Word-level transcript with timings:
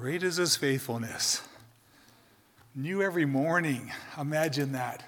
Great 0.00 0.22
is 0.22 0.36
his 0.36 0.56
faithfulness. 0.56 1.42
New 2.74 3.02
every 3.02 3.26
morning. 3.26 3.92
Imagine 4.18 4.72
that. 4.72 5.04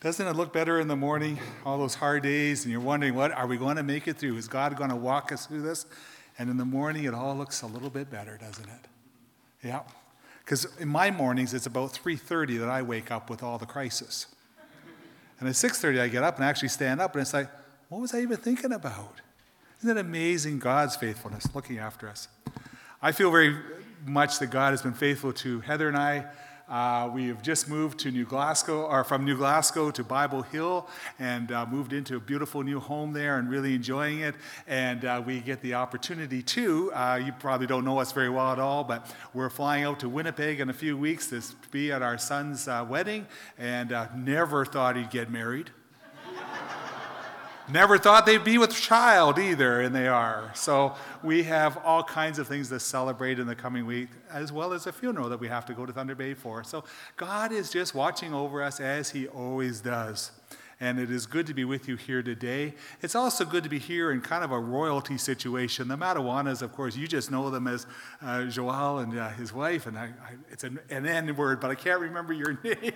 Doesn't 0.00 0.24
it 0.24 0.36
look 0.36 0.52
better 0.52 0.78
in 0.78 0.86
the 0.86 0.94
morning? 0.94 1.40
All 1.66 1.78
those 1.78 1.96
hard 1.96 2.22
days, 2.22 2.62
and 2.62 2.70
you're 2.70 2.80
wondering, 2.80 3.16
what 3.16 3.32
are 3.32 3.48
we 3.48 3.56
going 3.56 3.74
to 3.74 3.82
make 3.82 4.06
it 4.06 4.18
through? 4.18 4.36
Is 4.36 4.46
God 4.46 4.76
going 4.76 4.90
to 4.90 4.94
walk 4.94 5.32
us 5.32 5.46
through 5.46 5.62
this? 5.62 5.84
And 6.38 6.48
in 6.48 6.58
the 6.58 6.64
morning, 6.64 7.02
it 7.02 7.12
all 7.12 7.36
looks 7.36 7.62
a 7.62 7.66
little 7.66 7.90
bit 7.90 8.08
better, 8.08 8.38
doesn't 8.40 8.68
it? 8.68 8.86
Yeah. 9.64 9.80
Because 10.44 10.68
in 10.78 10.86
my 10.86 11.10
mornings, 11.10 11.52
it's 11.52 11.66
about 11.66 11.90
3:30 11.92 12.60
that 12.60 12.68
I 12.68 12.82
wake 12.82 13.10
up 13.10 13.30
with 13.30 13.42
all 13.42 13.58
the 13.58 13.66
crisis. 13.66 14.28
And 15.40 15.48
at 15.48 15.56
6:30, 15.56 16.00
I 16.00 16.06
get 16.06 16.22
up 16.22 16.36
and 16.36 16.44
actually 16.44 16.68
stand 16.68 17.00
up, 17.00 17.16
and 17.16 17.22
it's 17.22 17.34
like, 17.34 17.50
what 17.88 18.00
was 18.00 18.14
I 18.14 18.20
even 18.20 18.36
thinking 18.36 18.70
about? 18.70 19.22
Isn't 19.80 19.90
it 19.90 20.00
amazing 20.00 20.60
God's 20.60 20.94
faithfulness 20.94 21.48
looking 21.52 21.78
after 21.78 22.08
us? 22.08 22.28
I 23.02 23.10
feel 23.10 23.32
very 23.32 23.56
much 24.06 24.38
that 24.38 24.50
God 24.50 24.70
has 24.70 24.82
been 24.82 24.94
faithful 24.94 25.32
to 25.34 25.60
Heather 25.60 25.88
and 25.88 25.96
I. 25.96 26.26
Uh, 26.68 27.10
we 27.12 27.26
have 27.26 27.42
just 27.42 27.68
moved 27.68 27.98
to 27.98 28.12
New 28.12 28.24
Glasgow, 28.24 28.86
or 28.86 29.02
from 29.02 29.24
New 29.24 29.36
Glasgow 29.36 29.90
to 29.90 30.04
Bible 30.04 30.42
Hill, 30.42 30.88
and 31.18 31.50
uh, 31.50 31.66
moved 31.66 31.92
into 31.92 32.14
a 32.14 32.20
beautiful 32.20 32.62
new 32.62 32.78
home 32.78 33.12
there 33.12 33.38
and 33.38 33.50
really 33.50 33.74
enjoying 33.74 34.20
it. 34.20 34.36
And 34.68 35.04
uh, 35.04 35.20
we 35.26 35.40
get 35.40 35.62
the 35.62 35.74
opportunity 35.74 36.42
to, 36.44 36.92
uh, 36.92 37.20
you 37.24 37.32
probably 37.32 37.66
don't 37.66 37.84
know 37.84 37.98
us 37.98 38.12
very 38.12 38.28
well 38.28 38.52
at 38.52 38.60
all, 38.60 38.84
but 38.84 39.12
we're 39.34 39.50
flying 39.50 39.82
out 39.82 39.98
to 40.00 40.08
Winnipeg 40.08 40.60
in 40.60 40.70
a 40.70 40.72
few 40.72 40.96
weeks 40.96 41.26
to 41.30 41.42
be 41.72 41.90
at 41.90 42.02
our 42.02 42.18
son's 42.18 42.68
uh, 42.68 42.86
wedding, 42.88 43.26
and 43.58 43.90
uh, 43.90 44.06
never 44.14 44.64
thought 44.64 44.94
he'd 44.96 45.10
get 45.10 45.28
married. 45.28 45.70
Never 47.72 47.98
thought 47.98 48.26
they'd 48.26 48.42
be 48.42 48.58
with 48.58 48.74
child 48.74 49.38
either, 49.38 49.80
and 49.80 49.94
they 49.94 50.08
are. 50.08 50.50
So 50.54 50.94
we 51.22 51.44
have 51.44 51.76
all 51.84 52.02
kinds 52.02 52.38
of 52.38 52.48
things 52.48 52.68
to 52.70 52.80
celebrate 52.80 53.38
in 53.38 53.46
the 53.46 53.54
coming 53.54 53.86
week, 53.86 54.08
as 54.30 54.50
well 54.50 54.72
as 54.72 54.86
a 54.86 54.92
funeral 54.92 55.28
that 55.28 55.38
we 55.38 55.46
have 55.48 55.66
to 55.66 55.74
go 55.74 55.86
to 55.86 55.92
Thunder 55.92 56.14
Bay 56.16 56.34
for. 56.34 56.64
So 56.64 56.84
God 57.16 57.52
is 57.52 57.70
just 57.70 57.94
watching 57.94 58.34
over 58.34 58.62
us 58.62 58.80
as 58.80 59.10
He 59.10 59.28
always 59.28 59.80
does. 59.80 60.32
And 60.80 60.98
it 60.98 61.10
is 61.10 61.26
good 61.26 61.46
to 61.46 61.54
be 61.54 61.64
with 61.64 61.86
you 61.86 61.96
here 61.96 62.22
today. 62.22 62.74
It's 63.02 63.14
also 63.14 63.44
good 63.44 63.62
to 63.64 63.68
be 63.68 63.78
here 63.78 64.10
in 64.10 64.22
kind 64.22 64.42
of 64.42 64.50
a 64.50 64.58
royalty 64.58 65.18
situation. 65.18 65.88
The 65.88 65.96
Matawanas, 65.96 66.62
of 66.62 66.72
course, 66.72 66.96
you 66.96 67.06
just 67.06 67.30
know 67.30 67.50
them 67.50 67.66
as 67.66 67.86
uh, 68.22 68.44
Joel 68.46 68.98
and 69.00 69.16
uh, 69.16 69.28
his 69.30 69.52
wife, 69.52 69.86
and 69.86 69.98
I, 69.98 70.04
I, 70.04 70.36
it's 70.50 70.64
an, 70.64 70.80
an 70.88 71.06
N 71.06 71.36
word, 71.36 71.60
but 71.60 71.70
I 71.70 71.74
can't 71.74 72.00
remember 72.00 72.32
your 72.32 72.58
name. 72.64 72.92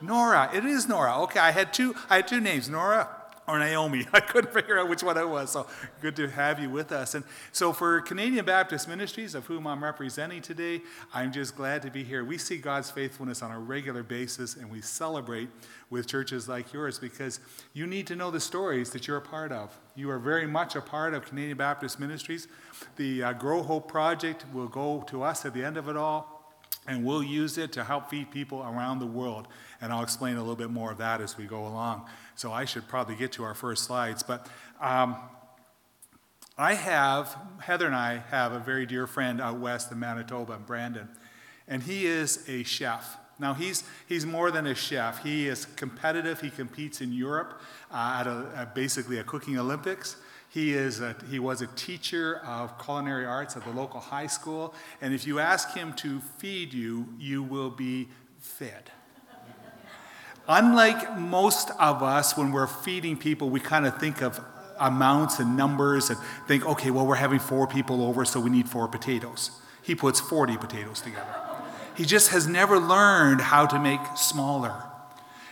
Nora. 0.00 0.50
It 0.52 0.64
is 0.64 0.88
Nora. 0.88 1.20
Okay, 1.22 1.40
I 1.40 1.50
had 1.50 1.72
two. 1.72 1.94
I 2.08 2.16
had 2.16 2.28
two 2.28 2.40
names, 2.40 2.68
Nora 2.68 3.08
or 3.48 3.58
Naomi. 3.58 4.06
I 4.12 4.20
couldn't 4.20 4.52
figure 4.52 4.78
out 4.78 4.88
which 4.88 5.02
one 5.02 5.16
it 5.16 5.28
was. 5.28 5.50
So 5.50 5.66
good 6.00 6.14
to 6.16 6.28
have 6.28 6.60
you 6.60 6.68
with 6.68 6.92
us. 6.92 7.14
And 7.14 7.24
so 7.50 7.72
for 7.72 8.00
Canadian 8.02 8.44
Baptist 8.44 8.86
Ministries, 8.86 9.34
of 9.34 9.46
whom 9.46 9.66
I'm 9.66 9.82
representing 9.82 10.42
today, 10.42 10.82
I'm 11.12 11.32
just 11.32 11.56
glad 11.56 11.82
to 11.82 11.90
be 11.90 12.04
here. 12.04 12.24
We 12.24 12.38
see 12.38 12.58
God's 12.58 12.90
faithfulness 12.90 13.42
on 13.42 13.50
a 13.50 13.58
regular 13.58 14.02
basis, 14.02 14.54
and 14.56 14.70
we 14.70 14.82
celebrate 14.82 15.48
with 15.90 16.06
churches 16.06 16.48
like 16.48 16.72
yours 16.72 16.98
because 16.98 17.40
you 17.72 17.86
need 17.86 18.06
to 18.08 18.16
know 18.16 18.30
the 18.30 18.40
stories 18.40 18.90
that 18.90 19.08
you're 19.08 19.16
a 19.16 19.22
part 19.22 19.50
of. 19.50 19.76
You 19.96 20.10
are 20.10 20.18
very 20.18 20.46
much 20.46 20.76
a 20.76 20.82
part 20.82 21.14
of 21.14 21.24
Canadian 21.24 21.56
Baptist 21.56 21.98
Ministries. 21.98 22.46
The 22.96 23.22
uh, 23.22 23.32
Grow 23.32 23.62
Hope 23.62 23.88
Project 23.88 24.44
will 24.52 24.68
go 24.68 25.02
to 25.08 25.22
us 25.22 25.44
at 25.46 25.54
the 25.54 25.64
end 25.64 25.76
of 25.76 25.88
it 25.88 25.96
all 25.96 26.37
and 26.88 27.04
we'll 27.04 27.22
use 27.22 27.58
it 27.58 27.70
to 27.72 27.84
help 27.84 28.10
feed 28.10 28.30
people 28.30 28.62
around 28.62 28.98
the 28.98 29.06
world. 29.06 29.46
And 29.80 29.92
I'll 29.92 30.02
explain 30.02 30.36
a 30.36 30.40
little 30.40 30.56
bit 30.56 30.70
more 30.70 30.90
of 30.90 30.98
that 30.98 31.20
as 31.20 31.36
we 31.36 31.44
go 31.44 31.66
along. 31.66 32.06
So 32.34 32.50
I 32.50 32.64
should 32.64 32.88
probably 32.88 33.14
get 33.14 33.30
to 33.32 33.44
our 33.44 33.54
first 33.54 33.84
slides. 33.84 34.22
But 34.22 34.48
um, 34.80 35.16
I 36.56 36.74
have, 36.74 37.36
Heather 37.60 37.86
and 37.86 37.94
I 37.94 38.16
have 38.30 38.52
a 38.52 38.58
very 38.58 38.86
dear 38.86 39.06
friend 39.06 39.40
out 39.40 39.60
west 39.60 39.92
in 39.92 39.98
Manitoba, 40.00 40.58
Brandon, 40.58 41.08
and 41.68 41.82
he 41.82 42.06
is 42.06 42.48
a 42.48 42.64
chef. 42.64 43.18
Now, 43.38 43.54
he's, 43.54 43.84
he's 44.08 44.26
more 44.26 44.50
than 44.50 44.66
a 44.66 44.74
chef. 44.74 45.22
He 45.22 45.46
is 45.46 45.64
competitive. 45.64 46.40
He 46.40 46.50
competes 46.50 47.00
in 47.00 47.12
Europe 47.12 47.60
uh, 47.92 48.16
at, 48.20 48.26
a, 48.26 48.50
at 48.56 48.74
basically 48.74 49.18
a 49.18 49.24
cooking 49.24 49.56
Olympics. 49.58 50.16
He, 50.50 50.72
is 50.72 51.00
a, 51.00 51.14
he 51.30 51.38
was 51.38 51.60
a 51.60 51.66
teacher 51.68 52.40
of 52.44 52.82
culinary 52.82 53.26
arts 53.26 53.56
at 53.56 53.64
the 53.64 53.70
local 53.70 54.00
high 54.00 54.26
school, 54.26 54.74
and 55.00 55.12
if 55.12 55.26
you 55.26 55.38
ask 55.38 55.74
him 55.74 55.92
to 55.94 56.20
feed 56.38 56.72
you, 56.72 57.06
you 57.18 57.42
will 57.42 57.70
be 57.70 58.08
fed. 58.38 58.90
Unlike 60.48 61.18
most 61.18 61.70
of 61.78 62.02
us, 62.02 62.36
when 62.36 62.52
we're 62.52 62.66
feeding 62.66 63.18
people, 63.18 63.50
we 63.50 63.60
kind 63.60 63.86
of 63.86 63.98
think 63.98 64.22
of 64.22 64.40
amounts 64.80 65.38
and 65.38 65.56
numbers 65.56 66.08
and 66.08 66.18
think, 66.46 66.64
okay, 66.66 66.90
well, 66.90 67.06
we're 67.06 67.16
having 67.16 67.38
four 67.38 67.66
people 67.66 68.02
over, 68.02 68.24
so 68.24 68.40
we 68.40 68.48
need 68.48 68.68
four 68.68 68.88
potatoes. 68.88 69.50
He 69.82 69.94
puts 69.94 70.20
40 70.20 70.56
potatoes 70.56 71.02
together. 71.02 71.34
He 71.94 72.04
just 72.04 72.30
has 72.30 72.46
never 72.46 72.78
learned 72.78 73.40
how 73.40 73.66
to 73.66 73.78
make 73.78 74.00
smaller. 74.16 74.87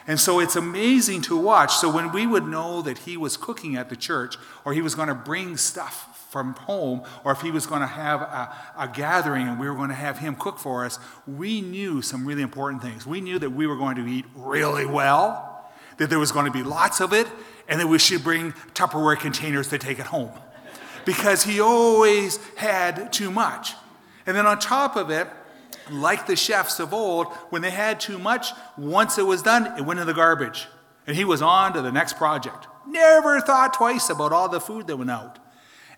And 0.07 0.21
so 0.21 0.39
it's 0.39 0.55
amazing 0.55 1.23
to 1.23 1.37
watch. 1.37 1.75
So 1.75 1.91
when 1.91 2.13
we 2.13 2.27
would 2.27 2.47
know 2.47 2.81
that 2.83 2.99
he 2.99 3.17
was 3.17 3.37
cooking 3.37 3.77
at 3.77 3.89
the 3.89 3.97
church, 3.97 4.37
or 4.65 4.73
he 4.73 4.81
was 4.81 4.95
going 4.95 5.09
to 5.09 5.15
bring 5.15 5.57
stuff 5.57 6.29
from 6.31 6.55
home, 6.55 7.03
or 7.25 7.33
if 7.33 7.41
he 7.41 7.51
was 7.51 7.67
going 7.67 7.81
to 7.81 7.87
have 7.87 8.21
a, 8.21 8.55
a, 8.79 8.89
gathering 8.89 9.49
and 9.49 9.59
we 9.59 9.69
were 9.69 9.75
going 9.75 9.89
to 9.89 9.95
have 9.95 10.19
him 10.19 10.37
cook 10.37 10.59
for 10.59 10.85
us, 10.85 10.99
we 11.27 11.61
knew 11.61 12.03
some 12.03 12.27
really 12.27 12.43
important 12.43 12.83
things. 12.83 13.07
We 13.07 13.21
knew 13.21 13.39
that 13.39 13.51
we 13.51 13.67
were 13.67 13.77
going 13.77 13.97
to 13.97 14.07
eat 14.07 14.27
really 14.35 14.87
well, 14.87 15.71
that 15.99 16.11
there 16.11 16.19
was 16.19 16.31
going 16.31 16.47
to 16.47 16.53
be 16.53 16.63
lots 16.63 17.01
of 17.01 17.13
it, 17.13 17.27
and 17.69 17.81
that 17.81 17.87
we 17.87 17.99
should 17.99 18.23
bring 18.23 18.53
Tupperware 18.75 19.19
containers 19.19 19.69
to 19.69 19.79
take 19.79 19.99
it 19.99 20.07
home. 20.07 20.31
Because 21.05 21.45
he 21.45 21.61
always 21.61 22.39
had 22.57 23.13
too 23.13 23.31
much. 23.31 23.73
And 24.27 24.37
then 24.37 24.47
on 24.47 24.59
top 24.59 24.97
of 24.97 25.11
it, 25.11 25.29
like 25.91 26.27
the 26.27 26.37
chefs 26.37 26.81
of 26.81 26.93
old, 26.93 27.29
when 27.51 27.63
they 27.63 27.71
had 27.71 28.01
too 28.01 28.19
much, 28.19 28.49
once 28.77 29.19
it 29.19 29.27
was 29.27 29.43
done, 29.43 29.79
it 29.79 29.83
went 29.83 30.01
in 30.01 30.07
the 30.07 30.15
garbage. 30.15 30.67
And 31.07 31.17
he 31.17 31.25
was 31.25 31.43
on 31.43 31.73
to 31.75 31.83
the 31.83 31.93
next 31.93 32.17
project. 32.17 32.67
Never 32.87 33.41
thought 33.41 33.75
twice 33.75 34.11
about 34.11 34.33
all 34.33 34.49
the 34.49 34.61
food 34.61 34.87
that 34.87 34.97
went 34.97 35.11
out. 35.11 35.39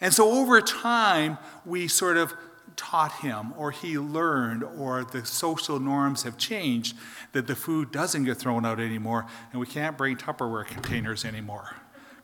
And 0.01 0.13
so 0.13 0.31
over 0.31 0.61
time, 0.61 1.39
we 1.65 1.89
sort 1.89 2.17
of 2.17 2.35
taught 2.77 3.13
him, 3.21 3.53
or 3.57 3.71
he 3.73 3.99
learned, 3.99 4.63
or 4.63 5.05
the 5.05 5.27
social 5.27 5.81
norms 5.81 6.23
have 6.23 6.37
changed 6.37 6.97
that 7.33 7.47
the 7.47 7.57
food 7.57 7.91
doesn't 7.91 8.25
get 8.25 8.37
thrown 8.37 8.65
out 8.65 8.79
anymore, 8.79 9.27
and 9.51 9.61
we 9.61 9.67
can't 9.67 9.99
bring 9.99 10.17
Tupperware 10.17 10.65
containers 10.65 11.25
anymore 11.25 11.75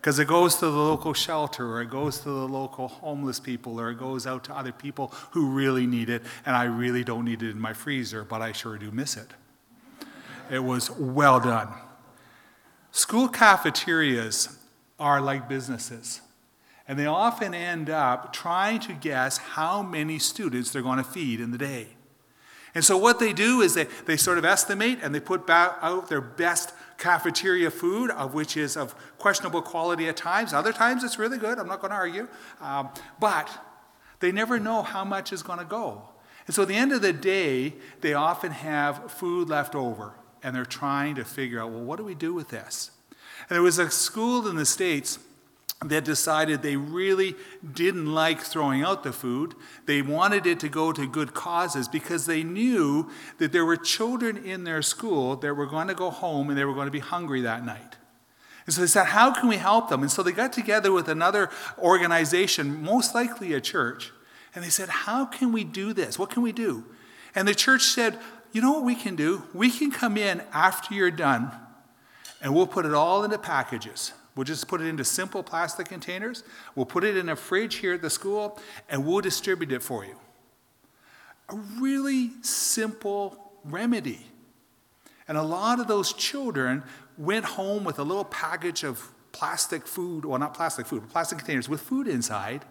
because 0.04 0.18
it 0.18 0.28
goes 0.28 0.56
to 0.56 0.66
the 0.66 0.76
local 0.76 1.14
shelter 1.14 1.66
or 1.66 1.80
it 1.80 1.88
goes 1.88 2.18
to 2.18 2.28
the 2.28 2.46
local 2.46 2.88
homeless 2.88 3.40
people 3.40 3.80
or 3.80 3.88
it 3.88 3.98
goes 3.98 4.26
out 4.26 4.44
to 4.44 4.54
other 4.54 4.72
people 4.72 5.10
who 5.30 5.46
really 5.46 5.86
need 5.86 6.10
it 6.10 6.22
and 6.44 6.54
i 6.54 6.64
really 6.64 7.02
don't 7.02 7.24
need 7.24 7.42
it 7.42 7.48
in 7.52 7.58
my 7.58 7.72
freezer 7.72 8.22
but 8.22 8.42
i 8.42 8.52
sure 8.52 8.76
do 8.76 8.90
miss 8.90 9.16
it 9.16 9.30
it 10.50 10.62
was 10.62 10.90
well 10.90 11.40
done. 11.40 11.68
School 12.90 13.28
cafeterias 13.28 14.58
are 14.98 15.20
like 15.20 15.48
businesses 15.48 16.20
and 16.86 16.98
they 16.98 17.06
often 17.06 17.54
end 17.54 17.88
up 17.88 18.32
trying 18.32 18.78
to 18.80 18.92
guess 18.92 19.38
how 19.38 19.82
many 19.82 20.18
students 20.18 20.70
they're 20.70 20.82
going 20.82 20.98
to 20.98 21.04
feed 21.04 21.40
in 21.40 21.50
the 21.50 21.58
day. 21.58 21.88
And 22.74 22.84
so 22.84 22.98
what 22.98 23.20
they 23.20 23.32
do 23.32 23.62
is 23.62 23.74
they, 23.74 23.86
they 24.04 24.16
sort 24.16 24.36
of 24.36 24.44
estimate 24.44 24.98
and 25.02 25.14
they 25.14 25.20
put 25.20 25.48
out 25.48 26.08
their 26.08 26.20
best 26.20 26.74
cafeteria 27.04 27.70
food, 27.70 28.10
of 28.10 28.32
which 28.32 28.56
is 28.56 28.78
of 28.78 28.94
questionable 29.18 29.60
quality 29.60 30.08
at 30.08 30.16
times. 30.16 30.54
Other 30.54 30.72
times 30.72 31.04
it's 31.04 31.18
really 31.18 31.36
good, 31.36 31.58
I'm 31.58 31.68
not 31.68 31.80
going 31.82 31.90
to 31.90 31.96
argue. 31.96 32.28
Um, 32.62 32.88
but 33.20 33.50
they 34.20 34.32
never 34.32 34.58
know 34.58 34.80
how 34.82 35.04
much 35.04 35.30
is 35.30 35.42
going 35.42 35.58
to 35.58 35.66
go. 35.66 36.08
And 36.46 36.54
so 36.54 36.62
at 36.62 36.68
the 36.68 36.74
end 36.74 36.92
of 36.92 37.02
the 37.02 37.12
day, 37.12 37.74
they 38.00 38.14
often 38.14 38.52
have 38.52 39.12
food 39.12 39.50
left 39.50 39.74
over, 39.74 40.14
and 40.42 40.56
they're 40.56 40.64
trying 40.64 41.14
to 41.16 41.24
figure 41.24 41.60
out, 41.60 41.72
well, 41.72 41.84
what 41.84 41.98
do 41.98 42.04
we 42.04 42.14
do 42.14 42.32
with 42.32 42.48
this? 42.48 42.90
And 43.10 43.56
there 43.56 43.62
was 43.62 43.78
a 43.78 43.90
school 43.90 44.48
in 44.48 44.56
the 44.56 44.64
States 44.64 45.18
that 45.82 46.04
decided 46.04 46.62
they 46.62 46.76
really 46.76 47.34
didn't 47.74 48.12
like 48.12 48.40
throwing 48.40 48.82
out 48.82 49.02
the 49.02 49.12
food. 49.12 49.54
They 49.86 50.02
wanted 50.02 50.46
it 50.46 50.60
to 50.60 50.68
go 50.68 50.92
to 50.92 51.06
good 51.06 51.34
causes 51.34 51.88
because 51.88 52.26
they 52.26 52.42
knew 52.42 53.10
that 53.38 53.52
there 53.52 53.64
were 53.64 53.76
children 53.76 54.36
in 54.36 54.64
their 54.64 54.82
school 54.82 55.36
that 55.36 55.54
were 55.54 55.66
going 55.66 55.88
to 55.88 55.94
go 55.94 56.10
home 56.10 56.48
and 56.48 56.58
they 56.58 56.64
were 56.64 56.74
going 56.74 56.86
to 56.86 56.92
be 56.92 57.00
hungry 57.00 57.42
that 57.42 57.64
night. 57.64 57.96
And 58.66 58.74
so 58.74 58.80
they 58.80 58.86
said, 58.86 59.06
How 59.06 59.32
can 59.32 59.48
we 59.48 59.56
help 59.56 59.90
them? 59.90 60.02
And 60.02 60.10
so 60.10 60.22
they 60.22 60.32
got 60.32 60.52
together 60.52 60.90
with 60.90 61.08
another 61.08 61.50
organization, 61.78 62.82
most 62.82 63.14
likely 63.14 63.52
a 63.52 63.60
church, 63.60 64.10
and 64.54 64.64
they 64.64 64.70
said, 64.70 64.88
How 64.88 65.26
can 65.26 65.52
we 65.52 65.64
do 65.64 65.92
this? 65.92 66.18
What 66.18 66.30
can 66.30 66.42
we 66.42 66.52
do? 66.52 66.84
And 67.34 67.46
the 67.46 67.54
church 67.54 67.82
said, 67.82 68.18
You 68.52 68.62
know 68.62 68.72
what 68.72 68.84
we 68.84 68.94
can 68.94 69.16
do? 69.16 69.42
We 69.52 69.70
can 69.70 69.90
come 69.90 70.16
in 70.16 70.42
after 70.52 70.94
you're 70.94 71.10
done 71.10 71.50
and 72.40 72.54
we'll 72.54 72.66
put 72.66 72.86
it 72.86 72.94
all 72.94 73.24
into 73.24 73.38
packages. 73.38 74.12
We'll 74.36 74.44
just 74.44 74.66
put 74.66 74.80
it 74.80 74.86
into 74.86 75.04
simple 75.04 75.42
plastic 75.42 75.88
containers. 75.88 76.42
We'll 76.74 76.86
put 76.86 77.04
it 77.04 77.16
in 77.16 77.28
a 77.28 77.36
fridge 77.36 77.76
here 77.76 77.94
at 77.94 78.02
the 78.02 78.10
school, 78.10 78.58
and 78.88 79.06
we'll 79.06 79.20
distribute 79.20 79.70
it 79.70 79.82
for 79.82 80.04
you. 80.04 80.16
A 81.50 81.56
really 81.80 82.30
simple 82.42 83.52
remedy. 83.64 84.26
And 85.28 85.38
a 85.38 85.42
lot 85.42 85.78
of 85.78 85.86
those 85.86 86.12
children 86.12 86.82
went 87.16 87.44
home 87.44 87.84
with 87.84 87.98
a 87.98 88.02
little 88.02 88.24
package 88.24 88.82
of 88.82 89.08
plastic 89.32 89.86
food, 89.86 90.24
well, 90.24 90.38
not 90.38 90.52
plastic 90.54 90.86
food, 90.86 91.02
but 91.02 91.10
plastic 91.10 91.38
containers 91.38 91.68
with 91.68 91.80
food 91.80 92.08
inside. 92.08 92.64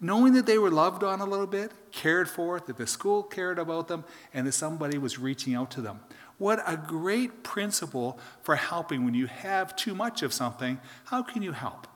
knowing 0.00 0.34
that 0.34 0.46
they 0.46 0.58
were 0.58 0.70
loved 0.70 1.02
on 1.02 1.20
a 1.20 1.24
little 1.24 1.46
bit, 1.46 1.72
cared 1.90 2.28
for, 2.28 2.60
that 2.60 2.76
the 2.76 2.86
school 2.86 3.22
cared 3.22 3.58
about 3.58 3.88
them, 3.88 4.04
and 4.34 4.46
that 4.46 4.52
somebody 4.52 4.98
was 4.98 5.18
reaching 5.18 5.54
out 5.54 5.70
to 5.70 5.80
them. 5.80 6.00
What 6.38 6.62
a 6.66 6.76
great 6.76 7.42
principle 7.42 8.18
for 8.42 8.56
helping 8.56 9.04
when 9.04 9.14
you 9.14 9.26
have 9.26 9.74
too 9.74 9.94
much 9.94 10.22
of 10.22 10.32
something. 10.32 10.80
How 11.06 11.22
can 11.22 11.42
you 11.42 11.52
help? 11.52 11.86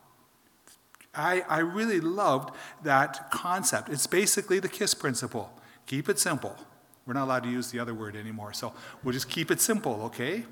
I, 1.14 1.42
I 1.48 1.58
really 1.58 2.00
loved 2.00 2.54
that 2.82 3.30
concept. 3.30 3.88
It's 3.88 4.06
basically 4.06 4.60
the 4.60 4.68
KISS 4.68 4.94
principle 4.94 5.50
keep 5.86 6.08
it 6.08 6.20
simple. 6.20 6.56
We're 7.04 7.14
not 7.14 7.24
allowed 7.24 7.42
to 7.42 7.50
use 7.50 7.72
the 7.72 7.80
other 7.80 7.92
word 7.92 8.14
anymore, 8.14 8.52
so 8.52 8.72
we'll 9.02 9.12
just 9.12 9.28
keep 9.28 9.50
it 9.50 9.60
simple, 9.60 10.02
okay? 10.04 10.44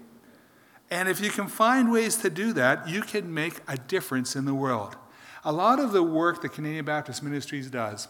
And 0.90 1.08
if 1.08 1.20
you 1.20 1.30
can 1.30 1.46
find 1.46 1.92
ways 1.92 2.16
to 2.16 2.30
do 2.30 2.52
that, 2.54 2.88
you 2.88 3.02
can 3.02 3.32
make 3.32 3.60
a 3.68 3.76
difference 3.76 4.34
in 4.34 4.46
the 4.46 4.54
world. 4.54 4.96
A 5.44 5.52
lot 5.52 5.78
of 5.78 5.92
the 5.92 6.02
work 6.02 6.42
that 6.42 6.48
Canadian 6.48 6.84
Baptist 6.84 7.22
Ministries 7.22 7.70
does 7.70 8.08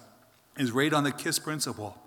is 0.56 0.72
right 0.72 0.94
on 0.94 1.04
the 1.04 1.12
KISS 1.12 1.38
principle. 1.38 1.98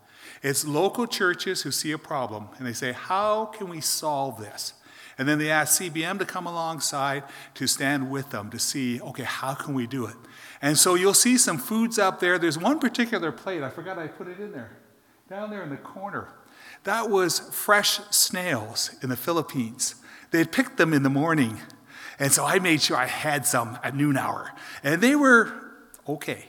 It's 0.41 0.65
local 0.65 1.05
churches 1.05 1.61
who 1.61 1.71
see 1.71 1.91
a 1.91 1.97
problem 1.97 2.49
and 2.57 2.65
they 2.65 2.73
say, 2.73 2.91
How 2.91 3.45
can 3.45 3.69
we 3.69 3.81
solve 3.81 4.39
this? 4.39 4.73
And 5.17 5.27
then 5.27 5.37
they 5.37 5.51
ask 5.51 5.79
CBM 5.79 6.17
to 6.19 6.25
come 6.25 6.47
alongside 6.47 7.23
to 7.55 7.67
stand 7.67 8.09
with 8.09 8.31
them 8.31 8.49
to 8.49 8.57
see, 8.57 8.99
okay, 9.01 9.23
how 9.23 9.53
can 9.53 9.75
we 9.75 9.85
do 9.85 10.05
it? 10.05 10.15
And 10.61 10.77
so 10.77 10.95
you'll 10.95 11.13
see 11.13 11.37
some 11.37 11.59
foods 11.59 11.99
up 11.99 12.19
there. 12.19 12.39
There's 12.39 12.57
one 12.57 12.79
particular 12.79 13.31
plate, 13.31 13.61
I 13.61 13.69
forgot 13.69 13.99
I 13.99 14.07
put 14.07 14.27
it 14.27 14.39
in 14.39 14.51
there, 14.51 14.71
down 15.29 15.51
there 15.51 15.61
in 15.61 15.69
the 15.69 15.77
corner. 15.77 16.29
That 16.85 17.09
was 17.09 17.39
fresh 17.51 17.99
snails 18.09 18.95
in 19.03 19.09
the 19.09 19.15
Philippines. 19.15 19.95
They 20.31 20.45
picked 20.45 20.77
them 20.77 20.93
in 20.93 21.03
the 21.03 21.09
morning. 21.09 21.59
And 22.17 22.31
so 22.31 22.45
I 22.45 22.59
made 22.59 22.81
sure 22.81 22.97
I 22.97 23.05
had 23.05 23.45
some 23.45 23.77
at 23.83 23.95
noon 23.95 24.17
hour. 24.17 24.51
And 24.83 25.01
they 25.01 25.15
were 25.15 25.53
okay. 26.07 26.45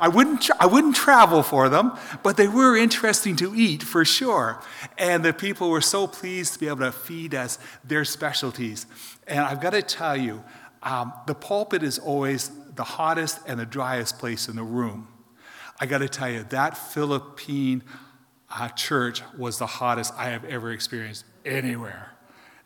I 0.00 0.08
wouldn't, 0.08 0.50
I 0.60 0.66
wouldn't 0.66 0.96
travel 0.96 1.42
for 1.42 1.68
them, 1.68 1.96
but 2.22 2.36
they 2.36 2.48
were 2.48 2.76
interesting 2.76 3.36
to 3.36 3.54
eat 3.54 3.82
for 3.82 4.04
sure. 4.04 4.60
And 4.98 5.24
the 5.24 5.32
people 5.32 5.70
were 5.70 5.80
so 5.80 6.06
pleased 6.06 6.54
to 6.54 6.58
be 6.58 6.68
able 6.68 6.78
to 6.78 6.92
feed 6.92 7.34
us 7.34 7.58
their 7.84 8.04
specialties. 8.04 8.86
And 9.26 9.40
I've 9.40 9.60
got 9.60 9.70
to 9.70 9.82
tell 9.82 10.16
you, 10.16 10.42
um, 10.82 11.12
the 11.26 11.34
pulpit 11.34 11.82
is 11.82 11.98
always 11.98 12.50
the 12.74 12.84
hottest 12.84 13.40
and 13.46 13.58
the 13.58 13.66
driest 13.66 14.18
place 14.18 14.48
in 14.48 14.56
the 14.56 14.62
room. 14.62 15.08
I 15.80 15.86
got 15.86 15.98
to 15.98 16.08
tell 16.08 16.30
you, 16.30 16.44
that 16.50 16.76
Philippine 16.76 17.82
uh, 18.50 18.68
church 18.68 19.22
was 19.36 19.58
the 19.58 19.66
hottest 19.66 20.12
I 20.16 20.30
have 20.30 20.44
ever 20.44 20.70
experienced 20.72 21.24
anywhere. 21.44 22.13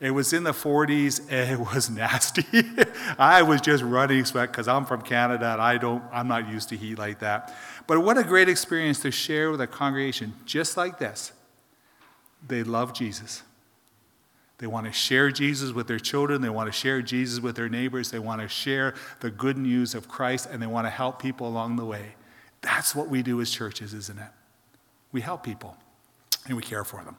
It 0.00 0.12
was 0.12 0.33
in 0.33 0.45
the 0.45 0.53
40s 0.53 1.21
and 1.31 1.50
it 1.50 1.59
was 1.59 1.91
nasty. 2.05 2.47
I 3.19 3.43
was 3.43 3.61
just 3.61 3.83
running 3.83 4.25
sweat 4.25 4.50
because 4.50 4.69
I'm 4.69 4.85
from 4.85 5.03
Canada 5.03 5.53
and 5.53 5.61
I 5.61 5.77
don't, 5.77 6.03
I'm 6.12 6.29
not 6.29 6.49
used 6.49 6.69
to 6.69 6.77
heat 6.77 6.99
like 6.99 7.19
that. 7.21 7.55
But 7.87 8.00
what 8.00 8.17
a 8.17 8.23
great 8.23 8.49
experience 8.49 9.00
to 9.00 9.11
share 9.11 9.50
with 9.50 9.61
a 9.61 9.67
congregation 9.67 10.35
just 10.45 10.77
like 10.77 10.99
this. 10.99 11.33
They 12.47 12.62
love 12.62 12.93
Jesus. 12.95 13.43
They 14.59 14.67
want 14.67 14.87
to 14.87 14.93
share 14.93 15.31
Jesus 15.31 15.73
with 15.73 15.87
their 15.89 15.99
children. 15.99 16.43
They 16.43 16.49
want 16.49 16.69
to 16.69 16.73
share 16.73 17.03
Jesus 17.03 17.41
with 17.41 17.56
their 17.56 17.69
neighbors. 17.69 18.11
They 18.11 18.19
want 18.19 18.41
to 18.41 18.49
share 18.49 18.94
the 19.21 19.31
good 19.31 19.56
news 19.56 19.94
of 19.94 20.09
Christ 20.09 20.49
and 20.51 20.62
they 20.62 20.67
want 20.67 20.87
to 20.87 20.91
help 20.91 21.21
people 21.21 21.49
along 21.49 21.77
the 21.77 21.85
way. 21.85 22.15
That's 22.61 22.94
what 22.94 23.09
we 23.09 23.23
do 23.23 23.41
as 23.41 23.51
churches, 23.51 23.94
isn't 23.94 24.19
it? 24.19 24.31
We 25.11 25.21
help 25.21 25.43
people 25.43 25.77
and 26.47 26.56
we 26.56 26.62
care 26.62 26.85
for 26.85 27.03
them. 27.05 27.17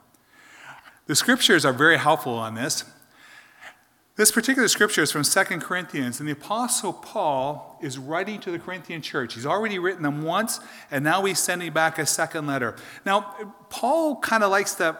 The 1.09 1.15
scriptures 1.15 1.65
are 1.65 1.73
very 1.73 1.97
helpful 1.97 2.35
on 2.35 2.53
this. 2.53 2.83
This 4.15 4.31
particular 4.31 4.67
scripture 4.67 5.01
is 5.01 5.11
from 5.11 5.23
2 5.23 5.43
Corinthians, 5.59 6.19
and 6.19 6.29
the 6.29 6.33
Apostle 6.33 6.93
Paul 6.93 7.79
is 7.81 7.97
writing 7.97 8.39
to 8.41 8.51
the 8.51 8.59
Corinthian 8.59 9.01
church. 9.01 9.33
He's 9.33 9.45
already 9.47 9.79
written 9.79 10.03
them 10.03 10.21
once, 10.21 10.59
and 10.91 11.03
now 11.03 11.25
he's 11.25 11.39
sending 11.39 11.73
back 11.73 11.97
a 11.97 12.05
second 12.05 12.45
letter. 12.45 12.75
Now, 13.07 13.21
Paul 13.69 14.17
kind 14.17 14.43
of 14.43 14.51
likes 14.51 14.75
to 14.75 14.95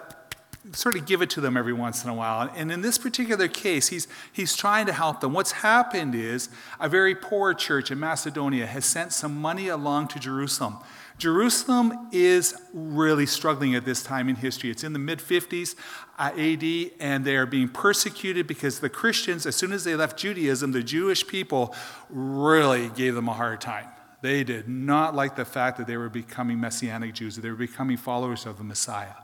sort 0.74 0.96
of 0.96 1.06
give 1.06 1.22
it 1.22 1.30
to 1.32 1.42
them 1.42 1.56
every 1.56 1.74
once 1.74 2.04
in 2.04 2.10
a 2.10 2.14
while. 2.14 2.50
And 2.56 2.72
in 2.72 2.82
this 2.82 2.98
particular 2.98 3.48
case, 3.48 3.88
he's, 3.88 4.08
he's 4.32 4.56
trying 4.56 4.86
to 4.88 4.94
help 4.94 5.22
them. 5.22 5.34
What's 5.34 5.54
happened 5.54 6.16
is 6.16 6.50
a 6.80 6.90
very 6.90 7.16
poor 7.16 7.54
church 7.54 7.92
in 7.92 8.00
Macedonia 8.00 8.68
has 8.68 8.86
sent 8.86 9.14
some 9.14 9.40
money 9.40 9.70
along 9.70 10.10
to 10.10 10.20
Jerusalem. 10.20 10.78
Jerusalem 11.18 12.08
is 12.14 12.56
really 12.74 13.26
struggling 13.26 13.76
at 13.76 13.84
this 13.84 14.04
time 14.04 14.30
in 14.30 14.36
history. 14.36 14.70
It's 14.70 14.84
in 14.84 14.94
the 14.94 15.00
mid 15.00 15.20
50s 15.20 15.76
uh, 16.18 16.32
AD, 16.38 16.92
and 17.00 17.26
they 17.26 17.36
are 17.36 17.46
being 17.46 17.68
persecuted 17.68 18.48
because 18.48 18.80
the 18.80 18.90
Christians, 18.90 19.46
as 19.46 19.56
soon 19.56 19.74
as 19.74 19.84
they 19.84 19.96
left 19.96 20.18
Judaism, 20.18 20.72
the 20.72 20.84
Jewish 20.84 21.28
people 21.28 21.76
really 22.10 22.90
gave 22.90 23.16
them 23.16 23.28
a 23.28 23.34
hard 23.34 23.60
time. 23.60 23.88
They 24.22 24.44
did 24.44 24.68
not 24.68 25.16
like 25.16 25.36
the 25.36 25.46
fact 25.46 25.78
that 25.78 25.88
they 25.88 25.98
were 25.98 26.10
becoming 26.10 26.60
Messianic 26.60 27.14
Jews, 27.14 27.36
they 27.36 27.50
were 27.50 27.56
becoming 27.56 27.98
followers 27.98 28.46
of 28.46 28.58
the 28.58 28.64
Messiah. 28.64 29.16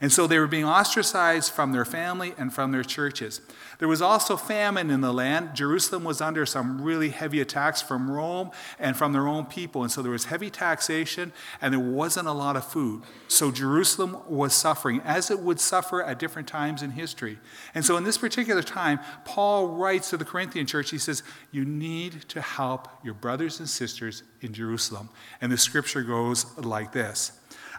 And 0.00 0.12
so 0.12 0.26
they 0.26 0.38
were 0.38 0.46
being 0.46 0.64
ostracized 0.64 1.52
from 1.52 1.72
their 1.72 1.84
family 1.84 2.34
and 2.36 2.52
from 2.52 2.72
their 2.72 2.82
churches. 2.82 3.40
There 3.78 3.88
was 3.88 4.02
also 4.02 4.36
famine 4.36 4.90
in 4.90 5.00
the 5.00 5.12
land. 5.12 5.54
Jerusalem 5.54 6.04
was 6.04 6.20
under 6.20 6.44
some 6.46 6.80
really 6.82 7.10
heavy 7.10 7.40
attacks 7.40 7.80
from 7.80 8.10
Rome 8.10 8.50
and 8.78 8.96
from 8.96 9.12
their 9.12 9.28
own 9.28 9.46
people. 9.46 9.82
And 9.82 9.90
so 9.90 10.02
there 10.02 10.12
was 10.12 10.26
heavy 10.26 10.50
taxation 10.50 11.32
and 11.60 11.72
there 11.72 11.80
wasn't 11.80 12.28
a 12.28 12.32
lot 12.32 12.56
of 12.56 12.64
food. 12.64 13.02
So 13.28 13.50
Jerusalem 13.50 14.18
was 14.28 14.54
suffering, 14.54 15.00
as 15.04 15.30
it 15.30 15.40
would 15.40 15.60
suffer 15.60 16.02
at 16.02 16.18
different 16.18 16.48
times 16.48 16.82
in 16.82 16.92
history. 16.92 17.38
And 17.74 17.84
so 17.84 17.96
in 17.96 18.04
this 18.04 18.18
particular 18.18 18.62
time, 18.62 19.00
Paul 19.24 19.68
writes 19.68 20.10
to 20.10 20.16
the 20.16 20.24
Corinthian 20.24 20.66
church, 20.66 20.90
he 20.90 20.98
says, 20.98 21.22
You 21.50 21.64
need 21.64 22.28
to 22.28 22.40
help 22.40 22.88
your 23.02 23.14
brothers 23.14 23.58
and 23.58 23.68
sisters 23.68 24.22
in 24.40 24.52
Jerusalem. 24.52 25.08
And 25.40 25.50
the 25.50 25.58
scripture 25.58 26.02
goes 26.02 26.46
like 26.58 26.92
this. 26.92 27.32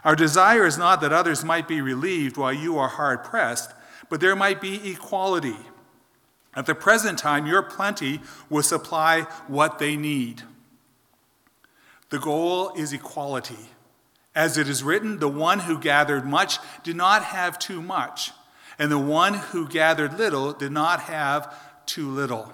Our 0.04 0.16
desire 0.16 0.66
is 0.66 0.78
not 0.78 1.00
that 1.00 1.12
others 1.12 1.44
might 1.44 1.68
be 1.68 1.80
relieved 1.80 2.36
while 2.36 2.52
you 2.52 2.78
are 2.78 2.88
hard 2.88 3.24
pressed, 3.24 3.72
but 4.08 4.20
there 4.20 4.36
might 4.36 4.60
be 4.60 4.90
equality. 4.90 5.56
At 6.54 6.66
the 6.66 6.74
present 6.74 7.18
time, 7.18 7.46
your 7.46 7.62
plenty 7.62 8.20
will 8.48 8.62
supply 8.62 9.22
what 9.46 9.78
they 9.78 9.96
need. 9.96 10.42
The 12.10 12.18
goal 12.18 12.72
is 12.74 12.92
equality. 12.92 13.70
As 14.34 14.56
it 14.56 14.68
is 14.68 14.82
written, 14.82 15.18
the 15.18 15.28
one 15.28 15.60
who 15.60 15.78
gathered 15.78 16.24
much 16.24 16.58
did 16.82 16.96
not 16.96 17.24
have 17.24 17.58
too 17.58 17.82
much, 17.82 18.32
and 18.78 18.92
the 18.92 18.98
one 18.98 19.34
who 19.34 19.66
gathered 19.66 20.18
little 20.18 20.52
did 20.52 20.72
not 20.72 21.00
have 21.00 21.52
too 21.86 22.08
little. 22.08 22.52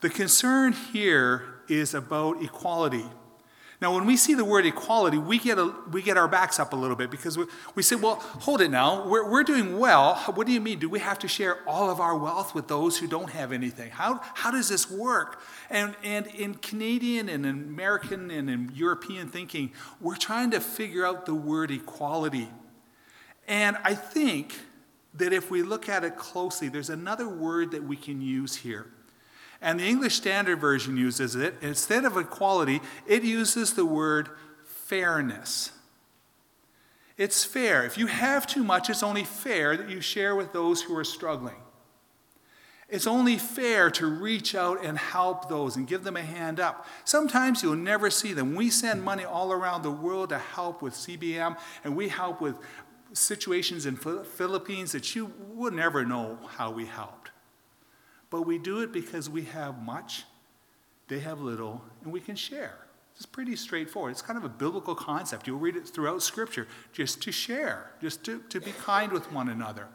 The 0.00 0.10
concern 0.10 0.72
here 0.72 1.62
is 1.68 1.94
about 1.94 2.42
equality. 2.42 3.06
Now, 3.80 3.94
when 3.94 4.06
we 4.06 4.16
see 4.16 4.34
the 4.34 4.44
word 4.44 4.66
equality, 4.66 5.18
we 5.18 5.38
get, 5.38 5.56
a, 5.56 5.72
we 5.92 6.02
get 6.02 6.16
our 6.16 6.26
backs 6.26 6.58
up 6.58 6.72
a 6.72 6.76
little 6.76 6.96
bit 6.96 7.12
because 7.12 7.38
we, 7.38 7.44
we 7.76 7.84
say, 7.84 7.94
well, 7.94 8.16
hold 8.16 8.60
it 8.60 8.70
now. 8.72 9.06
We're, 9.06 9.30
we're 9.30 9.44
doing 9.44 9.78
well. 9.78 10.16
What 10.34 10.48
do 10.48 10.52
you 10.52 10.60
mean? 10.60 10.80
Do 10.80 10.88
we 10.88 10.98
have 10.98 11.20
to 11.20 11.28
share 11.28 11.58
all 11.64 11.88
of 11.88 12.00
our 12.00 12.16
wealth 12.16 12.56
with 12.56 12.66
those 12.66 12.98
who 12.98 13.06
don't 13.06 13.30
have 13.30 13.52
anything? 13.52 13.90
How, 13.90 14.20
how 14.34 14.50
does 14.50 14.68
this 14.68 14.90
work? 14.90 15.40
And, 15.70 15.94
and 16.02 16.26
in 16.26 16.54
Canadian 16.54 17.28
and 17.28 17.46
American 17.46 18.32
and 18.32 18.50
in 18.50 18.72
European 18.74 19.28
thinking, 19.28 19.72
we're 20.00 20.16
trying 20.16 20.50
to 20.50 20.60
figure 20.60 21.06
out 21.06 21.24
the 21.24 21.34
word 21.34 21.70
equality. 21.70 22.48
And 23.46 23.76
I 23.84 23.94
think 23.94 24.56
that 25.14 25.32
if 25.32 25.52
we 25.52 25.62
look 25.62 25.88
at 25.88 26.02
it 26.02 26.16
closely, 26.16 26.68
there's 26.68 26.90
another 26.90 27.28
word 27.28 27.70
that 27.70 27.84
we 27.84 27.96
can 27.96 28.20
use 28.20 28.56
here. 28.56 28.90
And 29.60 29.80
the 29.80 29.84
English 29.84 30.14
Standard 30.14 30.60
Version 30.60 30.96
uses 30.96 31.34
it. 31.34 31.56
Instead 31.60 32.04
of 32.04 32.16
equality, 32.16 32.80
it 33.06 33.24
uses 33.24 33.74
the 33.74 33.84
word 33.84 34.28
fairness. 34.64 35.72
It's 37.16 37.44
fair. 37.44 37.84
If 37.84 37.98
you 37.98 38.06
have 38.06 38.46
too 38.46 38.62
much, 38.62 38.88
it's 38.88 39.02
only 39.02 39.24
fair 39.24 39.76
that 39.76 39.90
you 39.90 40.00
share 40.00 40.36
with 40.36 40.52
those 40.52 40.82
who 40.82 40.96
are 40.96 41.04
struggling. 41.04 41.56
It's 42.88 43.06
only 43.08 43.36
fair 43.36 43.90
to 43.90 44.06
reach 44.06 44.54
out 44.54 44.82
and 44.82 44.96
help 44.96 45.48
those 45.48 45.76
and 45.76 45.86
give 45.86 46.04
them 46.04 46.16
a 46.16 46.22
hand 46.22 46.60
up. 46.60 46.86
Sometimes 47.04 47.62
you'll 47.62 47.76
never 47.76 48.08
see 48.08 48.32
them. 48.32 48.54
We 48.54 48.70
send 48.70 49.04
money 49.04 49.24
all 49.24 49.52
around 49.52 49.82
the 49.82 49.90
world 49.90 50.28
to 50.28 50.38
help 50.38 50.80
with 50.80 50.94
CBM, 50.94 51.58
and 51.84 51.96
we 51.96 52.08
help 52.08 52.40
with 52.40 52.56
situations 53.12 53.84
in 53.84 53.96
Philippines 53.96 54.92
that 54.92 55.16
you 55.16 55.32
would 55.54 55.74
never 55.74 56.04
know 56.06 56.38
how 56.56 56.70
we 56.70 56.86
helped. 56.86 57.17
But 58.30 58.42
we 58.42 58.58
do 58.58 58.80
it 58.80 58.92
because 58.92 59.30
we 59.30 59.44
have 59.44 59.82
much, 59.82 60.24
they 61.08 61.20
have 61.20 61.40
little, 61.40 61.82
and 62.02 62.12
we 62.12 62.20
can 62.20 62.36
share. 62.36 62.78
It's 63.16 63.26
pretty 63.26 63.56
straightforward. 63.56 64.12
It's 64.12 64.22
kind 64.22 64.36
of 64.36 64.44
a 64.44 64.48
biblical 64.48 64.94
concept. 64.94 65.46
You'll 65.46 65.58
read 65.58 65.76
it 65.76 65.88
throughout 65.88 66.22
Scripture 66.22 66.68
just 66.92 67.22
to 67.22 67.32
share, 67.32 67.92
just 68.00 68.24
to, 68.24 68.42
to 68.50 68.60
be 68.60 68.72
kind 68.72 69.10
with 69.10 69.32
one 69.32 69.48
another. 69.48 69.88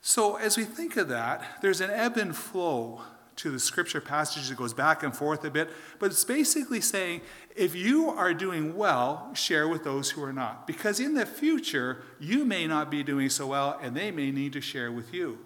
So, 0.00 0.36
as 0.36 0.56
we 0.56 0.64
think 0.64 0.96
of 0.96 1.08
that, 1.08 1.44
there's 1.62 1.80
an 1.80 1.90
ebb 1.90 2.16
and 2.16 2.36
flow 2.36 3.02
to 3.36 3.50
the 3.50 3.58
scripture 3.58 4.00
passage 4.00 4.48
that 4.48 4.58
goes 4.58 4.74
back 4.74 5.02
and 5.02 5.16
forth 5.16 5.44
a 5.44 5.50
bit, 5.50 5.70
but 5.98 6.10
it's 6.10 6.24
basically 6.24 6.80
saying 6.80 7.22
if 7.56 7.74
you 7.74 8.10
are 8.10 8.34
doing 8.34 8.76
well, 8.76 9.30
share 9.34 9.68
with 9.68 9.84
those 9.84 10.10
who 10.10 10.22
are 10.22 10.32
not. 10.32 10.66
Because 10.66 11.00
in 11.00 11.14
the 11.14 11.24
future, 11.24 12.02
you 12.20 12.44
may 12.44 12.66
not 12.66 12.90
be 12.90 13.02
doing 13.02 13.28
so 13.28 13.46
well, 13.46 13.78
and 13.80 13.96
they 13.96 14.10
may 14.10 14.30
need 14.30 14.52
to 14.52 14.60
share 14.60 14.92
with 14.92 15.14
you. 15.14 15.38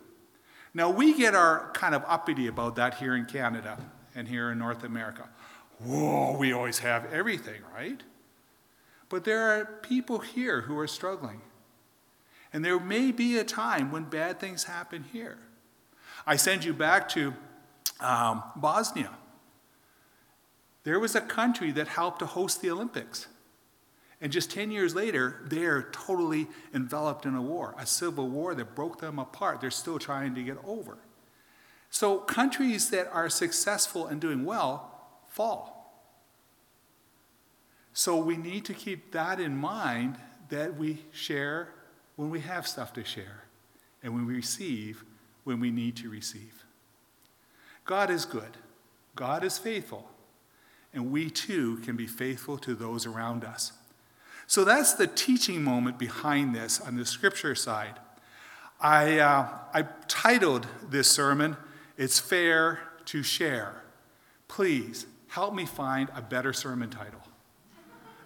Now, 0.77 0.91
we 0.91 1.17
get 1.17 1.35
our 1.35 1.71
kind 1.73 1.95
of 1.95 2.05
uppity 2.07 2.49
about 2.49 2.77
that 2.77 2.99
here 2.99 3.17
in 3.17 3.25
Canada. 3.25 3.79
and 4.17 4.27
here 4.27 4.51
in 4.51 4.59
North 4.59 4.83
America. 4.83 5.29
Whoa, 5.79 6.37
we 6.37 6.53
always 6.53 6.79
have 6.79 7.13
everything, 7.13 7.61
right? 7.73 8.03
But 9.09 9.25
there 9.25 9.43
are 9.53 9.65
people 9.65 10.19
here 10.19 10.63
who 10.63 10.77
are 10.79 10.87
struggling. 10.87 11.43
And 12.53 12.65
there 12.65 12.81
may 12.81 13.13
be 13.13 13.39
a 13.39 13.45
time 13.45 13.93
when 13.93 14.05
bad 14.05 14.41
things 14.41 14.65
happen 14.65 15.05
here. 15.13 15.39
I 16.27 16.37
send 16.37 16.65
you 16.65 16.73
back 16.73 17.09
to 17.11 17.35
um, 18.01 18.43
Bosnia. 18.57 19.11
There 20.85 20.99
was 20.99 21.15
a 21.15 21.21
country 21.21 21.71
that 21.73 21.89
helped 21.89 22.21
to 22.21 22.27
host 22.27 22.63
the 22.63 22.71
Olympics. 22.71 23.27
And 24.21 24.33
just 24.33 24.51
10 24.51 24.71
years 24.71 24.95
later, 24.95 25.43
they're 25.45 25.89
totally 25.93 26.49
enveloped 26.73 27.27
in 27.27 27.35
a 27.35 27.43
war, 27.43 27.75
a 27.79 27.87
civil 27.87 28.29
war 28.29 28.55
that 28.55 28.75
broke 28.75 29.01
them 29.01 29.19
apart. 29.19 29.61
They're 29.61 29.71
still 29.71 29.99
trying 29.99 30.35
to 30.37 30.43
get 30.43 30.57
over. 30.65 30.99
So, 31.91 32.19
countries 32.19 32.91
that 32.91 33.09
are 33.13 33.29
successful 33.29 34.07
and 34.07 34.21
doing 34.21 34.45
well 34.45 34.91
fall. 35.29 36.03
So, 37.93 38.17
we 38.17 38.37
need 38.37 38.65
to 38.67 38.75
keep 38.75 39.13
that 39.13 39.39
in 39.39 39.57
mind 39.57 40.17
that 40.49 40.77
we 40.77 41.05
share 41.13 41.69
when 42.17 42.31
we 42.31 42.41
have 42.41 42.67
stuff 42.67 42.93
to 42.95 43.05
share, 43.05 43.45
and 44.03 44.15
when 44.15 44.27
we 44.27 44.35
receive 44.35 45.05
when 45.47 45.61
we 45.61 45.71
need 45.71 45.95
to 45.97 46.11
receive. 46.11 46.65
God 47.85 48.11
is 48.11 48.25
good, 48.25 48.57
God 49.15 49.45
is 49.45 49.59
faithful, 49.59 50.11
and 50.93 51.13
we 51.13 51.31
too 51.31 51.77
can 51.79 51.95
be 51.95 52.09
faithful 52.09 52.59
to 52.59 52.75
those 52.75 53.07
around 53.07 53.45
us. 53.45 53.73
So 54.47 54.65
that's 54.65 54.95
the 54.95 55.07
teaching 55.07 55.63
moment 55.63 55.99
behind 55.99 56.55
this 56.55 56.81
on 56.81 56.97
the 56.97 57.05
scripture 57.05 57.55
side. 57.55 57.95
I, 58.81 59.19
uh, 59.19 59.49
I 59.73 59.83
titled 60.07 60.67
this 60.89 61.11
sermon, 61.11 61.57
It's 61.97 62.21
Fair 62.21 62.81
to 63.07 63.23
Share. 63.23 63.83
Please 64.49 65.07
help 65.29 65.55
me 65.55 65.67
find 65.67 66.09
a 66.15 66.23
better 66.23 66.53
sermon 66.53 66.91
title. 66.91 67.21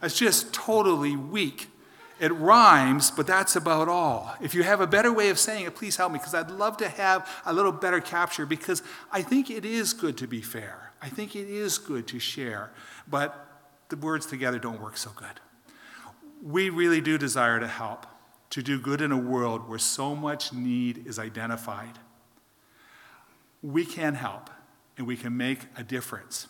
It's 0.02 0.18
just 0.18 0.52
totally 0.52 1.16
weak. 1.16 1.68
It 2.18 2.32
rhymes, 2.32 3.10
but 3.10 3.26
that's 3.26 3.56
about 3.56 3.88
all. 3.88 4.34
If 4.42 4.54
you 4.54 4.62
have 4.62 4.82
a 4.82 4.86
better 4.86 5.10
way 5.12 5.30
of 5.30 5.38
saying 5.38 5.64
it, 5.64 5.74
please 5.74 5.96
help 5.96 6.12
me 6.12 6.18
because 6.18 6.34
I'd 6.34 6.50
love 6.50 6.76
to 6.78 6.88
have 6.88 7.26
a 7.46 7.52
little 7.52 7.72
better 7.72 8.00
capture 8.00 8.44
because 8.44 8.82
I 9.10 9.22
think 9.22 9.50
it 9.50 9.64
is 9.64 9.94
good 9.94 10.18
to 10.18 10.26
be 10.26 10.42
fair. 10.42 10.92
I 11.00 11.08
think 11.08 11.34
it 11.34 11.48
is 11.48 11.78
good 11.78 12.06
to 12.08 12.18
share, 12.18 12.70
but 13.08 13.46
the 13.88 13.96
words 13.96 14.26
together 14.26 14.58
don't 14.58 14.82
work 14.82 14.98
so 14.98 15.10
good. 15.16 15.40
We 16.42 16.70
really 16.70 17.00
do 17.00 17.18
desire 17.18 17.60
to 17.60 17.66
help, 17.66 18.06
to 18.50 18.62
do 18.62 18.80
good 18.80 19.00
in 19.00 19.12
a 19.12 19.18
world 19.18 19.68
where 19.68 19.78
so 19.78 20.14
much 20.14 20.52
need 20.52 21.06
is 21.06 21.18
identified. 21.18 21.98
We 23.62 23.84
can 23.84 24.14
help 24.14 24.48
and 24.96 25.06
we 25.06 25.16
can 25.16 25.36
make 25.36 25.60
a 25.76 25.82
difference. 25.82 26.46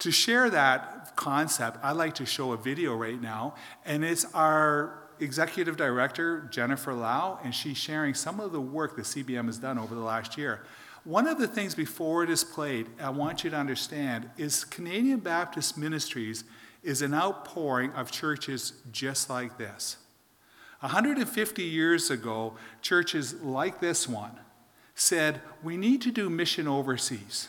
To 0.00 0.10
share 0.10 0.48
that 0.50 1.14
concept, 1.14 1.78
I'd 1.82 1.92
like 1.92 2.14
to 2.14 2.26
show 2.26 2.52
a 2.52 2.56
video 2.56 2.94
right 2.94 3.20
now, 3.20 3.54
and 3.84 4.02
it's 4.02 4.24
our 4.34 5.10
executive 5.20 5.76
director, 5.76 6.48
Jennifer 6.50 6.94
Lau, 6.94 7.38
and 7.44 7.54
she's 7.54 7.76
sharing 7.76 8.14
some 8.14 8.40
of 8.40 8.52
the 8.52 8.60
work 8.60 8.96
that 8.96 9.04
CBM 9.04 9.46
has 9.46 9.58
done 9.58 9.78
over 9.78 9.94
the 9.94 10.00
last 10.00 10.38
year. 10.38 10.64
One 11.04 11.26
of 11.26 11.38
the 11.38 11.46
things 11.46 11.74
before 11.74 12.24
it 12.24 12.30
is 12.30 12.44
played, 12.44 12.86
I 13.00 13.10
want 13.10 13.44
you 13.44 13.50
to 13.50 13.56
understand, 13.56 14.30
is 14.36 14.64
Canadian 14.64 15.20
Baptist 15.20 15.76
Ministries 15.76 16.44
is 16.82 17.02
an 17.02 17.14
outpouring 17.14 17.92
of 17.92 18.10
churches 18.10 18.72
just 18.90 19.28
like 19.28 19.58
this. 19.58 19.96
150 20.80 21.62
years 21.62 22.10
ago, 22.10 22.54
churches 22.80 23.34
like 23.34 23.80
this 23.80 24.08
one 24.08 24.32
said, 24.94 25.40
We 25.62 25.76
need 25.76 26.00
to 26.02 26.10
do 26.10 26.30
mission 26.30 26.66
overseas. 26.66 27.48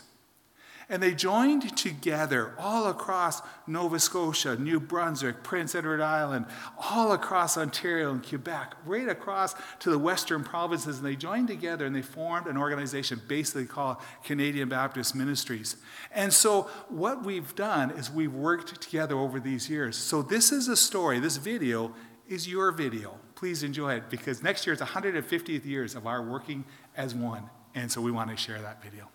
And 0.88 1.02
they 1.02 1.14
joined 1.14 1.76
together 1.76 2.54
all 2.58 2.88
across 2.88 3.40
Nova 3.66 3.98
Scotia, 3.98 4.56
New 4.56 4.80
Brunswick, 4.80 5.42
Prince 5.42 5.74
Edward 5.74 6.00
Island, 6.00 6.46
all 6.78 7.12
across 7.12 7.56
Ontario 7.56 8.10
and 8.10 8.26
Quebec, 8.26 8.74
right 8.84 9.08
across 9.08 9.54
to 9.80 9.90
the 9.90 9.98
western 9.98 10.44
provinces. 10.44 10.98
And 10.98 11.06
they 11.06 11.16
joined 11.16 11.48
together 11.48 11.86
and 11.86 11.94
they 11.94 12.02
formed 12.02 12.46
an 12.46 12.56
organization 12.56 13.20
basically 13.28 13.66
called 13.66 13.98
Canadian 14.24 14.68
Baptist 14.68 15.14
Ministries. 15.14 15.76
And 16.12 16.32
so 16.32 16.62
what 16.88 17.24
we've 17.24 17.54
done 17.54 17.90
is 17.92 18.10
we've 18.10 18.34
worked 18.34 18.80
together 18.80 19.16
over 19.16 19.40
these 19.40 19.70
years. 19.70 19.96
So 19.96 20.22
this 20.22 20.52
is 20.52 20.68
a 20.68 20.76
story, 20.76 21.20
this 21.20 21.36
video 21.36 21.94
is 22.28 22.48
your 22.48 22.72
video. 22.72 23.18
Please 23.34 23.62
enjoy 23.62 23.94
it 23.94 24.08
because 24.08 24.42
next 24.42 24.66
year 24.66 24.74
is 24.74 24.80
150th 24.80 25.64
years 25.64 25.94
of 25.94 26.06
our 26.06 26.22
working 26.22 26.64
as 26.96 27.14
one. 27.14 27.50
And 27.74 27.90
so 27.90 28.00
we 28.00 28.10
want 28.10 28.30
to 28.30 28.36
share 28.36 28.60
that 28.62 28.82
video. 28.82 29.08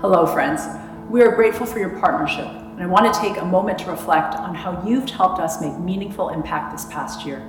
Hello, 0.00 0.24
friends. 0.24 0.62
We 1.10 1.20
are 1.20 1.36
grateful 1.36 1.66
for 1.66 1.78
your 1.78 2.00
partnership, 2.00 2.46
and 2.46 2.82
I 2.82 2.86
want 2.86 3.12
to 3.12 3.20
take 3.20 3.36
a 3.36 3.44
moment 3.44 3.80
to 3.80 3.90
reflect 3.90 4.34
on 4.34 4.54
how 4.54 4.82
you've 4.82 5.10
helped 5.10 5.42
us 5.42 5.60
make 5.60 5.78
meaningful 5.78 6.30
impact 6.30 6.72
this 6.72 6.86
past 6.86 7.26
year. 7.26 7.46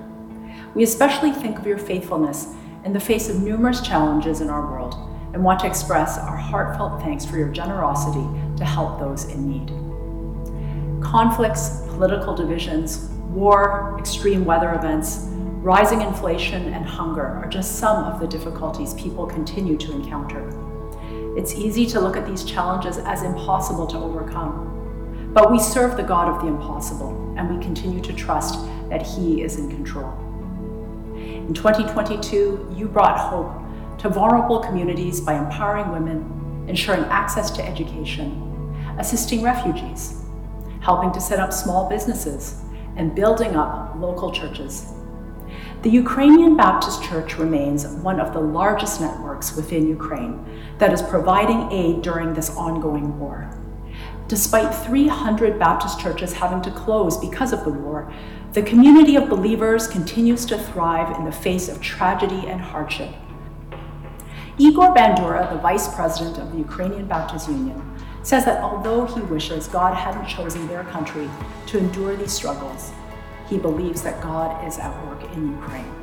We 0.75 0.83
especially 0.83 1.31
think 1.31 1.57
of 1.57 1.65
your 1.65 1.77
faithfulness 1.77 2.53
in 2.83 2.91
the 2.91 2.99
face 2.99 3.29
of 3.29 3.41
numerous 3.41 3.79
challenges 3.79 4.41
in 4.41 4.49
our 4.49 4.69
world 4.69 4.95
and 5.33 5.41
want 5.41 5.61
to 5.61 5.65
express 5.65 6.17
our 6.17 6.35
heartfelt 6.35 7.01
thanks 7.01 7.25
for 7.25 7.37
your 7.37 7.47
generosity 7.47 8.27
to 8.57 8.65
help 8.65 8.99
those 8.99 9.23
in 9.29 9.47
need. 9.47 9.69
Conflicts, 11.01 11.83
political 11.87 12.35
divisions, 12.35 13.07
war, 13.29 13.95
extreme 13.97 14.43
weather 14.43 14.73
events, 14.73 15.19
rising 15.61 16.01
inflation, 16.01 16.73
and 16.73 16.85
hunger 16.85 17.25
are 17.25 17.47
just 17.47 17.77
some 17.77 18.03
of 18.03 18.19
the 18.19 18.27
difficulties 18.27 18.93
people 18.95 19.25
continue 19.25 19.77
to 19.77 19.93
encounter. 19.93 20.70
It's 21.37 21.55
easy 21.55 21.85
to 21.87 21.99
look 22.01 22.17
at 22.17 22.27
these 22.27 22.43
challenges 22.43 22.97
as 22.97 23.23
impossible 23.23 23.87
to 23.87 23.97
overcome. 23.97 25.31
But 25.33 25.49
we 25.49 25.59
serve 25.59 25.95
the 25.95 26.03
God 26.03 26.27
of 26.27 26.41
the 26.41 26.47
impossible, 26.47 27.33
and 27.37 27.55
we 27.55 27.63
continue 27.63 28.01
to 28.01 28.11
trust 28.11 28.59
that 28.89 29.01
He 29.01 29.41
is 29.41 29.55
in 29.55 29.69
control. 29.69 30.11
In 31.15 31.53
2022, 31.53 32.73
you 32.75 32.85
brought 32.89 33.17
hope 33.17 33.49
to 33.99 34.09
vulnerable 34.09 34.59
communities 34.59 35.21
by 35.21 35.37
empowering 35.37 35.89
women, 35.91 36.65
ensuring 36.67 37.03
access 37.05 37.49
to 37.51 37.65
education, 37.65 38.75
assisting 38.99 39.41
refugees, 39.41 40.23
helping 40.81 41.13
to 41.13 41.21
set 41.21 41.39
up 41.39 41.53
small 41.53 41.87
businesses, 41.87 42.59
and 42.97 43.15
building 43.15 43.55
up 43.55 43.95
local 43.95 44.33
churches. 44.33 44.91
The 45.81 45.89
Ukrainian 45.89 46.55
Baptist 46.55 47.01
Church 47.01 47.39
remains 47.39 47.87
one 47.87 48.19
of 48.19 48.33
the 48.33 48.39
largest 48.39 49.01
networks 49.01 49.55
within 49.55 49.87
Ukraine 49.87 50.45
that 50.77 50.93
is 50.93 51.01
providing 51.01 51.71
aid 51.71 52.03
during 52.03 52.35
this 52.35 52.55
ongoing 52.55 53.17
war. 53.19 53.49
Despite 54.27 54.75
300 54.85 55.57
Baptist 55.57 55.99
churches 55.99 56.33
having 56.33 56.61
to 56.61 56.69
close 56.69 57.17
because 57.17 57.51
of 57.51 57.63
the 57.63 57.71
war, 57.71 58.13
the 58.53 58.61
community 58.61 59.15
of 59.15 59.27
believers 59.27 59.87
continues 59.87 60.45
to 60.45 60.59
thrive 60.59 61.17
in 61.17 61.25
the 61.25 61.31
face 61.31 61.67
of 61.67 61.81
tragedy 61.81 62.45
and 62.45 62.61
hardship. 62.61 63.09
Igor 64.59 64.93
Bandura, 64.93 65.49
the 65.51 65.57
vice 65.57 65.91
president 65.95 66.37
of 66.37 66.51
the 66.51 66.59
Ukrainian 66.59 67.07
Baptist 67.07 67.49
Union, 67.49 67.81
says 68.21 68.45
that 68.45 68.61
although 68.61 69.05
he 69.05 69.21
wishes 69.21 69.67
God 69.67 69.95
hadn't 69.95 70.27
chosen 70.27 70.67
their 70.67 70.83
country 70.83 71.27
to 71.65 71.79
endure 71.79 72.15
these 72.15 72.31
struggles, 72.31 72.91
he 73.51 73.57
believes 73.57 74.01
that 74.01 74.21
God 74.21 74.65
is 74.65 74.79
at 74.79 75.05
work 75.05 75.21
in 75.33 75.51
Ukraine. 75.51 75.93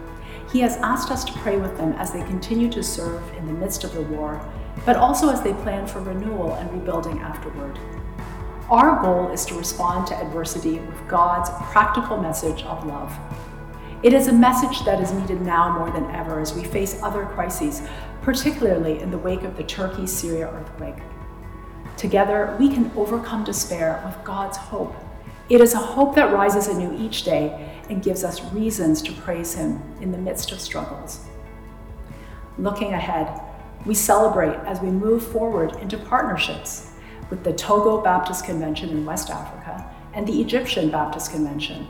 He 0.52 0.61
has 0.61 0.76
asked 0.76 1.11
us 1.11 1.25
to 1.25 1.33
pray 1.38 1.57
with 1.57 1.78
them 1.78 1.93
as 1.95 2.12
they 2.12 2.23
continue 2.25 2.69
to 2.71 2.83
serve 2.83 3.23
in 3.38 3.47
the 3.47 3.55
midst 3.55 3.85
of 3.85 3.95
the 3.95 4.02
war, 4.02 4.47
but 4.85 4.97
also 4.97 5.31
as 5.31 5.40
they 5.40 5.55
plan 5.55 5.87
for 5.87 6.02
renewal 6.02 6.55
and 6.57 6.71
rebuilding 6.71 7.21
afterward. 7.21 7.78
Our 8.69 9.00
goal 9.00 9.33
is 9.33 9.47
to 9.47 9.55
respond 9.55 10.07
to 10.09 10.14
adversity 10.14 10.78
with 10.78 11.09
God's 11.09 11.49
practical 11.73 12.19
message 12.19 12.64
of 12.64 12.85
love. 12.87 13.17
It 14.02 14.12
is 14.12 14.28
a 14.28 14.33
message 14.33 14.85
that 14.85 15.00
is 15.00 15.12
needed 15.12 15.40
now 15.40 15.78
more 15.78 15.90
than 15.90 16.05
ever 16.14 16.40
as 16.40 16.52
we 16.52 16.64
face 16.64 17.02
other 17.02 17.25
crises, 17.25 17.81
particularly 18.21 19.00
in 19.00 19.11
the 19.11 19.17
wake 19.17 19.43
of 19.43 19.57
the 19.57 19.64
Turkey 19.64 20.07
Syria 20.07 20.50
earthquake. 20.50 21.02
Together, 21.97 22.55
we 22.61 22.69
can 22.69 22.93
overcome 22.95 23.43
despair 23.43 24.02
with 24.05 24.23
God's 24.23 24.59
hope 24.59 24.95
it 25.49 25.61
is 25.61 25.75
a 25.75 25.78
hope 25.78 26.14
that 26.14 26.33
rises 26.33 26.69
anew 26.69 26.97
each 26.99 27.23
day 27.25 27.81
and 27.88 28.02
gives 28.02 28.23
us 28.23 28.43
reasons 28.52 29.00
to 29.02 29.12
praise 29.12 29.55
Him 29.55 29.83
in 30.00 30.12
the 30.12 30.19
midst 30.19 30.52
of 30.52 30.61
struggles. 30.61 31.21
Looking 32.59 32.93
ahead, 32.93 33.40
we 33.87 33.95
celebrate 33.95 34.57
as 34.67 34.81
we 34.81 34.90
move 34.90 35.26
forward 35.26 35.76
into 35.76 35.97
partnerships 35.97 36.90
with 37.31 37.45
the 37.45 37.52
Togo 37.52 38.02
Baptist 38.02 38.45
Convention 38.45 38.90
in 38.90 39.07
West 39.07 39.31
Africa 39.31 39.95
and 40.12 40.26
the 40.26 40.40
Egyptian 40.40 40.90
Baptist 40.90 41.31
Convention. 41.31 41.87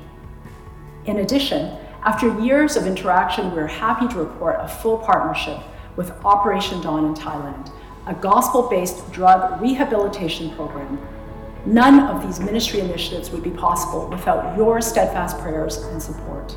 In 1.07 1.19
addition, 1.19 1.77
after 2.05 2.39
years 2.41 2.77
of 2.77 2.87
interaction, 2.87 3.55
we're 3.55 3.67
happy 3.67 4.07
to 4.09 4.19
report 4.19 4.57
a 4.61 4.69
full 4.69 4.99
partnership 4.99 5.59
with 5.97 6.11
Operation 6.25 6.81
Dawn 6.81 7.07
in 7.07 7.15
Thailand, 7.15 7.73
a 8.07 8.15
gospel 8.15 8.69
based 8.69 9.11
drug 9.13 9.61
rehabilitation 9.61 10.51
program. 10.51 10.99
None 11.69 12.01
of 12.01 12.23
these 12.23 12.41
ministry 12.41 12.81
initiatives 12.81 13.29
would 13.29 13.43
be 13.43 13.51
possible 13.51 14.09
without 14.09 14.57
your 14.57 14.81
steadfast 14.81 15.39
prayers 15.39 15.77
and 15.77 16.03
support. 16.03 16.57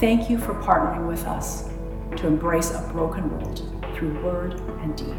Thank 0.00 0.30
you 0.30 0.38
for 0.38 0.54
partnering 0.54 1.06
with 1.06 1.26
us 1.26 1.68
to 2.16 2.26
embrace 2.26 2.70
a 2.70 2.80
broken 2.90 3.30
world 3.32 3.58
through 3.94 4.18
word 4.24 4.54
and 4.80 4.96
deed. 4.96 5.12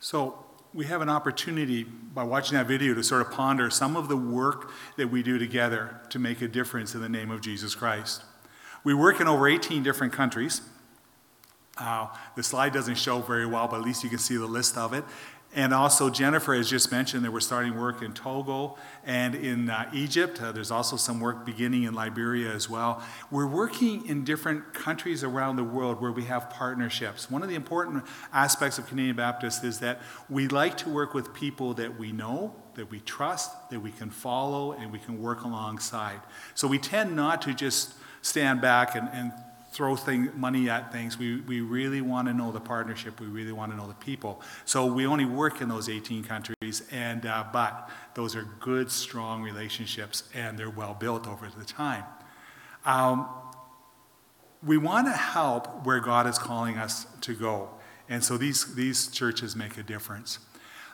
So, 0.00 0.44
we 0.74 0.86
have 0.86 1.02
an 1.02 1.08
opportunity 1.08 1.84
by 1.84 2.24
watching 2.24 2.58
that 2.58 2.66
video 2.66 2.94
to 2.94 3.04
sort 3.04 3.20
of 3.20 3.30
ponder 3.30 3.70
some 3.70 3.96
of 3.96 4.08
the 4.08 4.16
work 4.16 4.72
that 4.96 5.08
we 5.08 5.22
do 5.22 5.38
together 5.38 6.00
to 6.10 6.18
make 6.18 6.42
a 6.42 6.48
difference 6.48 6.96
in 6.96 7.00
the 7.00 7.08
name 7.08 7.30
of 7.30 7.40
Jesus 7.40 7.76
Christ. 7.76 8.24
We 8.86 8.94
work 8.94 9.20
in 9.20 9.26
over 9.26 9.48
18 9.48 9.82
different 9.82 10.12
countries. 10.12 10.60
Uh, 11.76 12.06
the 12.36 12.42
slide 12.44 12.72
doesn't 12.72 12.94
show 12.94 13.20
very 13.20 13.44
well, 13.44 13.66
but 13.66 13.80
at 13.80 13.82
least 13.82 14.04
you 14.04 14.08
can 14.08 14.20
see 14.20 14.36
the 14.36 14.46
list 14.46 14.78
of 14.78 14.92
it. 14.92 15.02
And 15.56 15.74
also, 15.74 16.08
Jennifer 16.08 16.54
has 16.54 16.70
just 16.70 16.92
mentioned 16.92 17.24
that 17.24 17.32
we're 17.32 17.40
starting 17.40 17.76
work 17.76 18.00
in 18.00 18.12
Togo 18.12 18.76
and 19.04 19.34
in 19.34 19.70
uh, 19.70 19.90
Egypt. 19.92 20.40
Uh, 20.40 20.52
there's 20.52 20.70
also 20.70 20.94
some 20.96 21.18
work 21.18 21.44
beginning 21.44 21.82
in 21.82 21.94
Liberia 21.94 22.52
as 22.52 22.70
well. 22.70 23.02
We're 23.28 23.48
working 23.48 24.06
in 24.06 24.22
different 24.22 24.72
countries 24.72 25.24
around 25.24 25.56
the 25.56 25.64
world 25.64 26.00
where 26.00 26.12
we 26.12 26.26
have 26.26 26.48
partnerships. 26.50 27.28
One 27.28 27.42
of 27.42 27.48
the 27.48 27.56
important 27.56 28.04
aspects 28.32 28.78
of 28.78 28.86
Canadian 28.86 29.16
Baptist 29.16 29.64
is 29.64 29.80
that 29.80 30.00
we 30.30 30.46
like 30.46 30.76
to 30.76 30.90
work 30.90 31.12
with 31.12 31.34
people 31.34 31.74
that 31.74 31.98
we 31.98 32.12
know, 32.12 32.54
that 32.76 32.88
we 32.88 33.00
trust, 33.00 33.50
that 33.70 33.80
we 33.80 33.90
can 33.90 34.10
follow, 34.10 34.74
and 34.74 34.92
we 34.92 35.00
can 35.00 35.20
work 35.20 35.42
alongside. 35.42 36.20
So 36.54 36.68
we 36.68 36.78
tend 36.78 37.16
not 37.16 37.42
to 37.42 37.52
just 37.52 37.94
stand 38.22 38.60
back 38.60 38.94
and, 38.94 39.08
and 39.12 39.32
throw 39.76 39.94
thing, 39.94 40.30
money 40.34 40.70
at 40.70 40.90
things. 40.90 41.18
We, 41.18 41.42
we 41.42 41.60
really 41.60 42.00
want 42.00 42.28
to 42.28 42.34
know 42.34 42.50
the 42.50 42.60
partnership. 42.60 43.20
We 43.20 43.26
really 43.26 43.52
want 43.52 43.72
to 43.72 43.76
know 43.76 43.86
the 43.86 43.94
people. 43.94 44.40
So 44.64 44.86
we 44.86 45.06
only 45.06 45.26
work 45.26 45.60
in 45.60 45.68
those 45.68 45.90
18 45.90 46.24
countries, 46.24 46.82
and 46.90 47.26
uh, 47.26 47.44
but 47.52 47.90
those 48.14 48.34
are 48.34 48.44
good, 48.58 48.90
strong 48.90 49.42
relationships, 49.42 50.24
and 50.34 50.58
they're 50.58 50.70
well 50.70 50.94
built 50.94 51.28
over 51.28 51.50
the 51.56 51.66
time. 51.66 52.04
Um, 52.86 53.28
we 54.62 54.78
want 54.78 55.08
to 55.08 55.12
help 55.12 55.84
where 55.84 56.00
God 56.00 56.26
is 56.26 56.38
calling 56.38 56.78
us 56.78 57.06
to 57.20 57.34
go, 57.34 57.68
and 58.08 58.24
so 58.24 58.38
these 58.38 58.74
these 58.74 59.08
churches 59.08 59.54
make 59.54 59.76
a 59.76 59.82
difference. 59.82 60.38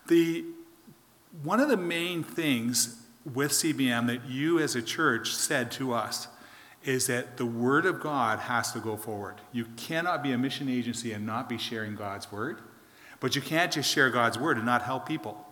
The 0.08 0.44
one 1.44 1.60
of 1.60 1.68
the 1.68 1.76
main 1.76 2.24
things 2.24 3.00
with 3.32 3.52
CBM 3.52 4.08
that 4.08 4.28
you 4.28 4.58
as 4.58 4.74
a 4.74 4.82
church 4.82 5.32
said 5.32 5.70
to 5.72 5.92
us 5.92 6.26
is 6.84 7.06
that 7.06 7.36
the 7.36 7.46
Word 7.46 7.86
of 7.86 8.00
God 8.00 8.40
has 8.40 8.72
to 8.72 8.80
go 8.80 8.96
forward. 8.96 9.36
You 9.52 9.66
cannot 9.76 10.22
be 10.22 10.32
a 10.32 10.38
mission 10.38 10.68
agency 10.68 11.12
and 11.12 11.26
not 11.26 11.48
be 11.48 11.58
sharing 11.58 11.94
God's 11.94 12.30
Word, 12.30 12.60
but 13.20 13.36
you 13.36 13.42
can't 13.42 13.72
just 13.72 13.90
share 13.90 14.10
God's 14.10 14.38
Word 14.38 14.56
and 14.56 14.66
not 14.66 14.82
help 14.82 15.06
people. 15.06 15.46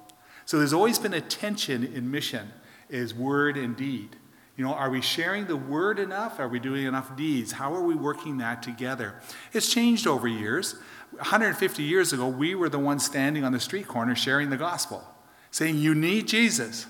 So 0.45 0.59
there's 0.59 0.73
always 0.73 0.99
been 0.99 1.15
a 1.15 1.21
tension 1.21 1.85
in 1.85 2.11
mission 2.11 2.51
is 2.89 3.15
word 3.15 3.57
and 3.57 3.77
deed. 3.77 4.17
You 4.57 4.65
know, 4.65 4.75
are 4.75 4.91
we 4.91 5.01
sharing 5.01 5.47
the 5.47 5.57
word 5.57 5.99
enough? 5.99 6.39
Are 6.39 6.49
we 6.49 6.59
doing 6.59 6.85
enough 6.85 7.17
deeds? 7.17 7.53
How 7.53 7.75
are 7.75 7.83
we 7.83 7.95
working 7.95 8.39
that 8.39 8.63
together? 8.63 9.15
It's 9.53 9.73
changed 9.73 10.07
over 10.07 10.29
years. 10.29 10.75
150 11.13 11.83
years 11.83 12.13
ago, 12.13 12.29
we 12.29 12.55
were 12.55 12.69
the 12.69 12.79
ones 12.79 13.05
standing 13.05 13.45
on 13.45 13.53
the 13.53 13.61
street 13.61 13.89
corner 13.89 14.15
sharing 14.15 14.51
the 14.51 14.57
gospel, 14.57 15.03
saying, 15.51 15.79
You 15.79 15.95
need 15.95 16.29
Jesus. 16.29 16.87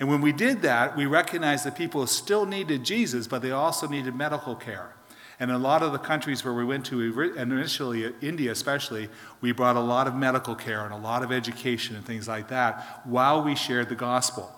And 0.00 0.08
when 0.08 0.22
we 0.22 0.32
did 0.32 0.62
that, 0.62 0.96
we 0.96 1.04
recognized 1.04 1.66
that 1.66 1.76
people 1.76 2.06
still 2.06 2.46
needed 2.46 2.84
Jesus, 2.84 3.28
but 3.28 3.42
they 3.42 3.50
also 3.50 3.86
needed 3.86 4.14
medical 4.16 4.56
care. 4.56 4.94
And 5.38 5.50
in 5.50 5.56
a 5.56 5.60
lot 5.60 5.82
of 5.82 5.92
the 5.92 5.98
countries 5.98 6.42
where 6.42 6.54
we 6.54 6.64
went 6.64 6.86
to, 6.86 7.32
initially 7.36 8.12
India 8.22 8.50
especially, 8.50 9.10
we 9.42 9.52
brought 9.52 9.76
a 9.76 9.80
lot 9.80 10.06
of 10.06 10.14
medical 10.14 10.54
care 10.54 10.84
and 10.84 10.92
a 10.92 10.98
lot 10.98 11.22
of 11.22 11.30
education 11.30 11.96
and 11.96 12.04
things 12.04 12.26
like 12.26 12.48
that 12.48 13.02
while 13.04 13.42
we 13.42 13.54
shared 13.54 13.90
the 13.90 13.94
gospel. 13.94 14.50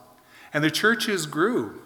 And 0.55 0.63
the 0.63 0.71
churches 0.71 1.27
grew. 1.27 1.82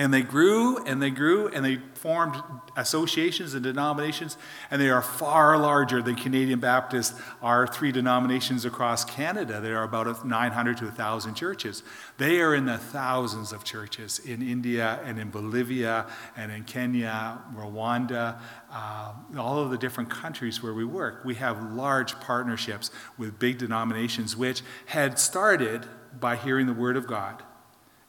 And 0.00 0.14
they 0.14 0.22
grew 0.22 0.82
and 0.86 1.02
they 1.02 1.10
grew 1.10 1.48
and 1.48 1.62
they 1.62 1.76
formed 1.92 2.42
associations 2.74 3.52
and 3.52 3.62
denominations, 3.62 4.38
and 4.70 4.80
they 4.80 4.88
are 4.88 5.02
far 5.02 5.58
larger 5.58 6.00
than 6.00 6.14
Canadian 6.14 6.58
Baptists, 6.58 7.20
our 7.42 7.66
three 7.66 7.92
denominations 7.92 8.64
across 8.64 9.04
Canada. 9.04 9.60
There 9.60 9.76
are 9.76 9.82
about 9.82 10.24
900 10.24 10.78
to 10.78 10.84
1,000 10.86 11.34
churches. 11.34 11.82
They 12.16 12.40
are 12.40 12.54
in 12.54 12.64
the 12.64 12.78
thousands 12.78 13.52
of 13.52 13.62
churches 13.62 14.20
in 14.20 14.40
India 14.40 15.00
and 15.04 15.18
in 15.18 15.28
Bolivia 15.28 16.06
and 16.34 16.50
in 16.50 16.64
Kenya, 16.64 17.38
Rwanda, 17.54 18.40
uh, 18.72 19.12
all 19.36 19.58
of 19.58 19.70
the 19.70 19.76
different 19.76 20.08
countries 20.08 20.62
where 20.62 20.72
we 20.72 20.86
work. 20.86 21.26
We 21.26 21.34
have 21.34 21.74
large 21.74 22.18
partnerships 22.20 22.90
with 23.18 23.38
big 23.38 23.58
denominations, 23.58 24.34
which 24.34 24.62
had 24.86 25.18
started 25.18 25.84
by 26.18 26.36
hearing 26.36 26.66
the 26.66 26.72
Word 26.72 26.96
of 26.96 27.06
God 27.06 27.42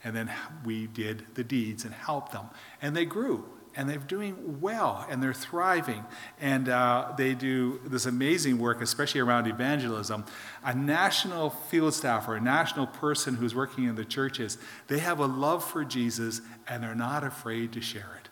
and 0.03 0.15
then 0.15 0.31
we 0.65 0.87
did 0.87 1.25
the 1.35 1.43
deeds 1.43 1.85
and 1.85 1.93
helped 1.93 2.31
them. 2.31 2.49
And 2.81 2.95
they 2.95 3.05
grew, 3.05 3.45
and 3.75 3.89
they're 3.89 3.97
doing 3.97 4.59
well, 4.59 5.05
and 5.09 5.21
they're 5.21 5.33
thriving. 5.33 6.03
And 6.39 6.67
uh, 6.67 7.13
they 7.17 7.33
do 7.33 7.79
this 7.85 8.05
amazing 8.05 8.57
work, 8.57 8.81
especially 8.81 9.21
around 9.21 9.47
evangelism. 9.47 10.25
A 10.63 10.73
national 10.73 11.51
field 11.51 11.93
staff 11.93 12.27
or 12.27 12.35
a 12.35 12.41
national 12.41 12.87
person 12.87 13.35
who's 13.35 13.55
working 13.55 13.85
in 13.85 13.95
the 13.95 14.05
churches, 14.05 14.57
they 14.87 14.99
have 14.99 15.19
a 15.19 15.27
love 15.27 15.63
for 15.63 15.85
Jesus, 15.85 16.41
and 16.67 16.83
they're 16.83 16.95
not 16.95 17.23
afraid 17.23 17.71
to 17.73 17.81
share 17.81 18.19
it. 18.21 18.30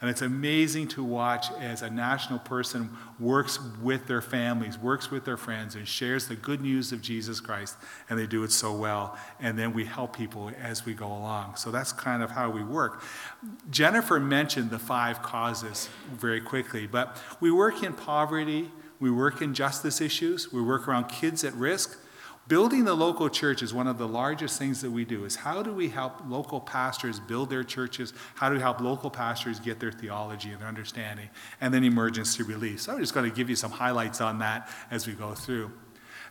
And 0.00 0.08
it's 0.08 0.22
amazing 0.22 0.88
to 0.88 1.02
watch 1.02 1.50
as 1.58 1.82
a 1.82 1.90
national 1.90 2.38
person 2.38 2.90
works 3.18 3.58
with 3.82 4.06
their 4.06 4.20
families, 4.20 4.78
works 4.78 5.10
with 5.10 5.24
their 5.24 5.36
friends, 5.36 5.74
and 5.74 5.88
shares 5.88 6.28
the 6.28 6.36
good 6.36 6.60
news 6.60 6.92
of 6.92 7.02
Jesus 7.02 7.40
Christ. 7.40 7.76
And 8.08 8.16
they 8.16 8.26
do 8.26 8.44
it 8.44 8.52
so 8.52 8.72
well. 8.72 9.18
And 9.40 9.58
then 9.58 9.72
we 9.72 9.84
help 9.84 10.16
people 10.16 10.52
as 10.62 10.86
we 10.86 10.94
go 10.94 11.08
along. 11.08 11.56
So 11.56 11.72
that's 11.72 11.92
kind 11.92 12.22
of 12.22 12.30
how 12.30 12.48
we 12.48 12.62
work. 12.62 13.02
Jennifer 13.70 14.20
mentioned 14.20 14.70
the 14.70 14.78
five 14.78 15.20
causes 15.20 15.88
very 16.12 16.40
quickly, 16.40 16.86
but 16.86 17.20
we 17.40 17.50
work 17.50 17.82
in 17.82 17.92
poverty, 17.92 18.70
we 19.00 19.10
work 19.10 19.42
in 19.42 19.52
justice 19.52 20.00
issues, 20.00 20.52
we 20.52 20.62
work 20.62 20.86
around 20.86 21.08
kids 21.08 21.42
at 21.42 21.54
risk. 21.54 21.98
Building 22.48 22.86
the 22.86 22.94
local 22.94 23.28
church 23.28 23.62
is 23.62 23.74
one 23.74 23.86
of 23.86 23.98
the 23.98 24.08
largest 24.08 24.58
things 24.58 24.80
that 24.80 24.90
we 24.90 25.04
do 25.04 25.26
is 25.26 25.36
how 25.36 25.62
do 25.62 25.70
we 25.70 25.90
help 25.90 26.22
local 26.26 26.60
pastors 26.60 27.20
build 27.20 27.50
their 27.50 27.62
churches? 27.62 28.14
How 28.36 28.48
do 28.48 28.54
we 28.54 28.60
help 28.62 28.80
local 28.80 29.10
pastors 29.10 29.60
get 29.60 29.80
their 29.80 29.92
theology 29.92 30.52
and 30.52 30.60
their 30.60 30.68
understanding? 30.68 31.28
And 31.60 31.74
then 31.74 31.84
emergency 31.84 32.42
relief. 32.42 32.80
So 32.80 32.94
I'm 32.94 33.00
just 33.00 33.12
going 33.12 33.28
to 33.28 33.36
give 33.36 33.50
you 33.50 33.56
some 33.56 33.70
highlights 33.70 34.22
on 34.22 34.38
that 34.38 34.70
as 34.90 35.06
we 35.06 35.12
go 35.12 35.34
through. 35.34 35.70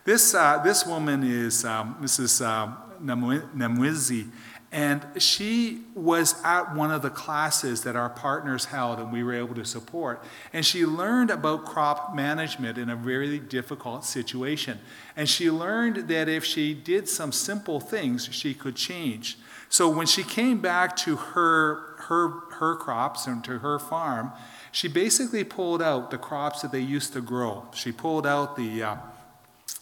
This, 0.04 0.34
uh, 0.34 0.60
this 0.64 0.84
woman 0.84 1.22
is 1.22 1.64
um, 1.64 1.96
Mrs. 2.00 2.44
Uh, 2.44 2.74
Namwizi, 3.00 4.28
and 4.70 5.02
she 5.16 5.80
was 5.94 6.34
at 6.44 6.74
one 6.74 6.90
of 6.90 7.00
the 7.00 7.08
classes 7.08 7.84
that 7.84 7.96
our 7.96 8.10
partners 8.10 8.66
held 8.66 8.98
and 8.98 9.10
we 9.10 9.22
were 9.22 9.32
able 9.32 9.54
to 9.54 9.64
support. 9.64 10.22
And 10.52 10.64
she 10.64 10.84
learned 10.84 11.30
about 11.30 11.64
crop 11.64 12.14
management 12.14 12.76
in 12.76 12.90
a 12.90 12.96
very 12.96 13.38
difficult 13.38 14.04
situation. 14.04 14.78
And 15.16 15.26
she 15.26 15.50
learned 15.50 16.08
that 16.08 16.28
if 16.28 16.44
she 16.44 16.74
did 16.74 17.08
some 17.08 17.32
simple 17.32 17.80
things, 17.80 18.28
she 18.30 18.52
could 18.52 18.76
change. 18.76 19.38
So 19.70 19.88
when 19.88 20.06
she 20.06 20.22
came 20.22 20.60
back 20.60 20.96
to 20.98 21.16
her, 21.16 21.96
her, 22.08 22.28
her 22.58 22.76
crops 22.76 23.26
and 23.26 23.42
to 23.44 23.60
her 23.60 23.78
farm, 23.78 24.32
she 24.70 24.86
basically 24.86 25.44
pulled 25.44 25.80
out 25.80 26.10
the 26.10 26.18
crops 26.18 26.60
that 26.60 26.72
they 26.72 26.80
used 26.80 27.14
to 27.14 27.22
grow. 27.22 27.66
She 27.74 27.90
pulled 27.90 28.26
out 28.26 28.56
the 28.56 28.82
uh, 28.82 28.96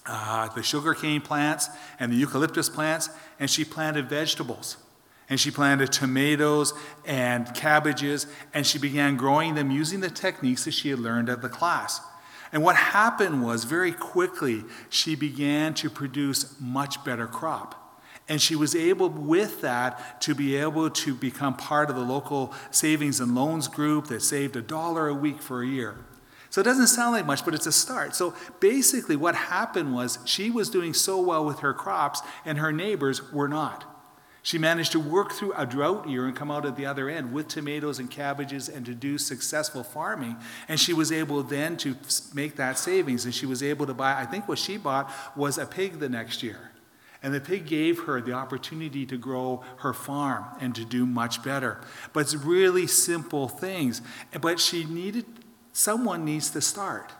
uh, 0.06 0.48
the 0.48 0.62
sugarcane 0.62 1.20
plants 1.20 1.68
and 1.98 2.12
the 2.12 2.16
eucalyptus 2.16 2.68
plants, 2.68 3.10
and 3.38 3.50
she 3.50 3.64
planted 3.64 4.08
vegetables. 4.08 4.76
And 5.28 5.40
she 5.40 5.50
planted 5.50 5.90
tomatoes 5.90 6.72
and 7.04 7.52
cabbages, 7.52 8.28
and 8.54 8.64
she 8.64 8.78
began 8.78 9.16
growing 9.16 9.56
them 9.56 9.72
using 9.72 10.00
the 10.00 10.10
techniques 10.10 10.64
that 10.66 10.70
she 10.70 10.90
had 10.90 11.00
learned 11.00 11.28
at 11.28 11.42
the 11.42 11.48
class. 11.48 12.00
And 12.52 12.62
what 12.62 12.76
happened 12.76 13.44
was, 13.44 13.64
very 13.64 13.90
quickly, 13.90 14.62
she 14.88 15.16
began 15.16 15.74
to 15.74 15.90
produce 15.90 16.54
much 16.60 17.04
better 17.04 17.26
crop. 17.26 18.00
And 18.28 18.40
she 18.40 18.54
was 18.54 18.76
able, 18.76 19.08
with 19.08 19.60
that, 19.62 20.20
to 20.22 20.34
be 20.34 20.56
able 20.56 20.90
to 20.90 21.14
become 21.14 21.56
part 21.56 21.90
of 21.90 21.96
the 21.96 22.02
local 22.02 22.54
savings 22.70 23.18
and 23.18 23.34
loans 23.34 23.66
group 23.66 24.06
that 24.06 24.22
saved 24.22 24.54
a 24.56 24.62
dollar 24.62 25.08
a 25.08 25.14
week 25.14 25.42
for 25.42 25.62
a 25.62 25.66
year. 25.66 25.96
So 26.56 26.60
it 26.62 26.64
doesn't 26.64 26.86
sound 26.86 27.12
like 27.12 27.26
much, 27.26 27.44
but 27.44 27.52
it's 27.52 27.66
a 27.66 27.70
start. 27.70 28.16
So 28.16 28.34
basically, 28.60 29.14
what 29.14 29.34
happened 29.34 29.94
was 29.94 30.20
she 30.24 30.48
was 30.48 30.70
doing 30.70 30.94
so 30.94 31.20
well 31.20 31.44
with 31.44 31.58
her 31.58 31.74
crops, 31.74 32.22
and 32.46 32.56
her 32.56 32.72
neighbors 32.72 33.30
were 33.30 33.46
not. 33.46 33.84
She 34.42 34.56
managed 34.56 34.92
to 34.92 34.98
work 34.98 35.32
through 35.32 35.52
a 35.52 35.66
drought 35.66 36.08
year 36.08 36.24
and 36.24 36.34
come 36.34 36.50
out 36.50 36.64
at 36.64 36.74
the 36.74 36.86
other 36.86 37.10
end 37.10 37.34
with 37.34 37.48
tomatoes 37.48 37.98
and 37.98 38.10
cabbages 38.10 38.70
and 38.70 38.86
to 38.86 38.94
do 38.94 39.18
successful 39.18 39.84
farming. 39.84 40.38
And 40.66 40.80
she 40.80 40.94
was 40.94 41.12
able 41.12 41.42
then 41.42 41.76
to 41.76 41.94
make 42.32 42.56
that 42.56 42.78
savings. 42.78 43.26
And 43.26 43.34
she 43.34 43.44
was 43.44 43.62
able 43.62 43.84
to 43.84 43.92
buy, 43.92 44.18
I 44.18 44.24
think 44.24 44.48
what 44.48 44.58
she 44.58 44.78
bought 44.78 45.12
was 45.36 45.58
a 45.58 45.66
pig 45.66 45.98
the 45.98 46.08
next 46.08 46.42
year. 46.42 46.70
And 47.22 47.34
the 47.34 47.40
pig 47.40 47.66
gave 47.66 48.04
her 48.04 48.22
the 48.22 48.32
opportunity 48.32 49.04
to 49.04 49.18
grow 49.18 49.62
her 49.80 49.92
farm 49.92 50.46
and 50.58 50.74
to 50.74 50.86
do 50.86 51.04
much 51.04 51.42
better. 51.42 51.82
But 52.14 52.20
it's 52.20 52.34
really 52.34 52.86
simple 52.86 53.46
things. 53.46 54.00
But 54.40 54.58
she 54.58 54.84
needed, 54.84 55.26
someone 55.76 56.24
needs 56.24 56.48
to 56.48 56.60
start. 56.62 57.12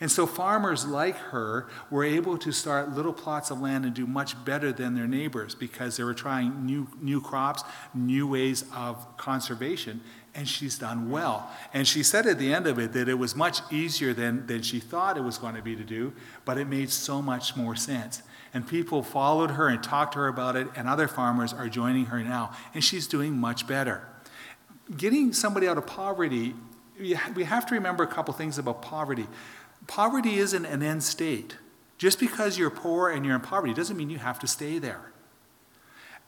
And 0.00 0.10
so 0.10 0.26
farmers 0.26 0.84
like 0.84 1.16
her 1.16 1.68
were 1.90 2.02
able 2.02 2.36
to 2.38 2.50
start 2.50 2.92
little 2.92 3.12
plots 3.12 3.52
of 3.52 3.60
land 3.60 3.84
and 3.84 3.94
do 3.94 4.04
much 4.04 4.44
better 4.44 4.72
than 4.72 4.94
their 4.94 5.06
neighbors 5.06 5.54
because 5.54 5.96
they 5.96 6.02
were 6.02 6.12
trying 6.12 6.66
new, 6.66 6.88
new 7.00 7.20
crops, 7.20 7.62
new 7.94 8.26
ways 8.26 8.64
of 8.74 9.16
conservation, 9.16 10.00
and 10.34 10.48
she's 10.48 10.76
done 10.76 11.08
well. 11.08 11.48
And 11.72 11.86
she 11.86 12.02
said 12.02 12.26
at 12.26 12.40
the 12.40 12.52
end 12.52 12.66
of 12.66 12.80
it 12.80 12.92
that 12.94 13.08
it 13.08 13.14
was 13.14 13.36
much 13.36 13.60
easier 13.72 14.12
than, 14.12 14.44
than 14.48 14.62
she 14.62 14.80
thought 14.80 15.16
it 15.16 15.22
was 15.22 15.38
going 15.38 15.54
to 15.54 15.62
be 15.62 15.76
to 15.76 15.84
do, 15.84 16.12
but 16.44 16.58
it 16.58 16.66
made 16.66 16.90
so 16.90 17.22
much 17.22 17.54
more 17.54 17.76
sense. 17.76 18.22
And 18.52 18.66
people 18.66 19.04
followed 19.04 19.52
her 19.52 19.68
and 19.68 19.80
talked 19.80 20.14
to 20.14 20.18
her 20.18 20.28
about 20.28 20.56
it, 20.56 20.66
and 20.74 20.88
other 20.88 21.06
farmers 21.06 21.52
are 21.52 21.68
joining 21.68 22.06
her 22.06 22.24
now, 22.24 22.50
and 22.74 22.82
she's 22.82 23.06
doing 23.06 23.38
much 23.38 23.68
better. 23.68 24.08
Getting 24.96 25.32
somebody 25.32 25.68
out 25.68 25.78
of 25.78 25.86
poverty, 25.86 26.54
we 26.98 27.44
have 27.44 27.66
to 27.66 27.74
remember 27.74 28.04
a 28.04 28.06
couple 28.06 28.34
things 28.34 28.58
about 28.58 28.82
poverty. 28.82 29.26
Poverty 29.86 30.38
isn't 30.38 30.64
an 30.64 30.82
end 30.82 31.02
state. 31.02 31.56
Just 31.98 32.18
because 32.18 32.58
you're 32.58 32.70
poor 32.70 33.10
and 33.10 33.24
you're 33.24 33.34
in 33.34 33.40
poverty 33.40 33.72
doesn't 33.72 33.96
mean 33.96 34.10
you 34.10 34.18
have 34.18 34.38
to 34.40 34.46
stay 34.46 34.78
there. 34.78 35.12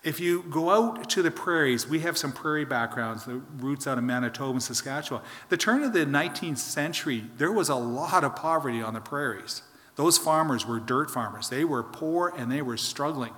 If 0.05 0.21
you 0.21 0.45
go 0.49 0.71
out 0.71 1.11
to 1.11 1.23
the 1.23 1.33
prairies, 1.33 1.89
we 1.89 2.01
have 2.01 2.17
some 2.17 2.33
prairie 2.33 2.65
backgrounds, 2.65 3.25
the 3.25 3.43
roots 3.59 3.87
out 3.89 3.99
of 3.99 4.05
Manitoba 4.05 4.53
and 4.53 4.63
Saskatchewan. 4.63 5.23
The 5.49 5.57
turn 5.57 5.83
of 5.83 5.93
the 5.93 6.07
19th 6.07 6.59
century, 6.59 7.25
there 7.39 7.51
was 7.51 7.69
a 7.69 7.75
lot 7.75 8.23
of 8.23 8.37
poverty 8.37 8.81
on 8.81 8.95
the 8.95 9.01
prairies. 9.01 9.63
Those 9.97 10.19
farmers 10.19 10.65
were 10.65 10.79
dirt 10.79 11.11
farmers. 11.11 11.49
They 11.49 11.65
were 11.65 11.83
poor 11.83 12.33
and 12.37 12.53
they 12.53 12.63
were 12.63 12.77
struggling. 12.77 13.33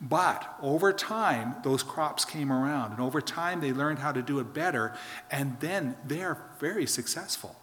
But 0.00 0.56
over 0.60 0.92
time, 0.92 1.56
those 1.62 1.82
crops 1.82 2.24
came 2.24 2.52
around, 2.52 2.92
and 2.92 3.00
over 3.00 3.20
time, 3.22 3.60
they 3.60 3.72
learned 3.72 4.00
how 4.00 4.12
to 4.12 4.20
do 4.20 4.38
it 4.40 4.52
better, 4.52 4.94
and 5.30 5.58
then 5.60 5.96
they 6.06 6.22
are 6.22 6.50
very 6.58 6.86
successful. 6.86 7.56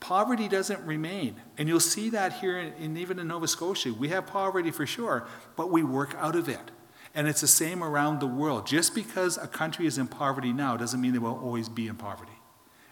Poverty 0.00 0.48
doesn't 0.48 0.84
remain. 0.86 1.36
And 1.58 1.68
you'll 1.68 1.78
see 1.78 2.10
that 2.10 2.34
here, 2.34 2.58
in, 2.58 2.72
in, 2.74 2.96
even 2.96 3.18
in 3.18 3.28
Nova 3.28 3.46
Scotia. 3.46 3.92
We 3.92 4.08
have 4.08 4.26
poverty 4.26 4.70
for 4.70 4.86
sure, 4.86 5.28
but 5.56 5.70
we 5.70 5.82
work 5.82 6.14
out 6.18 6.36
of 6.36 6.48
it. 6.48 6.70
And 7.14 7.28
it's 7.28 7.42
the 7.42 7.46
same 7.46 7.82
around 7.84 8.20
the 8.20 8.26
world. 8.26 8.66
Just 8.66 8.94
because 8.94 9.36
a 9.36 9.46
country 9.46 9.86
is 9.86 9.98
in 9.98 10.06
poverty 10.06 10.52
now 10.52 10.76
doesn't 10.76 11.00
mean 11.00 11.12
they 11.12 11.18
will 11.18 11.38
always 11.38 11.68
be 11.68 11.86
in 11.86 11.96
poverty. 11.96 12.32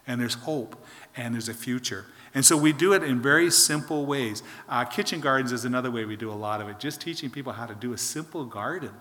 And 0.07 0.21
there's 0.21 0.35
hope 0.35 0.85
and 1.19 1.35
there's 1.35 1.49
a 1.49 1.55
future. 1.55 2.07
And 2.35 2.45
so 2.45 2.57
we 2.57 2.73
do 2.73 2.93
it 2.93 3.03
in 3.03 3.21
very 3.21 3.51
simple 3.51 4.07
ways. 4.07 4.43
Uh, 4.69 4.85
kitchen 4.85 5.21
gardens 5.21 5.53
is 5.53 5.65
another 5.65 5.91
way 5.91 6.05
we 6.05 6.17
do 6.17 6.31
a 6.31 6.33
lot 6.33 6.61
of 6.61 6.69
it, 6.69 6.79
just 6.79 7.01
teaching 7.01 7.29
people 7.29 7.53
how 7.53 7.67
to 7.67 7.75
do 7.75 7.93
a 7.93 7.99
simple 7.99 8.45
garden. 8.45 8.93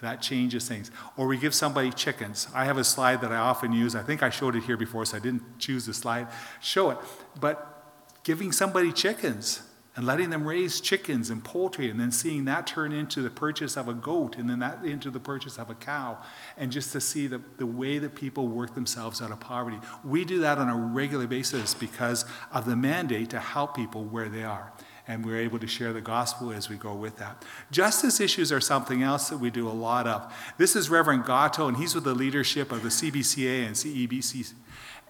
That 0.00 0.20
changes 0.20 0.68
things. 0.68 0.90
Or 1.16 1.26
we 1.26 1.38
give 1.38 1.54
somebody 1.54 1.90
chickens. 1.90 2.46
I 2.54 2.66
have 2.66 2.76
a 2.76 2.84
slide 2.84 3.22
that 3.22 3.32
I 3.32 3.36
often 3.36 3.72
use. 3.72 3.94
I 3.94 4.02
think 4.02 4.22
I 4.22 4.28
showed 4.28 4.54
it 4.54 4.64
here 4.64 4.76
before, 4.76 5.06
so 5.06 5.16
I 5.16 5.20
didn't 5.20 5.58
choose 5.58 5.86
the 5.86 5.94
slide. 5.94 6.28
Show 6.60 6.90
it. 6.90 6.98
But 7.40 8.22
giving 8.22 8.52
somebody 8.52 8.92
chickens 8.92 9.62
and 9.96 10.04
letting 10.04 10.30
them 10.30 10.46
raise 10.46 10.80
chickens 10.80 11.30
and 11.30 11.44
poultry 11.44 11.88
and 11.88 12.00
then 12.00 12.10
seeing 12.10 12.44
that 12.46 12.66
turn 12.66 12.92
into 12.92 13.22
the 13.22 13.30
purchase 13.30 13.76
of 13.76 13.88
a 13.88 13.94
goat 13.94 14.36
and 14.36 14.50
then 14.50 14.58
that 14.58 14.84
into 14.84 15.10
the 15.10 15.20
purchase 15.20 15.58
of 15.58 15.70
a 15.70 15.74
cow 15.74 16.18
and 16.56 16.72
just 16.72 16.92
to 16.92 17.00
see 17.00 17.26
the, 17.26 17.40
the 17.58 17.66
way 17.66 17.98
that 17.98 18.14
people 18.14 18.48
work 18.48 18.74
themselves 18.74 19.22
out 19.22 19.30
of 19.30 19.40
poverty 19.40 19.78
we 20.04 20.24
do 20.24 20.40
that 20.40 20.58
on 20.58 20.68
a 20.68 20.76
regular 20.76 21.26
basis 21.26 21.74
because 21.74 22.24
of 22.52 22.66
the 22.66 22.76
mandate 22.76 23.30
to 23.30 23.38
help 23.38 23.76
people 23.76 24.04
where 24.04 24.28
they 24.28 24.42
are 24.42 24.72
and 25.06 25.24
we're 25.24 25.38
able 25.38 25.58
to 25.58 25.66
share 25.66 25.92
the 25.92 26.00
gospel 26.00 26.50
as 26.50 26.68
we 26.68 26.76
go 26.76 26.94
with 26.94 27.16
that. 27.18 27.44
Justice 27.70 28.20
issues 28.20 28.50
are 28.50 28.60
something 28.60 29.02
else 29.02 29.28
that 29.28 29.38
we 29.38 29.50
do 29.50 29.68
a 29.68 29.70
lot 29.70 30.06
of. 30.06 30.32
This 30.56 30.74
is 30.74 30.88
Reverend 30.88 31.26
Gatto, 31.26 31.68
and 31.68 31.76
he's 31.76 31.94
with 31.94 32.04
the 32.04 32.14
leadership 32.14 32.72
of 32.72 32.82
the 32.82 32.88
CBCA 32.88 33.66
and 33.66 33.76
CEBC. 33.76 34.54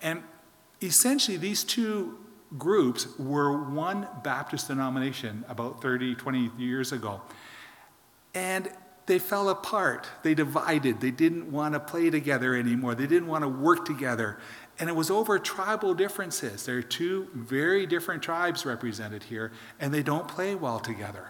And 0.02 0.22
essentially, 0.82 1.36
these 1.36 1.62
two 1.62 2.18
groups 2.58 3.06
were 3.18 3.70
one 3.70 4.06
Baptist 4.22 4.68
denomination 4.68 5.44
about 5.48 5.82
30, 5.82 6.14
20 6.14 6.50
years 6.58 6.92
ago. 6.92 7.20
And 8.34 8.70
they 9.06 9.18
fell 9.18 9.48
apart. 9.48 10.08
They 10.22 10.34
divided. 10.34 11.00
They 11.00 11.10
didn't 11.10 11.50
want 11.50 11.74
to 11.74 11.80
play 11.80 12.10
together 12.10 12.54
anymore. 12.54 12.94
They 12.94 13.06
didn't 13.06 13.28
want 13.28 13.42
to 13.42 13.48
work 13.48 13.84
together. 13.84 14.38
And 14.78 14.88
it 14.88 14.96
was 14.96 15.10
over 15.10 15.38
tribal 15.38 15.94
differences. 15.94 16.64
There 16.66 16.78
are 16.78 16.82
two 16.82 17.28
very 17.34 17.86
different 17.86 18.22
tribes 18.22 18.64
represented 18.64 19.24
here, 19.24 19.52
and 19.78 19.92
they 19.92 20.02
don't 20.02 20.26
play 20.26 20.54
well 20.54 20.80
together. 20.80 21.28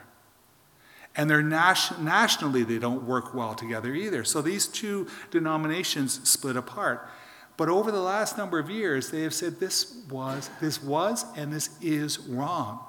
And 1.17 1.29
they're 1.29 1.43
nationally, 1.43 2.65
they 2.65 2.79
don't 2.79 3.05
work 3.05 3.35
well 3.35 3.55
together 3.55 3.95
either. 3.95 4.25
So 4.25 4.41
these 4.41 4.67
two 4.67 5.09
denominations 5.31 6.29
split 6.29 6.57
apart. 6.57 7.09
But 7.57 7.69
over 7.69 7.91
the 7.93 8.01
last 8.01 8.37
number 8.37 8.59
of 8.59 8.69
years, 8.69 9.11
they 9.11 9.23
have 9.23 9.35
said 9.35 9.61
this 9.61 10.03
was, 10.11 10.51
this 10.61 10.83
was, 10.83 11.25
and 11.37 11.53
this 11.53 11.71
is 11.81 12.19
wrong. 12.19 12.81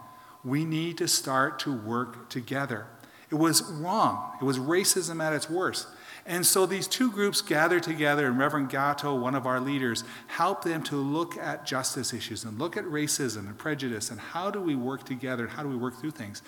We 0.44 0.66
need 0.66 0.98
to 1.00 1.08
start 1.08 1.60
to 1.60 1.76
work 1.76 2.30
together. 2.30 2.88
It 3.30 3.36
was 3.36 3.64
wrong. 3.64 4.38
It 4.42 4.44
was 4.44 4.58
racism 4.58 5.24
at 5.24 5.34
its 5.34 5.50
worst. 5.50 5.88
And 6.28 6.44
so 6.46 6.66
these 6.66 6.88
two 6.88 7.12
groups 7.12 7.42
gathered 7.42 7.84
together, 7.84 8.26
and 8.26 8.40
Reverend 8.40 8.70
Gatto, 8.70 9.14
one 9.14 9.36
of 9.36 9.46
our 9.46 9.60
leaders, 9.60 10.04
helped 10.28 10.64
them 10.64 10.82
to 10.84 10.96
look 10.96 11.38
at 11.38 11.68
justice 11.68 12.14
issues 12.14 12.44
and 12.44 12.58
look 12.58 12.76
at 12.78 12.84
racism 12.86 13.48
and 13.48 13.58
prejudice 13.58 14.10
and 14.10 14.20
how 14.20 14.50
do 14.50 14.60
we 14.60 14.76
work 14.76 15.04
together 15.04 15.44
and 15.44 15.54
how 15.54 15.62
do 15.62 15.70
we 15.70 15.76
work 15.76 16.00
through 16.00 16.12
things. 16.12 16.42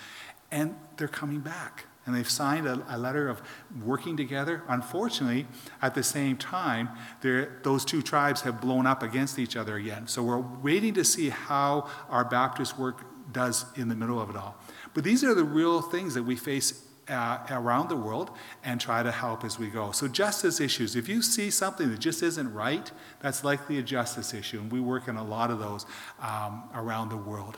And 0.50 0.76
they're 0.98 1.08
coming 1.08 1.42
back. 1.42 1.86
And 2.08 2.16
they've 2.16 2.30
signed 2.30 2.66
a, 2.66 2.84
a 2.90 2.98
letter 2.98 3.30
of 3.30 3.42
working 3.84 4.18
together. 4.18 4.64
Unfortunately, 4.68 5.46
at 5.82 5.94
the 5.94 6.04
same 6.04 6.38
time, 6.38 6.90
those 7.22 7.86
two 7.86 8.02
tribes 8.02 8.42
have 8.42 8.60
blown 8.60 8.88
up 8.88 9.04
against 9.04 9.38
each 9.38 9.56
other 9.56 9.76
again. 9.76 10.08
So 10.08 10.24
we're 10.24 10.40
waiting 10.40 10.94
to 10.96 11.04
see 11.04 11.30
how 11.30 11.90
our 12.10 12.26
Baptist 12.26 12.80
work 12.80 13.04
does 13.32 13.66
in 13.76 13.90
the 13.90 13.96
middle 13.96 14.20
of 14.20 14.30
it 14.30 14.36
all. 14.36 14.56
But 14.94 15.04
these 15.04 15.24
are 15.24 15.36
the 15.36 15.44
real 15.44 15.82
things 15.82 16.14
that 16.16 16.24
we 16.24 16.36
face 16.36 16.84
uh, 17.10 17.40
around 17.50 17.90
the 17.90 17.96
world 17.96 18.32
and 18.64 18.82
try 18.82 19.02
to 19.04 19.12
help 19.12 19.44
as 19.44 19.58
we 19.58 19.68
go. 19.68 19.92
So, 19.92 20.08
justice 20.08 20.60
issues. 20.60 20.96
If 20.96 21.08
you 21.08 21.22
see 21.22 21.50
something 21.50 21.90
that 21.90 22.00
just 22.00 22.22
isn't 22.22 22.54
right, 22.54 22.92
that's 23.22 23.44
likely 23.44 23.78
a 23.78 23.84
justice 23.84 24.34
issue, 24.34 24.60
and 24.60 24.72
we 24.72 24.80
work 24.80 25.08
in 25.08 25.16
a 25.16 25.24
lot 25.24 25.52
of 25.52 25.60
those 25.60 25.86
um, 26.20 26.64
around 26.74 27.10
the 27.10 27.18
world. 27.18 27.58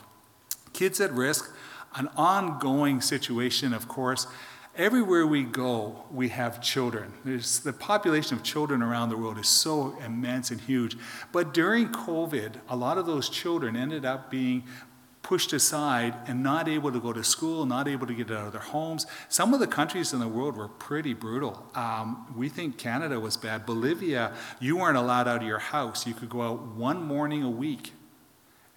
Kids 0.72 1.00
at 1.00 1.12
risk, 1.12 1.52
an 1.94 2.08
ongoing 2.16 3.00
situation, 3.00 3.72
of 3.72 3.88
course. 3.88 4.26
Everywhere 4.76 5.26
we 5.26 5.42
go, 5.42 6.04
we 6.12 6.28
have 6.28 6.62
children. 6.62 7.12
There's, 7.24 7.58
the 7.58 7.72
population 7.72 8.36
of 8.36 8.44
children 8.44 8.82
around 8.82 9.10
the 9.10 9.16
world 9.16 9.36
is 9.38 9.48
so 9.48 9.96
immense 10.04 10.50
and 10.50 10.60
huge. 10.60 10.96
But 11.32 11.52
during 11.52 11.88
COVID, 11.88 12.54
a 12.68 12.76
lot 12.76 12.96
of 12.96 13.04
those 13.04 13.28
children 13.28 13.76
ended 13.76 14.04
up 14.04 14.30
being 14.30 14.64
pushed 15.22 15.52
aside 15.52 16.14
and 16.26 16.42
not 16.42 16.68
able 16.68 16.90
to 16.92 17.00
go 17.00 17.12
to 17.12 17.22
school, 17.22 17.66
not 17.66 17.88
able 17.88 18.06
to 18.06 18.14
get 18.14 18.30
out 18.30 18.46
of 18.46 18.52
their 18.52 18.60
homes. 18.60 19.06
Some 19.28 19.52
of 19.52 19.60
the 19.60 19.66
countries 19.66 20.12
in 20.12 20.20
the 20.20 20.28
world 20.28 20.56
were 20.56 20.68
pretty 20.68 21.14
brutal. 21.14 21.66
Um, 21.74 22.26
we 22.36 22.48
think 22.48 22.78
Canada 22.78 23.20
was 23.20 23.36
bad. 23.36 23.66
Bolivia, 23.66 24.32
you 24.60 24.76
weren't 24.76 24.96
allowed 24.96 25.28
out 25.28 25.42
of 25.42 25.46
your 25.46 25.58
house. 25.58 26.06
You 26.06 26.14
could 26.14 26.30
go 26.30 26.42
out 26.42 26.62
one 26.68 27.02
morning 27.02 27.42
a 27.42 27.50
week 27.50 27.92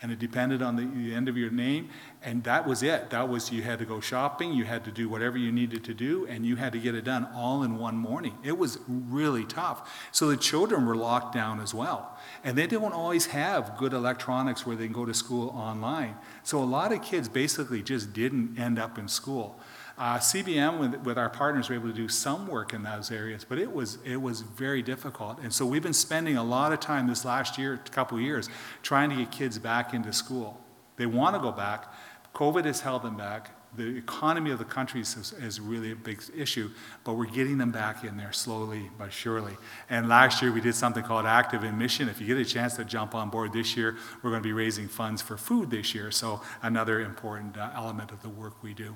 and 0.04 0.12
it 0.12 0.20
depended 0.20 0.62
on 0.62 0.76
the, 0.76 0.86
the, 0.86 1.16
end 1.16 1.30
of 1.30 1.38
your 1.38 1.50
name 1.50 1.90
and 2.22 2.44
that 2.44 2.68
was 2.68 2.84
it. 2.84 3.10
That 3.10 3.30
was 3.30 3.52
you 3.52 3.64
had 3.64 3.80
to 3.80 3.86
go 3.86 4.02
shopping 4.02 4.52
you 4.54 4.66
had 4.66 4.84
to 4.84 4.92
do 4.92 5.08
whatever 5.08 5.38
you 5.38 5.52
needed 5.52 5.86
to 5.86 5.94
do 5.94 6.28
and 6.28 6.46
you 6.46 6.58
had 6.58 6.74
to 6.74 6.80
get 6.80 6.94
it 6.94 7.06
done 7.06 7.26
all 7.34 7.64
in 7.64 7.78
one 7.78 7.96
morning. 7.96 8.38
It 8.44 8.58
was 8.58 8.78
really 8.88 9.46
tough. 9.46 9.90
So 10.12 10.28
the 10.28 10.36
children 10.36 10.86
were 10.86 10.96
locked 10.96 11.34
down 11.34 11.62
as 11.62 11.74
well 11.74 12.18
and 12.44 12.58
they 12.58 12.68
don't 12.68 12.92
always 12.94 13.28
have 13.28 13.78
good 13.78 13.94
electronics 13.94 14.68
where 14.68 14.76
they 14.76 14.86
can 14.86 14.94
go 14.94 15.06
to 15.06 15.14
school 15.14 15.50
online. 15.52 16.18
So 16.44 16.62
a 16.62 16.66
lot 16.66 16.92
of 16.92 17.02
kids 17.02 17.30
basically 17.30 17.82
just 17.82 18.12
didn't 18.12 18.60
end 18.60 18.78
up 18.78 18.98
in 18.98 19.08
school 19.08 19.58
uh, 19.98 20.18
CBM, 20.18 20.80
with, 20.80 20.96
with 21.02 21.18
our 21.18 21.30
partners, 21.30 21.70
were 21.70 21.76
able 21.76 21.90
to 21.90 21.94
do 21.94 22.08
some 22.08 22.48
work 22.48 22.74
in 22.74 22.82
those 22.82 23.12
areas, 23.12 23.46
but 23.48 23.60
it 23.60 23.72
was, 23.72 24.00
it 24.04 24.20
was 24.22 24.42
very 24.42 24.82
difficult. 24.82 25.40
And 25.40 25.54
so 25.54 25.66
we've 25.66 25.84
been 25.84 25.94
spending 25.94 26.36
a 26.36 26.44
lot 26.44 26.74
of 26.74 26.80
time 26.80 27.08
this 27.08 27.24
last 27.24 27.58
year, 27.60 27.80
couple 27.92 28.20
years, 28.20 28.50
trying 28.82 29.12
to 29.12 29.16
get 29.16 29.32
kids 29.32 29.60
back 29.60 29.94
into 29.94 30.12
school. 30.12 30.60
They 30.98 31.06
want 31.06 31.36
to 31.36 31.42
go 31.42 31.52
back. 31.52 31.94
COVID 32.34 32.66
has 32.66 32.82
held 32.82 33.04
them 33.04 33.18
back. 33.18 33.52
The 33.76 33.98
economy 33.98 34.52
of 34.52 34.60
the 34.60 34.66
country 34.66 35.02
is, 35.02 35.34
is 35.40 35.60
really 35.60 35.92
a 35.92 35.96
big 35.96 36.22
issue, 36.36 36.70
but 37.04 37.14
we're 37.14 37.26
getting 37.26 37.58
them 37.58 37.72
back 37.72 38.04
in 38.04 38.18
there 38.18 38.32
slowly 38.32 38.92
but 39.00 39.12
surely. 39.12 39.58
And 39.90 40.08
last 40.08 40.44
year 40.44 40.52
we 40.52 40.62
did 40.62 40.76
something 40.76 41.04
called 41.04 41.26
Active 41.26 41.64
Admission. 41.64 42.08
If 42.08 42.22
you 42.22 42.28
get 42.28 42.38
a 42.38 42.46
chance 42.46 42.76
to 42.76 42.86
jump 42.86 43.16
on 43.16 43.30
board 43.30 43.52
this 43.52 43.76
year, 43.76 43.98
we're 44.22 44.30
going 44.30 44.44
to 44.44 44.48
be 44.48 44.54
raising 44.54 44.88
funds 44.88 45.24
for 45.24 45.38
food 45.38 45.72
this 45.72 45.96
year. 45.96 46.12
So, 46.12 46.42
another 46.62 47.02
important 47.02 47.58
uh, 47.58 47.72
element 47.74 48.12
of 48.12 48.22
the 48.22 48.30
work 48.30 48.62
we 48.62 48.76
do. 48.76 48.94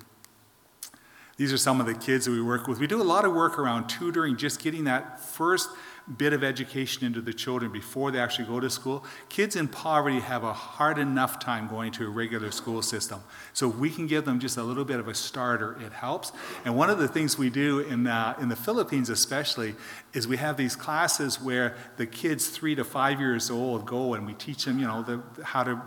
These 1.38 1.54
are 1.54 1.58
some 1.58 1.80
of 1.80 1.86
the 1.86 1.93
kids 1.93 2.26
that 2.26 2.32
we 2.32 2.41
work 2.41 2.67
with. 2.67 2.80
We 2.80 2.88
do 2.88 3.00
a 3.00 3.04
lot 3.04 3.23
of 3.23 3.34
work 3.34 3.60
around 3.60 3.88
tutoring, 3.88 4.38
just 4.38 4.62
getting 4.62 4.86
that 4.86 5.19
first 5.19 5.69
bit 6.17 6.32
of 6.32 6.43
education 6.43 7.06
into 7.06 7.21
the 7.21 7.34
children 7.34 7.71
before 7.71 8.12
they 8.12 8.19
actually 8.19 8.45
go 8.45 8.60
to 8.60 8.69
school. 8.69 9.04
Kids 9.30 9.56
in 9.56 9.67
poverty 9.67 10.19
have 10.19 10.43
a 10.43 10.54
hard 10.54 10.97
enough 10.97 11.38
time 11.38 11.67
going 11.67 11.91
to 11.91 12.06
a 12.06 12.10
regular 12.10 12.50
school 12.50 12.82
system. 12.82 13.21
So 13.54 13.69
if 13.69 13.76
we 13.76 13.89
can 13.89 14.08
give 14.08 14.26
them 14.26 14.39
just 14.39 14.58
a 14.58 14.63
little 14.63 14.86
bit 14.86 15.00
of 15.00 15.08
a 15.08 15.13
starter, 15.13 15.78
it 15.82 15.91
helps. 15.91 16.32
And 16.63 16.76
one 16.78 16.89
of 16.89 16.97
the 16.97 17.10
things 17.10 17.38
we 17.38 17.50
do 17.50 17.82
in 17.82 18.04
the, 18.04 18.36
in 18.39 18.47
the 18.47 18.56
Philippines, 18.56 19.10
especially, 19.10 19.76
is 20.13 20.28
we 20.28 20.38
have 20.38 20.56
these 20.56 20.76
classes 20.76 21.41
where 21.41 21.76
the 21.97 22.08
kids 22.08 22.47
three 22.47 22.73
to 22.76 22.86
five 22.86 23.19
years 23.19 23.52
old 23.52 23.86
go 23.86 24.13
and 24.13 24.26
we 24.26 24.34
teach 24.34 24.65
them, 24.65 24.80
you 24.80 24.88
know, 24.88 25.04
the, 25.04 25.21
how 25.43 25.63
to 25.63 25.82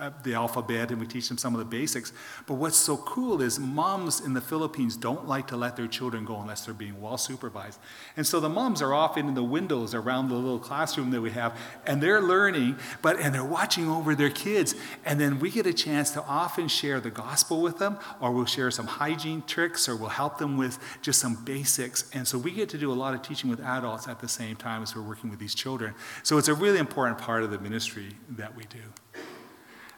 Uh, 0.00 0.08
the 0.22 0.32
alphabet 0.32 0.90
and 0.90 0.98
we 0.98 1.06
teach 1.06 1.28
them 1.28 1.36
some 1.36 1.54
of 1.54 1.58
the 1.58 1.64
basics. 1.64 2.14
But 2.46 2.54
what's 2.54 2.78
so 2.78 2.96
cool 2.96 3.42
is 3.42 3.58
moms 3.58 4.20
in 4.22 4.32
the 4.32 4.40
Philippines 4.40 4.96
don't 4.96 5.28
like 5.28 5.46
to 5.48 5.58
let 5.58 5.76
their 5.76 5.88
children 5.88 6.24
go 6.24 6.40
unless 6.40 6.64
they're 6.64 6.72
being 6.72 6.98
well 7.02 7.18
supervised. 7.18 7.78
And 8.16 8.26
so 8.26 8.40
the 8.40 8.48
moms 8.48 8.80
are 8.80 8.94
often 8.94 9.28
in 9.28 9.34
the 9.34 9.44
windows 9.44 9.92
around 9.94 10.30
the 10.30 10.36
little 10.36 10.58
classroom 10.58 11.10
that 11.10 11.20
we 11.20 11.32
have 11.32 11.54
and 11.86 12.02
they're 12.02 12.22
learning, 12.22 12.78
but 13.02 13.20
and 13.20 13.34
they're 13.34 13.44
watching 13.44 13.90
over 13.90 14.14
their 14.14 14.30
kids. 14.30 14.74
And 15.04 15.20
then 15.20 15.38
we 15.38 15.50
get 15.50 15.66
a 15.66 15.74
chance 15.74 16.12
to 16.12 16.22
often 16.22 16.68
share 16.68 16.98
the 16.98 17.10
gospel 17.10 17.60
with 17.60 17.76
them 17.76 17.98
or 18.22 18.32
we'll 18.32 18.46
share 18.46 18.70
some 18.70 18.86
hygiene 18.86 19.42
tricks 19.46 19.86
or 19.86 19.96
we'll 19.96 20.08
help 20.08 20.38
them 20.38 20.56
with 20.56 20.78
just 21.02 21.20
some 21.20 21.44
basics. 21.44 22.08
And 22.14 22.26
so 22.26 22.38
we 22.38 22.52
get 22.52 22.70
to 22.70 22.78
do 22.78 22.90
a 22.90 22.94
lot 22.94 23.12
of 23.12 23.20
teaching 23.20 23.50
with 23.50 23.60
adults 23.60 24.08
at 24.08 24.20
the 24.20 24.28
same 24.28 24.56
time 24.56 24.82
as 24.82 24.96
we're 24.96 25.02
working 25.02 25.28
with 25.28 25.38
these 25.38 25.54
children. 25.54 25.92
So 26.22 26.38
it's 26.38 26.48
a 26.48 26.54
really 26.54 26.78
important 26.78 27.18
part 27.18 27.42
of 27.42 27.50
the 27.50 27.58
ministry 27.58 28.16
that 28.30 28.56
we 28.56 28.64
do. 28.64 28.80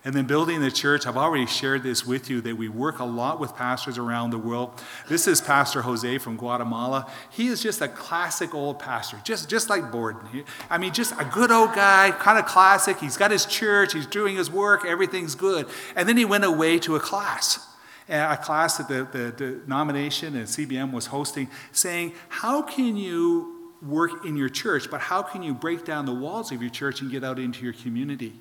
And 0.04 0.14
then 0.14 0.26
building 0.26 0.60
the 0.60 0.70
church, 0.70 1.06
I've 1.06 1.16
already 1.16 1.46
shared 1.46 1.84
this 1.84 2.04
with 2.04 2.28
you 2.28 2.40
that 2.40 2.56
we 2.56 2.68
work 2.68 2.98
a 2.98 3.04
lot 3.04 3.38
with 3.38 3.54
pastors 3.54 3.98
around 3.98 4.30
the 4.30 4.38
world. 4.38 4.80
This 5.08 5.28
is 5.28 5.40
Pastor 5.40 5.82
Jose 5.82 6.18
from 6.18 6.36
Guatemala. 6.36 7.08
He 7.30 7.46
is 7.46 7.62
just 7.62 7.80
a 7.80 7.86
classic 7.86 8.52
old 8.52 8.80
pastor, 8.80 9.20
just, 9.22 9.48
just 9.48 9.70
like 9.70 9.92
Borden. 9.92 10.44
I 10.68 10.78
mean, 10.78 10.92
just 10.92 11.12
a 11.12 11.24
good 11.24 11.52
old 11.52 11.74
guy, 11.74 12.10
kind 12.18 12.36
of 12.36 12.46
classic. 12.46 12.98
He's 12.98 13.16
got 13.16 13.30
his 13.30 13.46
church, 13.46 13.92
he's 13.92 14.06
doing 14.06 14.36
his 14.36 14.50
work, 14.50 14.84
everything's 14.84 15.36
good. 15.36 15.68
And 15.94 16.08
then 16.08 16.16
he 16.16 16.24
went 16.24 16.44
away 16.44 16.80
to 16.80 16.96
a 16.96 17.00
class 17.00 17.68
a 18.08 18.36
class 18.36 18.78
that 18.78 18.88
the, 18.88 19.04
the, 19.16 19.24
the 19.30 19.52
denomination 19.60 20.36
and 20.36 20.46
CBM 20.46 20.92
was 20.92 21.06
hosting, 21.06 21.48
saying, 21.70 22.12
How 22.28 22.60
can 22.60 22.96
you 22.96 23.72
work 23.80 24.24
in 24.26 24.36
your 24.36 24.48
church, 24.48 24.90
but 24.90 25.00
how 25.00 25.22
can 25.22 25.42
you 25.42 25.54
break 25.54 25.84
down 25.84 26.04
the 26.06 26.14
walls 26.14 26.52
of 26.52 26.60
your 26.60 26.70
church 26.70 27.00
and 27.00 27.10
get 27.10 27.24
out 27.24 27.38
into 27.38 27.64
your 27.64 27.72
community? 27.72 28.34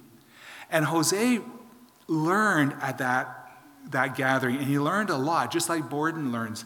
And 0.72 0.86
Jose 0.86 1.40
learned 2.08 2.74
at 2.82 2.98
that, 3.00 3.52
that 3.90 4.16
gathering, 4.16 4.58
and 4.58 4.66
he 4.66 4.80
learned 4.80 5.10
a 5.10 5.18
lot, 5.18 5.52
just 5.52 5.70
like 5.70 5.90
Borden 5.90 6.32
learns. 6.32 6.66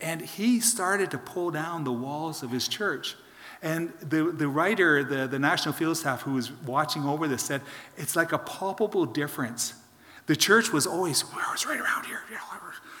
And 0.00 0.20
he 0.20 0.60
started 0.60 1.10
to 1.10 1.18
pull 1.18 1.50
down 1.50 1.84
the 1.84 1.92
walls 1.92 2.42
of 2.42 2.50
his 2.50 2.68
church. 2.68 3.16
And 3.62 3.92
the, 4.00 4.32
the 4.32 4.48
writer, 4.48 5.04
the, 5.04 5.26
the 5.26 5.38
National 5.38 5.74
Field 5.74 5.96
Staff 5.98 6.22
who 6.22 6.32
was 6.32 6.50
watching 6.50 7.04
over 7.04 7.28
this 7.28 7.42
said, 7.42 7.60
it's 7.98 8.16
like 8.16 8.32
a 8.32 8.38
palpable 8.38 9.04
difference. 9.04 9.74
The 10.26 10.36
church 10.36 10.72
was 10.72 10.86
always, 10.86 11.24
it's 11.52 11.66
right 11.66 11.80
around 11.80 12.06
here. 12.06 12.20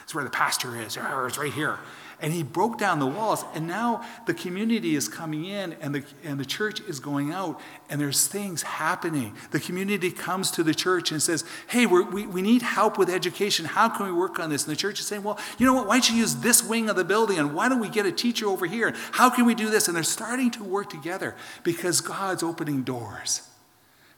It's 0.02 0.14
where 0.14 0.24
the 0.24 0.30
pastor 0.30 0.76
is. 0.76 0.98
It's 0.98 1.38
right 1.38 1.52
here 1.52 1.78
and 2.22 2.32
he 2.32 2.42
broke 2.42 2.78
down 2.78 2.98
the 2.98 3.06
walls. 3.06 3.44
And 3.54 3.66
now 3.66 4.04
the 4.26 4.34
community 4.34 4.94
is 4.94 5.08
coming 5.08 5.44
in 5.44 5.74
and 5.74 5.94
the, 5.94 6.04
and 6.24 6.38
the 6.38 6.44
church 6.44 6.80
is 6.80 7.00
going 7.00 7.32
out, 7.32 7.60
and 7.88 8.00
there's 8.00 8.26
things 8.26 8.62
happening. 8.62 9.34
The 9.50 9.60
community 9.60 10.10
comes 10.10 10.50
to 10.52 10.62
the 10.62 10.74
church 10.74 11.12
and 11.12 11.22
says, 11.22 11.44
Hey, 11.68 11.86
we 11.86 12.00
we, 12.04 12.42
need 12.42 12.62
help 12.62 12.98
with 12.98 13.08
education. 13.08 13.64
How 13.64 13.88
can 13.88 14.06
we 14.06 14.12
work 14.12 14.38
on 14.38 14.50
this? 14.50 14.64
And 14.64 14.72
the 14.72 14.76
church 14.76 15.00
is 15.00 15.06
saying, 15.06 15.22
Well, 15.22 15.38
you 15.58 15.66
know 15.66 15.74
what? 15.74 15.86
Why 15.86 15.94
don't 15.96 16.10
you 16.10 16.16
use 16.16 16.36
this 16.36 16.62
wing 16.62 16.88
of 16.88 16.96
the 16.96 17.04
building? 17.04 17.38
And 17.38 17.54
why 17.54 17.68
don't 17.68 17.80
we 17.80 17.88
get 17.88 18.06
a 18.06 18.12
teacher 18.12 18.46
over 18.46 18.66
here? 18.66 18.94
How 19.12 19.30
can 19.30 19.44
we 19.44 19.54
do 19.54 19.70
this? 19.70 19.88
And 19.88 19.96
they're 19.96 20.02
starting 20.02 20.50
to 20.52 20.64
work 20.64 20.90
together 20.90 21.36
because 21.62 22.00
God's 22.00 22.42
opening 22.42 22.82
doors. 22.82 23.49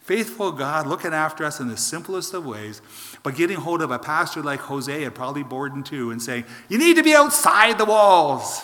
Faithful 0.03 0.51
God 0.51 0.89
looking 0.89 1.15
after 1.15 1.45
us 1.45 1.61
in 1.61 1.69
the 1.69 1.77
simplest 1.77 2.35
of 2.35 2.45
ways, 2.45 2.83
but 3.23 3.37
getting 3.37 3.59
hold 3.59 3.83
of 3.83 3.93
a 3.93 4.01
pastor 4.01 4.43
like 4.43 4.59
Jose 4.61 5.05
and 5.05 5.15
probably 5.15 5.45
Borden 5.45 5.85
too 5.85 6.11
and 6.11 6.21
saying, 6.21 6.45
You 6.69 6.77
need 6.77 6.97
to 6.97 7.05
be 7.05 7.15
outside 7.15 7.79
the 7.79 7.85
walls. 7.85 8.63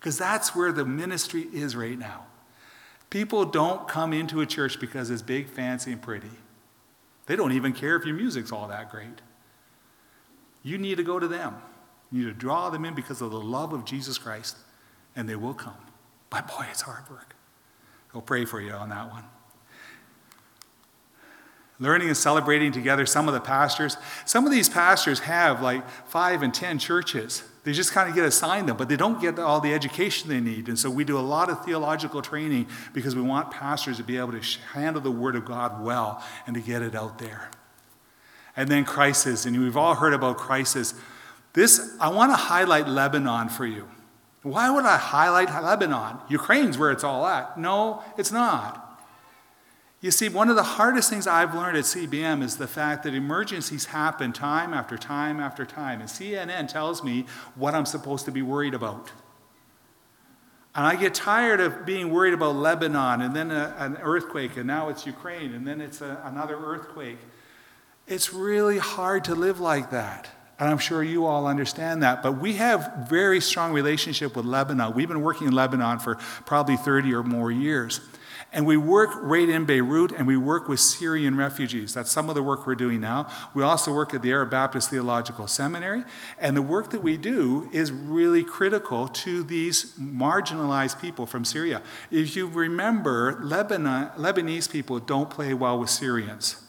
Because 0.00 0.16
that's 0.16 0.56
where 0.56 0.72
the 0.72 0.84
ministry 0.84 1.46
is 1.52 1.76
right 1.76 1.98
now. 1.98 2.24
People 3.10 3.44
don't 3.44 3.86
come 3.86 4.14
into 4.14 4.40
a 4.40 4.46
church 4.46 4.80
because 4.80 5.10
it's 5.10 5.20
big, 5.20 5.48
fancy, 5.48 5.92
and 5.92 6.00
pretty. 6.00 6.30
They 7.26 7.36
don't 7.36 7.52
even 7.52 7.74
care 7.74 7.96
if 7.96 8.06
your 8.06 8.16
music's 8.16 8.50
all 8.50 8.68
that 8.68 8.90
great. 8.90 9.20
You 10.62 10.78
need 10.78 10.96
to 10.96 11.04
go 11.04 11.18
to 11.18 11.28
them. 11.28 11.56
You 12.10 12.20
need 12.20 12.32
to 12.32 12.38
draw 12.38 12.70
them 12.70 12.84
in 12.84 12.94
because 12.94 13.20
of 13.20 13.30
the 13.30 13.40
love 13.40 13.72
of 13.74 13.84
Jesus 13.84 14.16
Christ, 14.16 14.56
and 15.14 15.28
they 15.28 15.36
will 15.36 15.54
come. 15.54 15.76
But 16.30 16.48
boy, 16.48 16.66
it's 16.70 16.82
hard 16.82 17.10
work. 17.10 17.34
I'll 18.14 18.22
pray 18.22 18.46
for 18.46 18.60
you 18.60 18.72
on 18.72 18.88
that 18.88 19.10
one 19.10 19.24
learning 21.78 22.08
and 22.08 22.16
celebrating 22.16 22.72
together 22.72 23.06
some 23.06 23.28
of 23.28 23.34
the 23.34 23.40
pastors. 23.40 23.96
Some 24.24 24.46
of 24.46 24.52
these 24.52 24.68
pastors 24.68 25.20
have 25.20 25.62
like 25.62 25.88
five 26.08 26.42
and 26.42 26.52
ten 26.52 26.78
churches. 26.78 27.42
They 27.64 27.72
just 27.72 27.92
kind 27.92 28.08
of 28.08 28.14
get 28.14 28.24
assigned 28.24 28.68
them, 28.68 28.76
but 28.76 28.88
they 28.88 28.96
don't 28.96 29.20
get 29.20 29.38
all 29.38 29.60
the 29.60 29.74
education 29.74 30.28
they 30.28 30.40
need. 30.40 30.68
And 30.68 30.78
so 30.78 30.88
we 30.88 31.02
do 31.02 31.18
a 31.18 31.20
lot 31.20 31.50
of 31.50 31.64
theological 31.64 32.22
training 32.22 32.68
because 32.92 33.16
we 33.16 33.22
want 33.22 33.50
pastors 33.50 33.96
to 33.96 34.04
be 34.04 34.16
able 34.18 34.32
to 34.32 34.58
handle 34.72 35.02
the 35.02 35.10
Word 35.10 35.34
of 35.34 35.44
God 35.44 35.82
well 35.82 36.22
and 36.46 36.54
to 36.54 36.60
get 36.60 36.80
it 36.80 36.94
out 36.94 37.18
there. 37.18 37.50
And 38.56 38.68
then 38.68 38.84
crisis, 38.84 39.44
and 39.44 39.58
we've 39.58 39.76
all 39.76 39.96
heard 39.96 40.14
about 40.14 40.38
crisis. 40.38 40.94
This, 41.54 41.96
I 42.00 42.08
want 42.08 42.30
to 42.30 42.36
highlight 42.36 42.88
Lebanon 42.88 43.48
for 43.48 43.66
you. 43.66 43.88
Why 44.42 44.70
would 44.70 44.84
I 44.84 44.96
highlight 44.96 45.50
Lebanon? 45.50 46.18
Ukraine's 46.28 46.78
where 46.78 46.92
it's 46.92 47.02
all 47.02 47.26
at. 47.26 47.58
No, 47.58 48.04
it's 48.16 48.30
not. 48.30 48.85
You 50.06 50.12
see, 50.12 50.28
one 50.28 50.48
of 50.48 50.54
the 50.54 50.62
hardest 50.62 51.10
things 51.10 51.26
I've 51.26 51.52
learned 51.52 51.76
at 51.76 51.82
CBM 51.82 52.40
is 52.40 52.58
the 52.58 52.68
fact 52.68 53.02
that 53.02 53.12
emergencies 53.12 53.86
happen 53.86 54.32
time 54.32 54.72
after 54.72 54.96
time 54.96 55.40
after 55.40 55.66
time. 55.66 56.00
And 56.00 56.08
CNN 56.08 56.68
tells 56.68 57.02
me 57.02 57.26
what 57.56 57.74
I'm 57.74 57.86
supposed 57.86 58.24
to 58.26 58.30
be 58.30 58.40
worried 58.40 58.72
about. 58.72 59.10
And 60.76 60.86
I 60.86 60.94
get 60.94 61.12
tired 61.12 61.58
of 61.58 61.84
being 61.84 62.12
worried 62.12 62.34
about 62.34 62.54
Lebanon 62.54 63.20
and 63.20 63.34
then 63.34 63.50
a, 63.50 63.74
an 63.78 63.96
earthquake, 63.96 64.56
and 64.56 64.68
now 64.68 64.90
it's 64.90 65.06
Ukraine, 65.06 65.52
and 65.52 65.66
then 65.66 65.80
it's 65.80 66.00
a, 66.00 66.22
another 66.22 66.56
earthquake. 66.56 67.18
It's 68.06 68.32
really 68.32 68.78
hard 68.78 69.24
to 69.24 69.34
live 69.34 69.58
like 69.58 69.90
that. 69.90 70.28
And 70.60 70.70
I'm 70.70 70.78
sure 70.78 71.02
you 71.02 71.26
all 71.26 71.48
understand 71.48 72.04
that. 72.04 72.22
But 72.22 72.38
we 72.38 72.52
have 72.52 73.08
very 73.10 73.40
strong 73.40 73.72
relationship 73.72 74.36
with 74.36 74.44
Lebanon. 74.44 74.94
We've 74.94 75.08
been 75.08 75.22
working 75.22 75.48
in 75.48 75.52
Lebanon 75.52 75.98
for 75.98 76.14
probably 76.46 76.76
30 76.76 77.12
or 77.12 77.24
more 77.24 77.50
years. 77.50 78.00
And 78.52 78.64
we 78.66 78.76
work 78.76 79.10
right 79.16 79.48
in 79.48 79.64
Beirut 79.64 80.12
and 80.12 80.26
we 80.26 80.36
work 80.36 80.68
with 80.68 80.80
Syrian 80.80 81.36
refugees. 81.36 81.92
That's 81.92 82.10
some 82.10 82.28
of 82.28 82.34
the 82.34 82.42
work 82.42 82.66
we're 82.66 82.74
doing 82.74 83.00
now. 83.00 83.28
We 83.54 83.62
also 83.62 83.92
work 83.92 84.14
at 84.14 84.22
the 84.22 84.30
Arab 84.32 84.50
Baptist 84.50 84.88
Theological 84.88 85.46
Seminary. 85.46 86.04
And 86.38 86.56
the 86.56 86.62
work 86.62 86.90
that 86.90 87.02
we 87.02 87.16
do 87.16 87.68
is 87.72 87.92
really 87.92 88.44
critical 88.44 89.08
to 89.08 89.42
these 89.42 89.92
marginalized 89.98 91.00
people 91.00 91.26
from 91.26 91.44
Syria. 91.44 91.82
If 92.10 92.34
you 92.36 92.46
remember, 92.46 93.38
Lebanon, 93.42 94.10
Lebanese 94.16 94.70
people 94.70 95.00
don't 95.00 95.28
play 95.28 95.52
well 95.52 95.78
with 95.78 95.90
Syrians. 95.90 96.65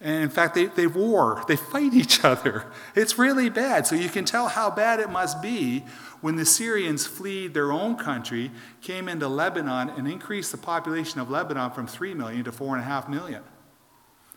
And 0.00 0.24
in 0.24 0.28
fact, 0.28 0.54
they, 0.54 0.66
they 0.66 0.86
war, 0.86 1.42
they 1.48 1.56
fight 1.56 1.94
each 1.94 2.24
other. 2.24 2.66
It's 2.94 3.18
really 3.18 3.48
bad. 3.48 3.86
So 3.86 3.94
you 3.94 4.08
can 4.08 4.24
tell 4.24 4.48
how 4.48 4.70
bad 4.70 5.00
it 5.00 5.10
must 5.10 5.40
be 5.40 5.84
when 6.20 6.36
the 6.36 6.44
Syrians 6.44 7.06
fled 7.06 7.54
their 7.54 7.72
own 7.72 7.96
country, 7.96 8.50
came 8.82 9.08
into 9.08 9.28
Lebanon, 9.28 9.90
and 9.90 10.06
increased 10.08 10.52
the 10.52 10.58
population 10.58 11.20
of 11.20 11.30
Lebanon 11.30 11.70
from 11.70 11.86
3 11.86 12.14
million 12.14 12.44
to 12.44 12.52
4.5 12.52 13.08
million. 13.08 13.42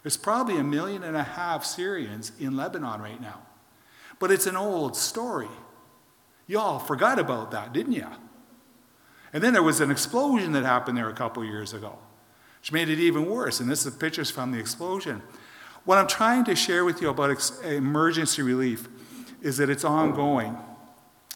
There's 0.03 0.17
probably 0.17 0.57
a 0.57 0.63
million 0.63 1.03
and 1.03 1.17
a 1.17 1.23
half 1.23 1.65
Syrians 1.65 2.31
in 2.39 2.55
Lebanon 2.55 3.01
right 3.01 3.21
now. 3.21 3.41
But 4.17 4.31
it's 4.31 4.47
an 4.47 4.55
old 4.55 4.95
story. 4.95 5.49
Y'all 6.47 6.79
forgot 6.79 7.19
about 7.19 7.51
that, 7.51 7.73
didn't 7.73 7.93
you? 7.93 8.07
And 9.33 9.43
then 9.43 9.53
there 9.53 9.63
was 9.63 9.81
an 9.81 9.91
explosion 9.91 10.53
that 10.53 10.63
happened 10.63 10.97
there 10.97 11.09
a 11.09 11.13
couple 11.13 11.43
years 11.43 11.73
ago, 11.73 11.97
which 12.61 12.71
made 12.71 12.89
it 12.89 12.99
even 12.99 13.25
worse. 13.27 13.59
And 13.59 13.69
this 13.69 13.85
is 13.85 13.95
pictures 13.95 14.31
from 14.31 14.51
the 14.51 14.59
explosion. 14.59 15.21
What 15.85 15.97
I'm 15.97 16.07
trying 16.07 16.45
to 16.45 16.55
share 16.55 16.85
with 16.85 17.01
you 17.01 17.09
about 17.09 17.31
ex- 17.31 17.59
emergency 17.61 18.41
relief 18.41 18.87
is 19.41 19.57
that 19.57 19.69
it's 19.69 19.83
ongoing. 19.83 20.57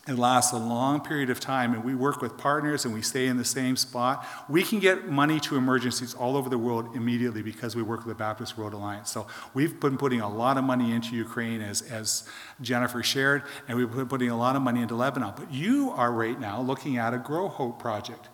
It 0.05 0.15
lasts 0.15 0.51
a 0.51 0.57
long 0.57 0.99
period 0.99 1.29
of 1.29 1.39
time, 1.39 1.73
and 1.73 1.81
we 1.81 1.95
work 1.95 2.21
with 2.21 2.37
partners 2.37 2.83
and 2.83 2.93
we 2.93 3.01
stay 3.01 3.27
in 3.27 3.37
the 3.37 3.45
same 3.45 3.77
spot. 3.77 4.27
We 4.49 4.61
can 4.61 4.79
get 4.79 5.07
money 5.07 5.39
to 5.41 5.55
emergencies 5.55 6.13
all 6.13 6.35
over 6.35 6.49
the 6.49 6.57
world 6.57 6.93
immediately 6.93 7.41
because 7.41 7.73
we 7.73 7.83
work 7.83 7.99
with 7.99 8.09
the 8.09 8.19
Baptist 8.19 8.57
World 8.57 8.73
Alliance. 8.73 9.09
So 9.09 9.27
we've 9.53 9.79
been 9.79 9.97
putting 9.97 10.19
a 10.19 10.29
lot 10.29 10.57
of 10.57 10.65
money 10.65 10.91
into 10.91 11.15
Ukraine, 11.15 11.61
as, 11.61 11.83
as 11.83 12.27
Jennifer 12.61 13.01
shared, 13.01 13.43
and 13.69 13.77
we've 13.77 13.89
been 13.89 14.09
putting 14.09 14.29
a 14.29 14.37
lot 14.37 14.57
of 14.57 14.61
money 14.61 14.81
into 14.81 14.95
Lebanon. 14.95 15.35
But 15.37 15.53
you 15.53 15.91
are 15.91 16.11
right 16.11 16.37
now 16.37 16.61
looking 16.61 16.97
at 16.97 17.13
a 17.13 17.17
Grow 17.17 17.47
Hope 17.47 17.79
project. 17.79 18.27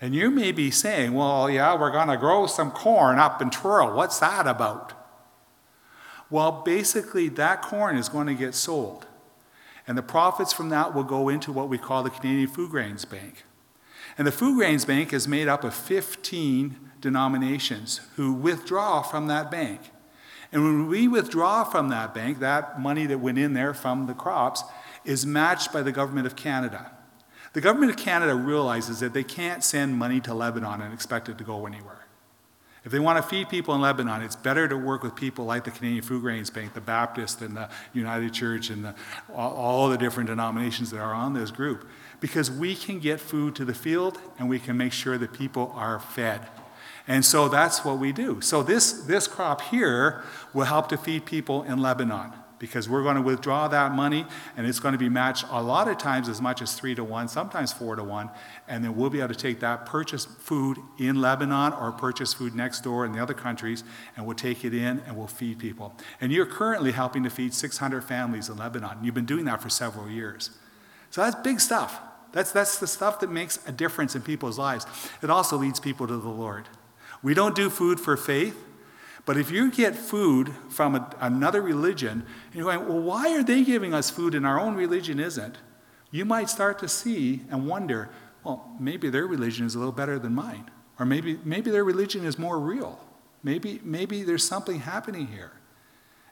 And 0.00 0.14
you 0.14 0.30
may 0.30 0.50
be 0.50 0.70
saying, 0.70 1.12
well, 1.12 1.50
yeah, 1.50 1.78
we're 1.78 1.92
going 1.92 2.08
to 2.08 2.16
grow 2.16 2.46
some 2.46 2.70
corn 2.70 3.18
up 3.18 3.42
in 3.42 3.50
Truro. 3.50 3.94
What's 3.94 4.18
that 4.20 4.46
about? 4.46 4.94
Well, 6.32 6.62
basically, 6.64 7.28
that 7.28 7.60
corn 7.60 7.98
is 7.98 8.08
going 8.08 8.26
to 8.26 8.34
get 8.34 8.54
sold. 8.54 9.06
And 9.86 9.98
the 9.98 10.02
profits 10.02 10.50
from 10.50 10.70
that 10.70 10.94
will 10.94 11.04
go 11.04 11.28
into 11.28 11.52
what 11.52 11.68
we 11.68 11.76
call 11.76 12.02
the 12.02 12.08
Canadian 12.08 12.48
Food 12.48 12.70
Grains 12.70 13.04
Bank. 13.04 13.44
And 14.16 14.26
the 14.26 14.32
Food 14.32 14.56
Grains 14.56 14.86
Bank 14.86 15.12
is 15.12 15.28
made 15.28 15.46
up 15.46 15.62
of 15.62 15.74
15 15.74 16.90
denominations 17.02 18.00
who 18.16 18.32
withdraw 18.32 19.02
from 19.02 19.26
that 19.26 19.50
bank. 19.50 19.90
And 20.50 20.64
when 20.64 20.88
we 20.88 21.06
withdraw 21.06 21.64
from 21.64 21.90
that 21.90 22.14
bank, 22.14 22.38
that 22.38 22.80
money 22.80 23.04
that 23.04 23.18
went 23.18 23.36
in 23.36 23.52
there 23.52 23.74
from 23.74 24.06
the 24.06 24.14
crops 24.14 24.64
is 25.04 25.26
matched 25.26 25.70
by 25.70 25.82
the 25.82 25.92
government 25.92 26.26
of 26.26 26.34
Canada. 26.34 26.92
The 27.52 27.60
government 27.60 27.90
of 27.90 27.98
Canada 27.98 28.34
realizes 28.34 29.00
that 29.00 29.12
they 29.12 29.24
can't 29.24 29.62
send 29.62 29.98
money 29.98 30.20
to 30.22 30.32
Lebanon 30.32 30.80
and 30.80 30.94
expect 30.94 31.28
it 31.28 31.36
to 31.36 31.44
go 31.44 31.66
anywhere. 31.66 32.01
If 32.84 32.90
they 32.90 32.98
want 32.98 33.22
to 33.22 33.22
feed 33.22 33.48
people 33.48 33.74
in 33.74 33.80
Lebanon, 33.80 34.22
it's 34.22 34.34
better 34.34 34.66
to 34.66 34.76
work 34.76 35.04
with 35.04 35.14
people 35.14 35.44
like 35.44 35.64
the 35.64 35.70
Canadian 35.70 36.02
Foodgrains 36.02 36.52
Bank, 36.52 36.74
the 36.74 36.80
Baptist, 36.80 37.40
and 37.40 37.56
the 37.56 37.68
United 37.92 38.32
Church, 38.32 38.70
and 38.70 38.84
the, 38.84 38.94
all, 39.32 39.88
the 39.88 39.96
different 39.96 40.28
denominations 40.28 40.90
that 40.90 40.98
are 40.98 41.14
on 41.14 41.32
this 41.32 41.52
group. 41.52 41.86
Because 42.18 42.50
we 42.50 42.74
can 42.74 42.98
get 42.98 43.20
food 43.20 43.54
to 43.56 43.64
the 43.64 43.74
field 43.74 44.18
and 44.38 44.48
we 44.48 44.58
can 44.58 44.76
make 44.76 44.92
sure 44.92 45.16
that 45.16 45.32
people 45.32 45.72
are 45.76 46.00
fed. 46.00 46.40
And 47.06 47.24
so 47.24 47.48
that's 47.48 47.84
what 47.84 47.98
we 47.98 48.12
do. 48.12 48.40
So 48.40 48.62
this, 48.62 48.92
this 48.92 49.26
crop 49.28 49.60
here 49.60 50.22
will 50.52 50.64
help 50.64 50.88
to 50.88 50.96
feed 50.96 51.24
people 51.24 51.62
in 51.62 51.78
Lebanon 51.78 52.32
because 52.62 52.88
we're 52.88 53.02
going 53.02 53.16
to 53.16 53.22
withdraw 53.22 53.66
that 53.66 53.90
money 53.90 54.24
and 54.56 54.68
it's 54.68 54.78
going 54.78 54.92
to 54.92 54.98
be 54.98 55.08
matched 55.08 55.44
a 55.50 55.60
lot 55.60 55.88
of 55.88 55.98
times 55.98 56.28
as 56.28 56.40
much 56.40 56.62
as 56.62 56.74
three 56.74 56.94
to 56.94 57.02
one, 57.02 57.26
sometimes 57.26 57.72
four 57.72 57.96
to 57.96 58.04
one. 58.04 58.30
And 58.68 58.84
then 58.84 58.94
we'll 58.94 59.10
be 59.10 59.18
able 59.18 59.34
to 59.34 59.34
take 59.34 59.58
that, 59.60 59.84
purchase 59.84 60.26
food 60.26 60.78
in 60.96 61.20
Lebanon 61.20 61.72
or 61.72 61.90
purchase 61.90 62.32
food 62.32 62.54
next 62.54 62.82
door 62.82 63.04
in 63.04 63.10
the 63.10 63.20
other 63.20 63.34
countries, 63.34 63.82
and 64.16 64.24
we'll 64.24 64.36
take 64.36 64.64
it 64.64 64.72
in 64.72 65.02
and 65.08 65.16
we'll 65.16 65.26
feed 65.26 65.58
people. 65.58 65.96
And 66.20 66.30
you're 66.30 66.46
currently 66.46 66.92
helping 66.92 67.24
to 67.24 67.30
feed 67.30 67.52
600 67.52 68.04
families 68.04 68.48
in 68.48 68.56
Lebanon. 68.58 68.98
You've 69.02 69.12
been 69.12 69.26
doing 69.26 69.44
that 69.46 69.60
for 69.60 69.68
several 69.68 70.08
years. 70.08 70.50
So 71.10 71.20
that's 71.20 71.34
big 71.42 71.58
stuff. 71.58 72.00
That's, 72.30 72.52
that's 72.52 72.78
the 72.78 72.86
stuff 72.86 73.18
that 73.20 73.30
makes 73.30 73.58
a 73.66 73.72
difference 73.72 74.14
in 74.14 74.22
people's 74.22 74.56
lives. 74.56 74.86
It 75.20 75.30
also 75.30 75.56
leads 75.56 75.80
people 75.80 76.06
to 76.06 76.16
the 76.16 76.28
Lord. 76.28 76.68
We 77.24 77.34
don't 77.34 77.56
do 77.56 77.68
food 77.70 77.98
for 77.98 78.16
faith. 78.16 78.56
But 79.24 79.36
if 79.36 79.50
you 79.50 79.70
get 79.70 79.94
food 79.94 80.52
from 80.68 80.96
a, 80.96 81.16
another 81.20 81.62
religion, 81.62 82.24
and 82.46 82.54
you're 82.54 82.64
going, 82.64 82.88
well, 82.88 83.00
why 83.00 83.32
are 83.36 83.42
they 83.42 83.62
giving 83.62 83.94
us 83.94 84.10
food 84.10 84.34
and 84.34 84.44
our 84.44 84.58
own 84.58 84.74
religion 84.74 85.20
isn't? 85.20 85.58
You 86.10 86.24
might 86.24 86.50
start 86.50 86.78
to 86.80 86.88
see 86.88 87.42
and 87.50 87.66
wonder, 87.66 88.10
well, 88.44 88.74
maybe 88.80 89.08
their 89.10 89.26
religion 89.26 89.64
is 89.64 89.74
a 89.74 89.78
little 89.78 89.92
better 89.92 90.18
than 90.18 90.34
mine. 90.34 90.70
Or 90.98 91.06
maybe, 91.06 91.38
maybe 91.44 91.70
their 91.70 91.84
religion 91.84 92.24
is 92.24 92.38
more 92.38 92.58
real. 92.58 92.98
Maybe, 93.42 93.80
maybe 93.84 94.22
there's 94.24 94.46
something 94.46 94.80
happening 94.80 95.28
here. 95.28 95.52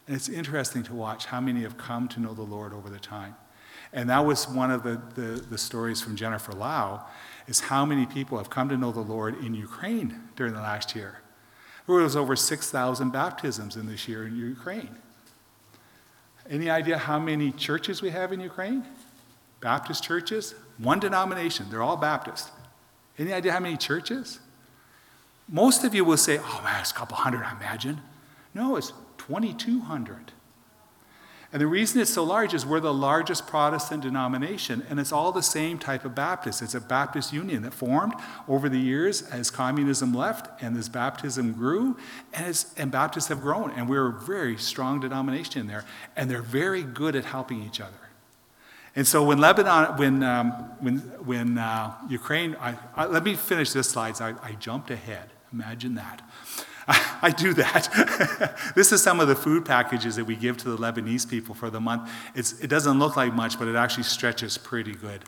And 0.07 0.15
it's 0.15 0.29
interesting 0.29 0.83
to 0.83 0.93
watch 0.93 1.25
how 1.25 1.39
many 1.39 1.61
have 1.61 1.77
come 1.77 2.07
to 2.09 2.19
know 2.19 2.33
the 2.33 2.41
Lord 2.41 2.73
over 2.73 2.89
the 2.89 2.99
time. 2.99 3.35
And 3.93 4.09
that 4.09 4.25
was 4.25 4.47
one 4.47 4.71
of 4.71 4.83
the, 4.83 5.01
the, 5.15 5.41
the 5.41 5.57
stories 5.57 6.01
from 6.01 6.15
Jennifer 6.15 6.53
Lau, 6.53 7.05
is 7.47 7.61
how 7.61 7.85
many 7.85 8.05
people 8.05 8.37
have 8.37 8.49
come 8.49 8.69
to 8.69 8.77
know 8.77 8.91
the 8.91 9.01
Lord 9.01 9.43
in 9.43 9.53
Ukraine 9.53 10.21
during 10.35 10.53
the 10.53 10.61
last 10.61 10.95
year. 10.95 11.20
There 11.95 12.03
was 12.03 12.15
over 12.15 12.35
6,000 12.35 13.11
baptisms 13.11 13.75
in 13.75 13.85
this 13.85 14.07
year 14.07 14.25
in 14.25 14.35
Ukraine. 14.35 14.95
Any 16.49 16.69
idea 16.69 16.97
how 16.97 17.19
many 17.19 17.51
churches 17.51 18.01
we 18.01 18.11
have 18.11 18.31
in 18.31 18.39
Ukraine? 18.39 18.85
Baptist 19.59 20.03
churches? 20.03 20.55
One 20.77 20.99
denomination. 20.99 21.67
They're 21.69 21.83
all 21.83 21.97
Baptist. 21.97 22.49
Any 23.19 23.33
idea 23.33 23.51
how 23.51 23.59
many 23.59 23.75
churches? 23.75 24.39
Most 25.49 25.83
of 25.83 25.93
you 25.93 26.05
will 26.05 26.17
say, 26.17 26.39
oh 26.39 26.61
man, 26.63 26.79
it's 26.79 26.91
a 26.91 26.93
couple 26.93 27.17
hundred, 27.17 27.43
I 27.43 27.51
imagine. 27.51 28.01
No, 28.53 28.77
it's 28.77 28.93
2,200. 29.17 30.31
And 31.53 31.61
the 31.61 31.67
reason 31.67 31.99
it's 31.99 32.13
so 32.13 32.23
large 32.23 32.53
is 32.53 32.65
we're 32.65 32.79
the 32.79 32.93
largest 32.93 33.45
Protestant 33.45 34.03
denomination, 34.03 34.85
and 34.89 35.01
it's 35.01 35.11
all 35.11 35.33
the 35.33 35.43
same 35.43 35.77
type 35.77 36.05
of 36.05 36.15
Baptist. 36.15 36.61
It's 36.61 36.75
a 36.75 36.79
Baptist 36.79 37.33
union 37.33 37.63
that 37.63 37.73
formed 37.73 38.13
over 38.47 38.69
the 38.69 38.79
years 38.79 39.21
as 39.23 39.51
communism 39.51 40.13
left 40.13 40.61
and 40.61 40.77
as 40.77 40.87
baptism 40.87 41.51
grew, 41.51 41.97
and, 42.33 42.65
and 42.77 42.89
Baptists 42.89 43.27
have 43.27 43.41
grown. 43.41 43.71
And 43.71 43.89
we're 43.89 44.07
a 44.07 44.13
very 44.13 44.55
strong 44.55 45.01
denomination 45.01 45.67
there, 45.67 45.83
and 46.15 46.31
they're 46.31 46.41
very 46.41 46.83
good 46.83 47.17
at 47.17 47.25
helping 47.25 47.61
each 47.63 47.81
other. 47.81 47.93
And 48.95 49.05
so 49.05 49.23
when 49.23 49.37
Lebanon, 49.37 49.97
when, 49.97 50.23
um, 50.23 50.51
when, 50.79 50.97
when 51.25 51.57
uh, 51.57 51.95
Ukraine, 52.09 52.55
I, 52.61 52.77
I, 52.95 53.05
let 53.07 53.23
me 53.23 53.35
finish 53.35 53.71
this 53.71 53.89
slide. 53.89 54.19
I, 54.21 54.35
I 54.41 54.53
jumped 54.53 54.89
ahead. 54.89 55.29
Imagine 55.51 55.95
that. 55.95 56.21
I 57.21 57.31
do 57.31 57.53
that. 57.53 58.71
this 58.75 58.91
is 58.91 59.01
some 59.01 59.19
of 59.19 59.27
the 59.27 59.35
food 59.35 59.65
packages 59.65 60.15
that 60.15 60.25
we 60.25 60.35
give 60.35 60.57
to 60.57 60.69
the 60.69 60.77
Lebanese 60.77 61.29
people 61.29 61.55
for 61.55 61.69
the 61.69 61.79
month. 61.79 62.09
It's, 62.35 62.59
it 62.59 62.67
doesn't 62.67 62.99
look 62.99 63.15
like 63.15 63.33
much, 63.33 63.57
but 63.59 63.67
it 63.67 63.75
actually 63.75 64.03
stretches 64.03 64.57
pretty 64.57 64.93
good. 64.93 65.23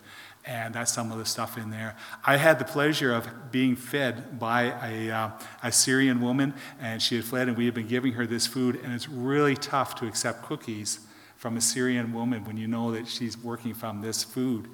And 0.45 0.73
that's 0.73 0.91
some 0.91 1.11
of 1.11 1.19
the 1.19 1.25
stuff 1.25 1.57
in 1.57 1.69
there. 1.69 1.95
I 2.25 2.35
had 2.35 2.59
the 2.59 2.65
pleasure 2.65 3.13
of 3.13 3.51
being 3.51 3.77
fed 3.77 4.39
by 4.39 4.73
a, 4.85 5.09
uh, 5.09 5.29
a 5.63 5.71
Syrian 5.71 6.19
woman, 6.19 6.53
and 6.81 7.01
she 7.01 7.15
had 7.15 7.23
fled, 7.23 7.47
and 7.47 7.57
we 7.57 7.65
had 7.65 7.73
been 7.73 7.87
giving 7.87 8.13
her 8.13 8.27
this 8.27 8.45
food. 8.45 8.79
And 8.83 8.93
it's 8.93 9.07
really 9.07 9.55
tough 9.55 9.95
to 9.95 10.07
accept 10.07 10.43
cookies 10.43 10.99
from 11.37 11.55
a 11.55 11.61
Syrian 11.61 12.11
woman 12.11 12.43
when 12.43 12.57
you 12.57 12.67
know 12.67 12.91
that 12.91 13.07
she's 13.07 13.37
working 13.37 13.73
from 13.73 14.01
this 14.01 14.23
food. 14.23 14.69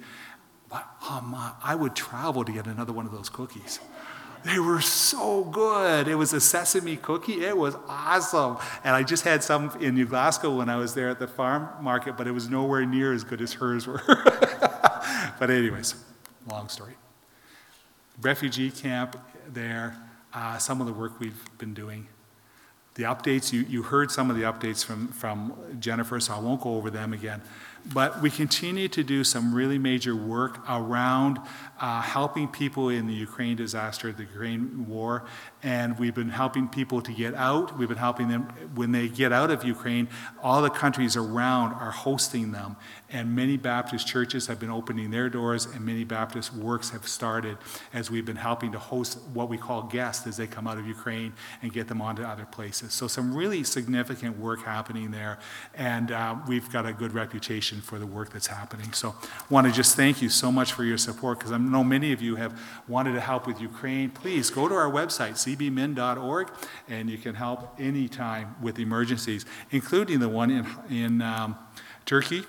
But 0.68 0.88
um, 1.08 1.36
I 1.62 1.74
would 1.74 1.94
travel 1.94 2.44
to 2.44 2.52
get 2.52 2.66
another 2.66 2.92
one 2.92 3.06
of 3.06 3.12
those 3.12 3.28
cookies. 3.28 3.78
They 4.44 4.58
were 4.58 4.80
so 4.80 5.44
good. 5.44 6.08
It 6.08 6.14
was 6.14 6.32
a 6.32 6.40
sesame 6.40 6.96
cookie. 6.96 7.44
It 7.44 7.56
was 7.56 7.76
awesome. 7.88 8.56
And 8.84 8.96
I 8.96 9.02
just 9.02 9.24
had 9.24 9.44
some 9.44 9.70
in 9.80 9.94
New 9.94 10.06
Glasgow 10.06 10.56
when 10.56 10.70
I 10.70 10.76
was 10.76 10.94
there 10.94 11.10
at 11.10 11.18
the 11.18 11.26
farm 11.26 11.68
market, 11.80 12.16
but 12.16 12.26
it 12.26 12.32
was 12.32 12.48
nowhere 12.48 12.86
near 12.86 13.12
as 13.12 13.22
good 13.22 13.40
as 13.42 13.54
hers 13.54 13.86
were. 13.86 14.02
but, 15.38 15.50
anyways, 15.50 15.94
long 16.50 16.68
story. 16.68 16.94
Refugee 18.22 18.70
camp 18.70 19.20
there, 19.46 19.96
uh, 20.32 20.58
some 20.58 20.80
of 20.80 20.86
the 20.86 20.92
work 20.92 21.20
we've 21.20 21.42
been 21.58 21.74
doing. 21.74 22.06
The 22.94 23.04
updates, 23.04 23.52
you, 23.52 23.60
you 23.68 23.82
heard 23.82 24.10
some 24.10 24.30
of 24.30 24.36
the 24.36 24.42
updates 24.42 24.84
from, 24.84 25.08
from 25.08 25.54
Jennifer, 25.78 26.18
so 26.18 26.34
I 26.34 26.38
won't 26.38 26.60
go 26.60 26.74
over 26.74 26.90
them 26.90 27.12
again. 27.12 27.40
But 27.94 28.20
we 28.20 28.30
continue 28.30 28.88
to 28.88 29.02
do 29.02 29.24
some 29.24 29.54
really 29.54 29.78
major 29.78 30.14
work 30.14 30.58
around 30.68 31.38
uh, 31.80 32.02
helping 32.02 32.46
people 32.46 32.90
in 32.90 33.06
the 33.06 33.14
Ukraine 33.14 33.56
disaster, 33.56 34.12
the 34.12 34.24
Ukraine 34.24 34.86
war, 34.86 35.24
and 35.62 35.98
we've 35.98 36.14
been 36.14 36.28
helping 36.28 36.68
people 36.68 37.00
to 37.00 37.10
get 37.12 37.34
out. 37.34 37.78
We've 37.78 37.88
been 37.88 37.96
helping 37.96 38.28
them 38.28 38.42
when 38.74 38.92
they 38.92 39.08
get 39.08 39.32
out 39.32 39.50
of 39.50 39.64
Ukraine. 39.64 40.08
All 40.42 40.60
the 40.60 40.68
countries 40.70 41.16
around 41.16 41.72
are 41.72 41.90
hosting 41.90 42.52
them, 42.52 42.76
and 43.08 43.34
many 43.34 43.56
Baptist 43.56 44.06
churches 44.06 44.46
have 44.46 44.60
been 44.60 44.70
opening 44.70 45.10
their 45.10 45.30
doors, 45.30 45.64
and 45.64 45.84
many 45.84 46.04
Baptist 46.04 46.54
works 46.54 46.90
have 46.90 47.08
started 47.08 47.56
as 47.94 48.10
we've 48.10 48.26
been 48.26 48.36
helping 48.36 48.72
to 48.72 48.78
host 48.78 49.18
what 49.32 49.48
we 49.48 49.56
call 49.56 49.84
guests 49.84 50.26
as 50.26 50.36
they 50.36 50.46
come 50.46 50.66
out 50.66 50.76
of 50.76 50.86
Ukraine 50.86 51.32
and 51.62 51.72
get 51.72 51.88
them 51.88 52.02
onto 52.02 52.22
other 52.22 52.44
places. 52.44 52.92
So, 52.92 53.08
some 53.08 53.34
really 53.34 53.64
significant 53.64 54.38
work 54.38 54.64
happening 54.64 55.12
there, 55.12 55.38
and 55.74 56.12
uh, 56.12 56.36
we've 56.46 56.70
got 56.70 56.84
a 56.84 56.92
good 56.92 57.14
reputation 57.14 57.80
for 57.80 57.98
the 57.98 58.06
work 58.06 58.34
that's 58.34 58.48
happening. 58.48 58.92
So, 58.92 59.14
I 59.22 59.44
want 59.48 59.66
to 59.66 59.72
just 59.72 59.96
thank 59.96 60.20
you 60.20 60.28
so 60.28 60.52
much 60.52 60.74
for 60.74 60.84
your 60.84 60.98
support 60.98 61.38
because 61.38 61.52
I 61.52 61.69
know 61.70 61.84
many 61.84 62.12
of 62.12 62.20
you 62.20 62.36
have 62.36 62.60
wanted 62.88 63.12
to 63.12 63.20
help 63.20 63.46
with 63.46 63.60
Ukraine. 63.60 64.10
Please 64.10 64.50
go 64.50 64.68
to 64.68 64.74
our 64.74 64.90
website, 64.90 65.32
cbmin.org, 65.32 66.50
and 66.88 67.08
you 67.08 67.18
can 67.18 67.34
help 67.34 67.78
anytime 67.78 68.56
with 68.60 68.78
emergencies, 68.78 69.46
including 69.70 70.20
the 70.20 70.28
one 70.28 70.50
in, 70.50 70.66
in 70.90 71.22
um, 71.22 71.56
Turkey 72.04 72.44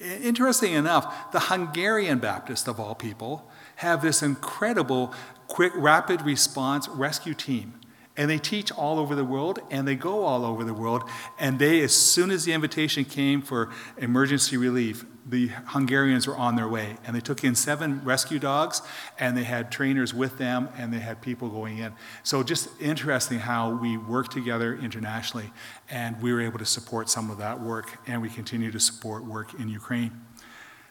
Interesting 0.00 0.72
enough, 0.72 1.30
the 1.30 1.38
Hungarian 1.38 2.18
Baptist, 2.18 2.66
of 2.66 2.80
all 2.80 2.96
people, 2.96 3.48
have 3.76 4.02
this 4.02 4.22
incredible 4.22 5.14
quick, 5.46 5.72
rapid 5.76 6.22
response 6.22 6.88
rescue 6.88 7.34
team. 7.34 7.74
And 8.16 8.28
they 8.28 8.38
teach 8.38 8.72
all 8.72 8.98
over 8.98 9.14
the 9.14 9.24
world 9.24 9.60
and 9.70 9.86
they 9.86 9.94
go 9.94 10.24
all 10.24 10.44
over 10.44 10.64
the 10.64 10.74
world. 10.74 11.04
And 11.38 11.60
they, 11.60 11.80
as 11.82 11.94
soon 11.94 12.32
as 12.32 12.44
the 12.44 12.52
invitation 12.52 13.04
came 13.04 13.40
for 13.40 13.70
emergency 13.96 14.56
relief, 14.56 15.04
the 15.28 15.48
Hungarians 15.66 16.26
were 16.26 16.36
on 16.36 16.56
their 16.56 16.68
way. 16.68 16.96
And 17.04 17.14
they 17.14 17.20
took 17.20 17.44
in 17.44 17.54
seven 17.54 18.02
rescue 18.02 18.38
dogs, 18.38 18.80
and 19.18 19.36
they 19.36 19.44
had 19.44 19.70
trainers 19.70 20.14
with 20.14 20.38
them, 20.38 20.70
and 20.76 20.92
they 20.92 20.98
had 20.98 21.20
people 21.20 21.48
going 21.48 21.78
in. 21.78 21.92
So, 22.22 22.42
just 22.42 22.68
interesting 22.80 23.38
how 23.38 23.74
we 23.74 23.96
work 23.96 24.28
together 24.28 24.74
internationally, 24.74 25.52
and 25.90 26.20
we 26.22 26.32
were 26.32 26.40
able 26.40 26.58
to 26.58 26.64
support 26.64 27.10
some 27.10 27.30
of 27.30 27.38
that 27.38 27.60
work, 27.60 27.98
and 28.06 28.22
we 28.22 28.30
continue 28.30 28.70
to 28.70 28.80
support 28.80 29.24
work 29.24 29.54
in 29.54 29.68
Ukraine. 29.68 30.12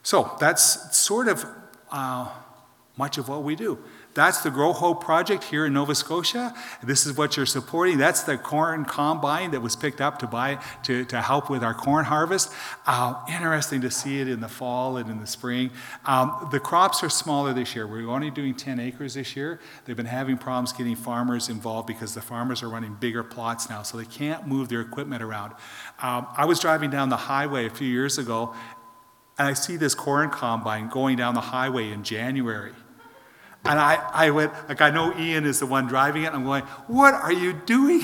So, 0.03 0.35
that's 0.39 0.95
sort 0.95 1.27
of 1.27 1.45
uh, 1.91 2.29
much 2.95 3.17
of 3.17 3.27
what 3.27 3.43
we 3.43 3.55
do. 3.55 3.79
That's 4.17 4.41
the 4.41 4.49
Grow 4.49 4.73
Hope 4.73 5.03
project 5.03 5.43
here 5.43 5.67
in 5.67 5.73
Nova 5.73 5.93
Scotia. 5.93 6.51
This 6.81 7.05
is 7.05 7.15
what 7.15 7.37
you're 7.37 7.45
supporting. 7.45 7.99
That's 7.99 8.23
the 8.23 8.35
corn 8.35 8.83
combine 8.83 9.51
that 9.51 9.61
was 9.61 9.75
picked 9.75 10.01
up 10.01 10.17
to 10.17 10.25
buy 10.25 10.57
to, 10.85 11.05
to 11.05 11.21
help 11.21 11.51
with 11.51 11.63
our 11.63 11.75
corn 11.75 12.03
harvest. 12.03 12.51
Uh, 12.87 13.13
interesting 13.29 13.79
to 13.81 13.91
see 13.91 14.19
it 14.19 14.27
in 14.27 14.39
the 14.39 14.47
fall 14.47 14.97
and 14.97 15.07
in 15.07 15.19
the 15.19 15.27
spring. 15.27 15.69
Um, 16.03 16.47
the 16.51 16.59
crops 16.59 17.03
are 17.03 17.09
smaller 17.09 17.53
this 17.53 17.75
year. 17.75 17.85
We're 17.85 18.09
only 18.09 18.31
doing 18.31 18.55
10 18.55 18.79
acres 18.79 19.13
this 19.13 19.35
year. 19.35 19.59
They've 19.85 19.95
been 19.95 20.07
having 20.07 20.39
problems 20.39 20.73
getting 20.73 20.95
farmers 20.95 21.47
involved 21.47 21.85
because 21.85 22.15
the 22.15 22.21
farmers 22.21 22.63
are 22.63 22.69
running 22.69 22.95
bigger 22.95 23.23
plots 23.23 23.69
now, 23.69 23.83
so 23.83 23.99
they 23.99 24.05
can't 24.05 24.47
move 24.47 24.67
their 24.67 24.81
equipment 24.81 25.21
around. 25.21 25.53
Um, 26.01 26.25
I 26.35 26.45
was 26.45 26.59
driving 26.59 26.89
down 26.89 27.09
the 27.09 27.17
highway 27.17 27.67
a 27.67 27.69
few 27.69 27.87
years 27.87 28.17
ago, 28.17 28.55
and 29.37 29.47
I 29.47 29.53
see 29.53 29.77
this 29.77 29.93
corn 29.93 30.31
combine 30.31 30.89
going 30.89 31.17
down 31.17 31.35
the 31.35 31.41
highway 31.41 31.91
in 31.91 32.03
January. 32.03 32.73
And 33.65 33.79
I, 33.79 33.95
I 34.13 34.29
went, 34.29 34.53
like, 34.69 34.81
I 34.81 34.89
know 34.89 35.17
Ian 35.17 35.45
is 35.45 35.59
the 35.59 35.65
one 35.65 35.87
driving 35.87 36.23
it. 36.23 36.33
I'm 36.33 36.45
going, 36.45 36.63
what 36.87 37.13
are 37.13 37.33
you 37.33 37.53
doing? 37.53 38.01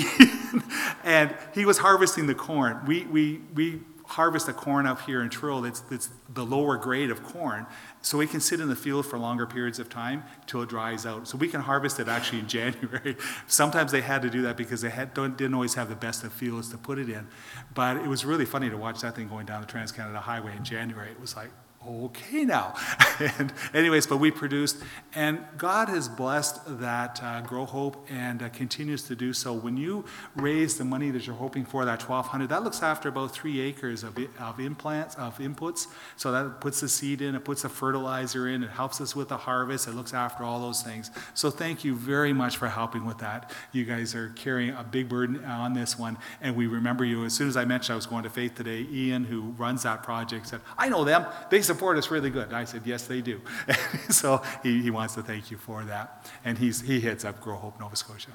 and 1.04 1.34
he 1.54 1.66
was 1.66 1.78
harvesting 1.78 2.28
the 2.28 2.36
corn. 2.36 2.82
We, 2.86 3.06
we, 3.06 3.42
we 3.56 3.80
harvest 4.06 4.46
the 4.46 4.54
corn 4.54 4.86
up 4.86 5.02
here 5.02 5.22
in 5.22 5.30
Truro. 5.30 5.64
It's, 5.64 5.84
it's 5.90 6.10
the 6.34 6.46
lower 6.46 6.78
grade 6.78 7.10
of 7.10 7.24
corn. 7.24 7.66
So 8.02 8.18
we 8.18 8.28
can 8.28 8.42
sit 8.42 8.60
in 8.60 8.68
the 8.68 8.76
field 8.76 9.06
for 9.06 9.18
longer 9.18 9.46
periods 9.46 9.80
of 9.80 9.90
time 9.90 10.24
till 10.46 10.62
it 10.62 10.70
dries 10.70 11.06
out. 11.06 11.28
So 11.28 11.38
we 11.38 11.48
can 11.48 11.62
harvest 11.62 12.00
it 12.00 12.08
actually 12.08 12.40
in 12.40 12.48
January. 12.60 13.16
Sometimes 13.48 13.92
they 13.92 14.02
had 14.02 14.22
to 14.22 14.30
do 14.30 14.42
that 14.44 14.58
because 14.58 14.82
they 14.82 14.90
had, 14.90 15.14
didn't 15.14 15.54
always 15.54 15.76
have 15.76 15.90
the 15.90 15.96
best 15.96 16.24
of 16.24 16.34
fields 16.34 16.70
to 16.70 16.78
put 16.78 17.00
it 17.00 17.10
in. 17.10 17.28
But 17.74 17.98
it 17.98 18.08
was 18.08 18.26
really 18.26 18.46
funny 18.46 18.70
to 18.70 18.78
watch 18.78 19.02
that 19.02 19.16
thing 19.16 19.30
going 19.30 19.46
down 19.46 19.62
the 19.62 19.68
Trans 19.68 19.92
Canada 19.92 20.20
Highway 20.20 20.56
in 20.58 20.64
January. 20.64 21.10
It 21.10 21.20
was 21.20 21.36
like, 21.36 21.50
okay 21.88 22.46
now. 22.46 22.74
and 23.38 23.54
anyways, 23.74 24.08
but 24.08 24.18
we 24.18 24.32
produced, 24.32 24.78
and 25.14 25.44
God 25.58 25.90
has 25.90 26.10
blessed 26.10 26.80
that 26.80 27.22
uh, 27.24 27.42
Grow 27.42 27.66
Hope 27.66 28.08
and 28.10 28.42
uh, 28.42 28.50
continues 28.50 29.04
to 29.04 29.16
do 29.16 29.34
so. 29.34 29.54
When 29.54 29.78
you 29.78 30.06
raise 30.36 30.78
the 30.78 30.86
money 30.86 31.12
that 31.12 31.28
you're 31.28 31.36
hoping 31.36 31.66
for, 31.66 31.86
that 31.86 32.02
1200 32.02 32.50
that 32.50 32.64
looks 32.64 32.82
after 32.84 33.10
about 33.10 33.32
three 33.32 33.60
acres 33.60 34.04
of, 34.04 34.18
of 34.40 34.60
implants, 34.60 35.16
of 35.16 35.38
inputs. 35.40 35.88
So 36.18 36.32
that 36.32 36.62
puts 36.62 36.82
the 36.82 36.90
seed 36.90 37.22
in, 37.22 37.36
it 37.36 37.46
puts 37.46 37.64
the 37.64 37.70
fertilizer 37.70 38.48
in, 38.48 38.64
it 38.64 38.70
helps 38.70 39.02
us 39.02 39.16
with 39.16 39.30
the 39.30 39.38
harvest, 39.38 39.88
it 39.88 39.94
looks 39.94 40.14
after 40.14 40.44
all 40.44 40.60
those 40.60 40.82
things. 40.82 41.12
So 41.34 41.50
thank 41.50 41.84
you 41.84 41.96
very 41.96 42.34
much 42.34 42.58
for 42.58 42.68
helping 42.68 43.06
with 43.06 43.20
that. 43.20 43.52
You 43.72 43.86
guys 43.86 44.16
are 44.16 44.30
carrying 44.30 44.76
a 44.76 44.84
big 44.84 45.10
burden 45.10 45.44
on 45.46 45.74
this 45.74 45.98
one, 45.98 46.18
and 46.42 46.56
we 46.56 46.68
remember 46.68 47.06
you. 47.06 47.26
As 47.26 47.34
soon 47.34 47.48
as 47.48 47.58
I 47.58 47.66
mentioned 47.66 47.94
I 47.94 47.96
was 47.96 48.06
going 48.06 48.24
to 48.24 48.30
Faith 48.30 48.56
today, 48.56 48.88
Ian, 48.92 49.26
who 49.26 49.42
runs 49.58 49.84
that 49.84 50.02
project, 50.02 50.48
said, 50.48 50.62
I 50.78 50.90
know 50.90 51.04
them. 51.04 51.26
They 51.50 51.62
support 51.74 51.98
us 51.98 52.12
really 52.12 52.30
good. 52.30 52.48
And 52.48 52.56
I 52.56 52.66
said, 52.66 52.82
Yes, 52.86 53.08
they 53.08 53.22
do. 53.22 53.42
so 54.10 54.42
he, 54.62 54.82
he 54.82 54.92
wants 54.92 55.16
to 55.16 55.24
thank 55.24 55.52
you 55.52 55.58
for 55.58 55.84
that. 55.86 56.32
And 56.46 56.58
he's, 56.58 56.82
he 56.82 57.00
heads 57.02 57.26
up 57.26 57.42
Grow 57.42 57.56
Hope 57.56 57.80
Nova 57.80 57.96
Scotia. 57.96 58.32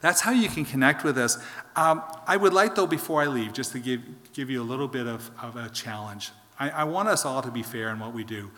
That's 0.00 0.20
how 0.20 0.32
you 0.32 0.48
can 0.48 0.64
connect 0.64 1.04
with 1.04 1.18
us. 1.18 1.38
Um, 1.74 2.02
I 2.26 2.36
would 2.36 2.52
like, 2.52 2.74
though, 2.74 2.86
before 2.86 3.22
I 3.22 3.26
leave, 3.26 3.52
just 3.52 3.72
to 3.72 3.78
give, 3.78 4.02
give 4.32 4.50
you 4.50 4.62
a 4.62 4.64
little 4.64 4.88
bit 4.88 5.06
of, 5.06 5.30
of 5.40 5.56
a 5.56 5.68
challenge. 5.70 6.30
I, 6.58 6.70
I 6.70 6.84
want 6.84 7.08
us 7.08 7.24
all 7.24 7.42
to 7.42 7.50
be 7.50 7.62
fair 7.62 7.90
in 7.90 7.98
what 7.98 8.12
we 8.12 8.24
do. 8.24 8.50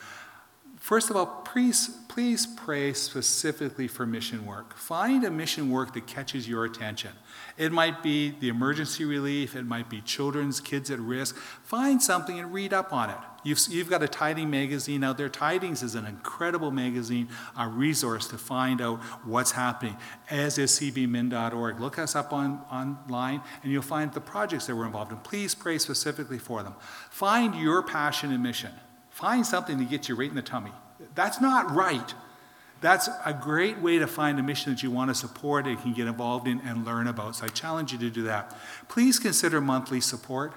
First 0.79 1.09
of 1.09 1.17
all, 1.17 1.25
please, 1.43 1.89
please 2.07 2.47
pray 2.47 2.93
specifically 2.93 3.87
for 3.87 4.05
mission 4.05 4.45
work. 4.45 4.77
Find 4.77 5.25
a 5.25 5.29
mission 5.29 5.69
work 5.69 5.93
that 5.93 6.07
catches 6.07 6.47
your 6.47 6.63
attention. 6.63 7.11
It 7.57 7.73
might 7.73 8.01
be 8.01 8.31
the 8.39 8.47
emergency 8.47 9.03
relief, 9.03 9.57
it 9.57 9.65
might 9.65 9.89
be 9.89 9.99
children's, 9.99 10.61
kids 10.61 10.89
at 10.89 10.99
risk. 10.99 11.35
Find 11.35 12.01
something 12.01 12.39
and 12.39 12.53
read 12.53 12.73
up 12.73 12.93
on 12.93 13.09
it. 13.09 13.17
You've, 13.43 13.59
you've 13.69 13.89
got 13.89 14.03
a 14.03 14.07
Tiding 14.07 14.49
magazine 14.49 15.03
out 15.03 15.17
there. 15.17 15.29
Tidings 15.29 15.83
is 15.83 15.95
an 15.95 16.05
incredible 16.05 16.71
magazine, 16.71 17.27
a 17.57 17.67
resource 17.67 18.27
to 18.29 18.37
find 18.37 18.81
out 18.81 19.01
what's 19.25 19.51
happening, 19.51 19.97
as 20.29 20.57
is 20.57 20.71
cbmin.org. 20.79 21.79
Look 21.79 21.99
us 21.99 22.15
up 22.15 22.31
on, 22.31 22.61
online 22.71 23.41
and 23.63 23.71
you'll 23.71 23.81
find 23.81 24.13
the 24.13 24.21
projects 24.21 24.67
that 24.67 24.75
we're 24.75 24.85
involved 24.85 25.11
in. 25.11 25.17
Please 25.19 25.53
pray 25.53 25.77
specifically 25.77 26.39
for 26.39 26.63
them. 26.63 26.75
Find 27.11 27.53
your 27.55 27.83
passion 27.83 28.31
and 28.31 28.41
mission. 28.41 28.71
Find 29.19 29.45
something 29.45 29.77
to 29.79 29.83
get 29.83 30.07
you 30.07 30.15
right 30.15 30.29
in 30.29 30.35
the 30.35 30.41
tummy. 30.41 30.71
That's 31.13 31.41
not 31.41 31.69
right. 31.75 32.13
That's 32.79 33.09
a 33.25 33.33
great 33.33 33.79
way 33.79 33.99
to 33.99 34.07
find 34.07 34.39
a 34.39 34.43
mission 34.43 34.71
that 34.71 34.81
you 34.81 34.91
want 34.91 35.09
to 35.09 35.13
support 35.13 35.67
and 35.67 35.77
can 35.77 35.91
get 35.93 36.07
involved 36.07 36.47
in 36.47 36.61
and 36.61 36.85
learn 36.85 37.05
about. 37.05 37.35
So 37.35 37.43
I 37.43 37.49
challenge 37.49 37.91
you 37.91 37.97
to 37.99 38.09
do 38.09 38.23
that. 38.23 38.55
Please 38.87 39.19
consider 39.19 39.59
monthly 39.59 39.99
support. 39.99 40.53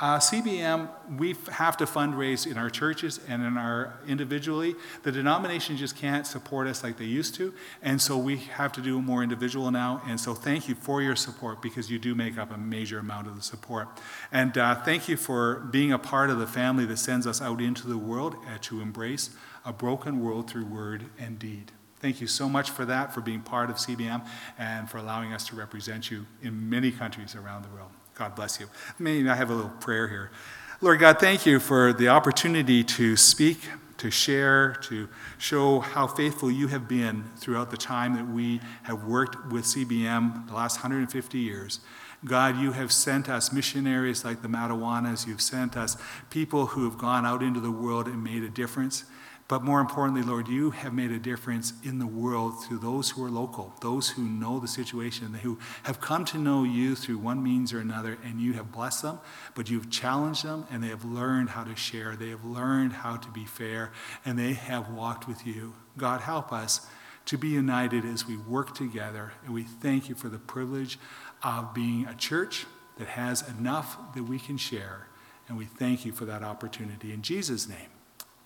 Uh, 0.00 0.16
CBM, 0.16 0.88
we 1.18 1.34
have 1.50 1.76
to 1.76 1.84
fundraise 1.84 2.46
in 2.48 2.56
our 2.56 2.70
churches 2.70 3.18
and 3.26 3.42
in 3.42 3.56
our 3.56 3.98
individually. 4.06 4.76
The 5.02 5.10
denomination 5.10 5.76
just 5.76 5.96
can't 5.96 6.24
support 6.24 6.68
us 6.68 6.84
like 6.84 6.98
they 6.98 7.04
used 7.04 7.34
to, 7.34 7.52
and 7.82 8.00
so 8.00 8.16
we 8.16 8.36
have 8.36 8.72
to 8.74 8.80
do 8.80 9.02
more 9.02 9.24
individual 9.24 9.72
now. 9.72 10.00
And 10.06 10.20
so 10.20 10.34
thank 10.34 10.68
you 10.68 10.76
for 10.76 11.02
your 11.02 11.16
support 11.16 11.60
because 11.60 11.90
you 11.90 11.98
do 11.98 12.14
make 12.14 12.38
up 12.38 12.52
a 12.52 12.56
major 12.56 13.00
amount 13.00 13.26
of 13.26 13.34
the 13.34 13.42
support. 13.42 13.88
And 14.30 14.56
uh, 14.56 14.76
thank 14.76 15.08
you 15.08 15.16
for 15.16 15.56
being 15.72 15.92
a 15.92 15.98
part 15.98 16.30
of 16.30 16.38
the 16.38 16.46
family 16.46 16.84
that 16.86 16.98
sends 16.98 17.26
us 17.26 17.42
out 17.42 17.60
into 17.60 17.88
the 17.88 17.98
world 17.98 18.36
uh, 18.46 18.58
to 18.62 18.80
embrace 18.80 19.30
a 19.64 19.72
broken 19.72 20.22
world 20.22 20.48
through 20.48 20.66
word 20.66 21.06
and 21.18 21.40
deed. 21.40 21.72
Thank 21.98 22.20
you 22.20 22.28
so 22.28 22.48
much 22.48 22.70
for 22.70 22.84
that, 22.84 23.12
for 23.12 23.20
being 23.20 23.40
part 23.40 23.68
of 23.68 23.76
CBM, 23.76 24.24
and 24.56 24.88
for 24.88 24.98
allowing 24.98 25.32
us 25.32 25.48
to 25.48 25.56
represent 25.56 26.08
you 26.08 26.26
in 26.40 26.70
many 26.70 26.92
countries 26.92 27.34
around 27.34 27.64
the 27.64 27.70
world. 27.70 27.90
God 28.18 28.34
bless 28.34 28.58
you. 28.58 28.66
May 28.98 29.28
I 29.28 29.36
have 29.36 29.48
a 29.48 29.54
little 29.54 29.70
prayer 29.70 30.08
here. 30.08 30.32
Lord 30.80 30.98
God, 30.98 31.20
thank 31.20 31.46
you 31.46 31.60
for 31.60 31.92
the 31.92 32.08
opportunity 32.08 32.82
to 32.82 33.16
speak, 33.16 33.68
to 33.98 34.10
share, 34.10 34.74
to 34.82 35.08
show 35.38 35.78
how 35.78 36.08
faithful 36.08 36.50
you 36.50 36.66
have 36.66 36.88
been 36.88 37.30
throughout 37.36 37.70
the 37.70 37.76
time 37.76 38.16
that 38.16 38.26
we 38.26 38.60
have 38.82 39.04
worked 39.04 39.52
with 39.52 39.64
CBM 39.64 40.48
the 40.48 40.54
last 40.54 40.78
150 40.78 41.38
years. 41.38 41.78
God, 42.24 42.58
you 42.58 42.72
have 42.72 42.90
sent 42.90 43.28
us 43.28 43.52
missionaries 43.52 44.24
like 44.24 44.42
the 44.42 44.48
Matawanas. 44.48 45.24
You've 45.24 45.40
sent 45.40 45.76
us 45.76 45.96
people 46.28 46.66
who 46.66 46.84
have 46.90 46.98
gone 46.98 47.24
out 47.24 47.40
into 47.40 47.60
the 47.60 47.70
world 47.70 48.08
and 48.08 48.24
made 48.24 48.42
a 48.42 48.48
difference. 48.48 49.04
But 49.48 49.64
more 49.64 49.80
importantly, 49.80 50.20
Lord, 50.20 50.46
you 50.46 50.72
have 50.72 50.92
made 50.92 51.10
a 51.10 51.18
difference 51.18 51.72
in 51.82 51.98
the 51.98 52.06
world 52.06 52.62
through 52.62 52.80
those 52.80 53.08
who 53.08 53.24
are 53.24 53.30
local, 53.30 53.72
those 53.80 54.10
who 54.10 54.22
know 54.22 54.60
the 54.60 54.68
situation, 54.68 55.32
who 55.32 55.58
have 55.84 56.02
come 56.02 56.26
to 56.26 56.38
know 56.38 56.64
you 56.64 56.94
through 56.94 57.16
one 57.16 57.42
means 57.42 57.72
or 57.72 57.80
another, 57.80 58.18
and 58.22 58.42
you 58.42 58.52
have 58.52 58.70
blessed 58.70 59.02
them, 59.02 59.18
but 59.54 59.70
you've 59.70 59.88
challenged 59.88 60.44
them, 60.44 60.66
and 60.70 60.84
they 60.84 60.88
have 60.88 61.02
learned 61.02 61.48
how 61.48 61.64
to 61.64 61.74
share. 61.74 62.14
They 62.14 62.28
have 62.28 62.44
learned 62.44 62.92
how 62.92 63.16
to 63.16 63.28
be 63.30 63.46
fair, 63.46 63.90
and 64.22 64.38
they 64.38 64.52
have 64.52 64.90
walked 64.90 65.26
with 65.26 65.46
you. 65.46 65.72
God, 65.96 66.20
help 66.20 66.52
us 66.52 66.86
to 67.24 67.38
be 67.38 67.48
united 67.48 68.04
as 68.04 68.26
we 68.26 68.36
work 68.36 68.74
together, 68.74 69.32
and 69.46 69.54
we 69.54 69.62
thank 69.62 70.10
you 70.10 70.14
for 70.14 70.28
the 70.28 70.38
privilege 70.38 70.98
of 71.42 71.72
being 71.72 72.06
a 72.06 72.14
church 72.14 72.66
that 72.98 73.08
has 73.08 73.48
enough 73.48 73.96
that 74.14 74.24
we 74.24 74.38
can 74.38 74.58
share, 74.58 75.06
and 75.48 75.56
we 75.56 75.64
thank 75.64 76.04
you 76.04 76.12
for 76.12 76.26
that 76.26 76.42
opportunity. 76.42 77.14
In 77.14 77.22
Jesus' 77.22 77.66
name, 77.66 77.88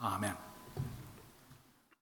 amen. 0.00 0.36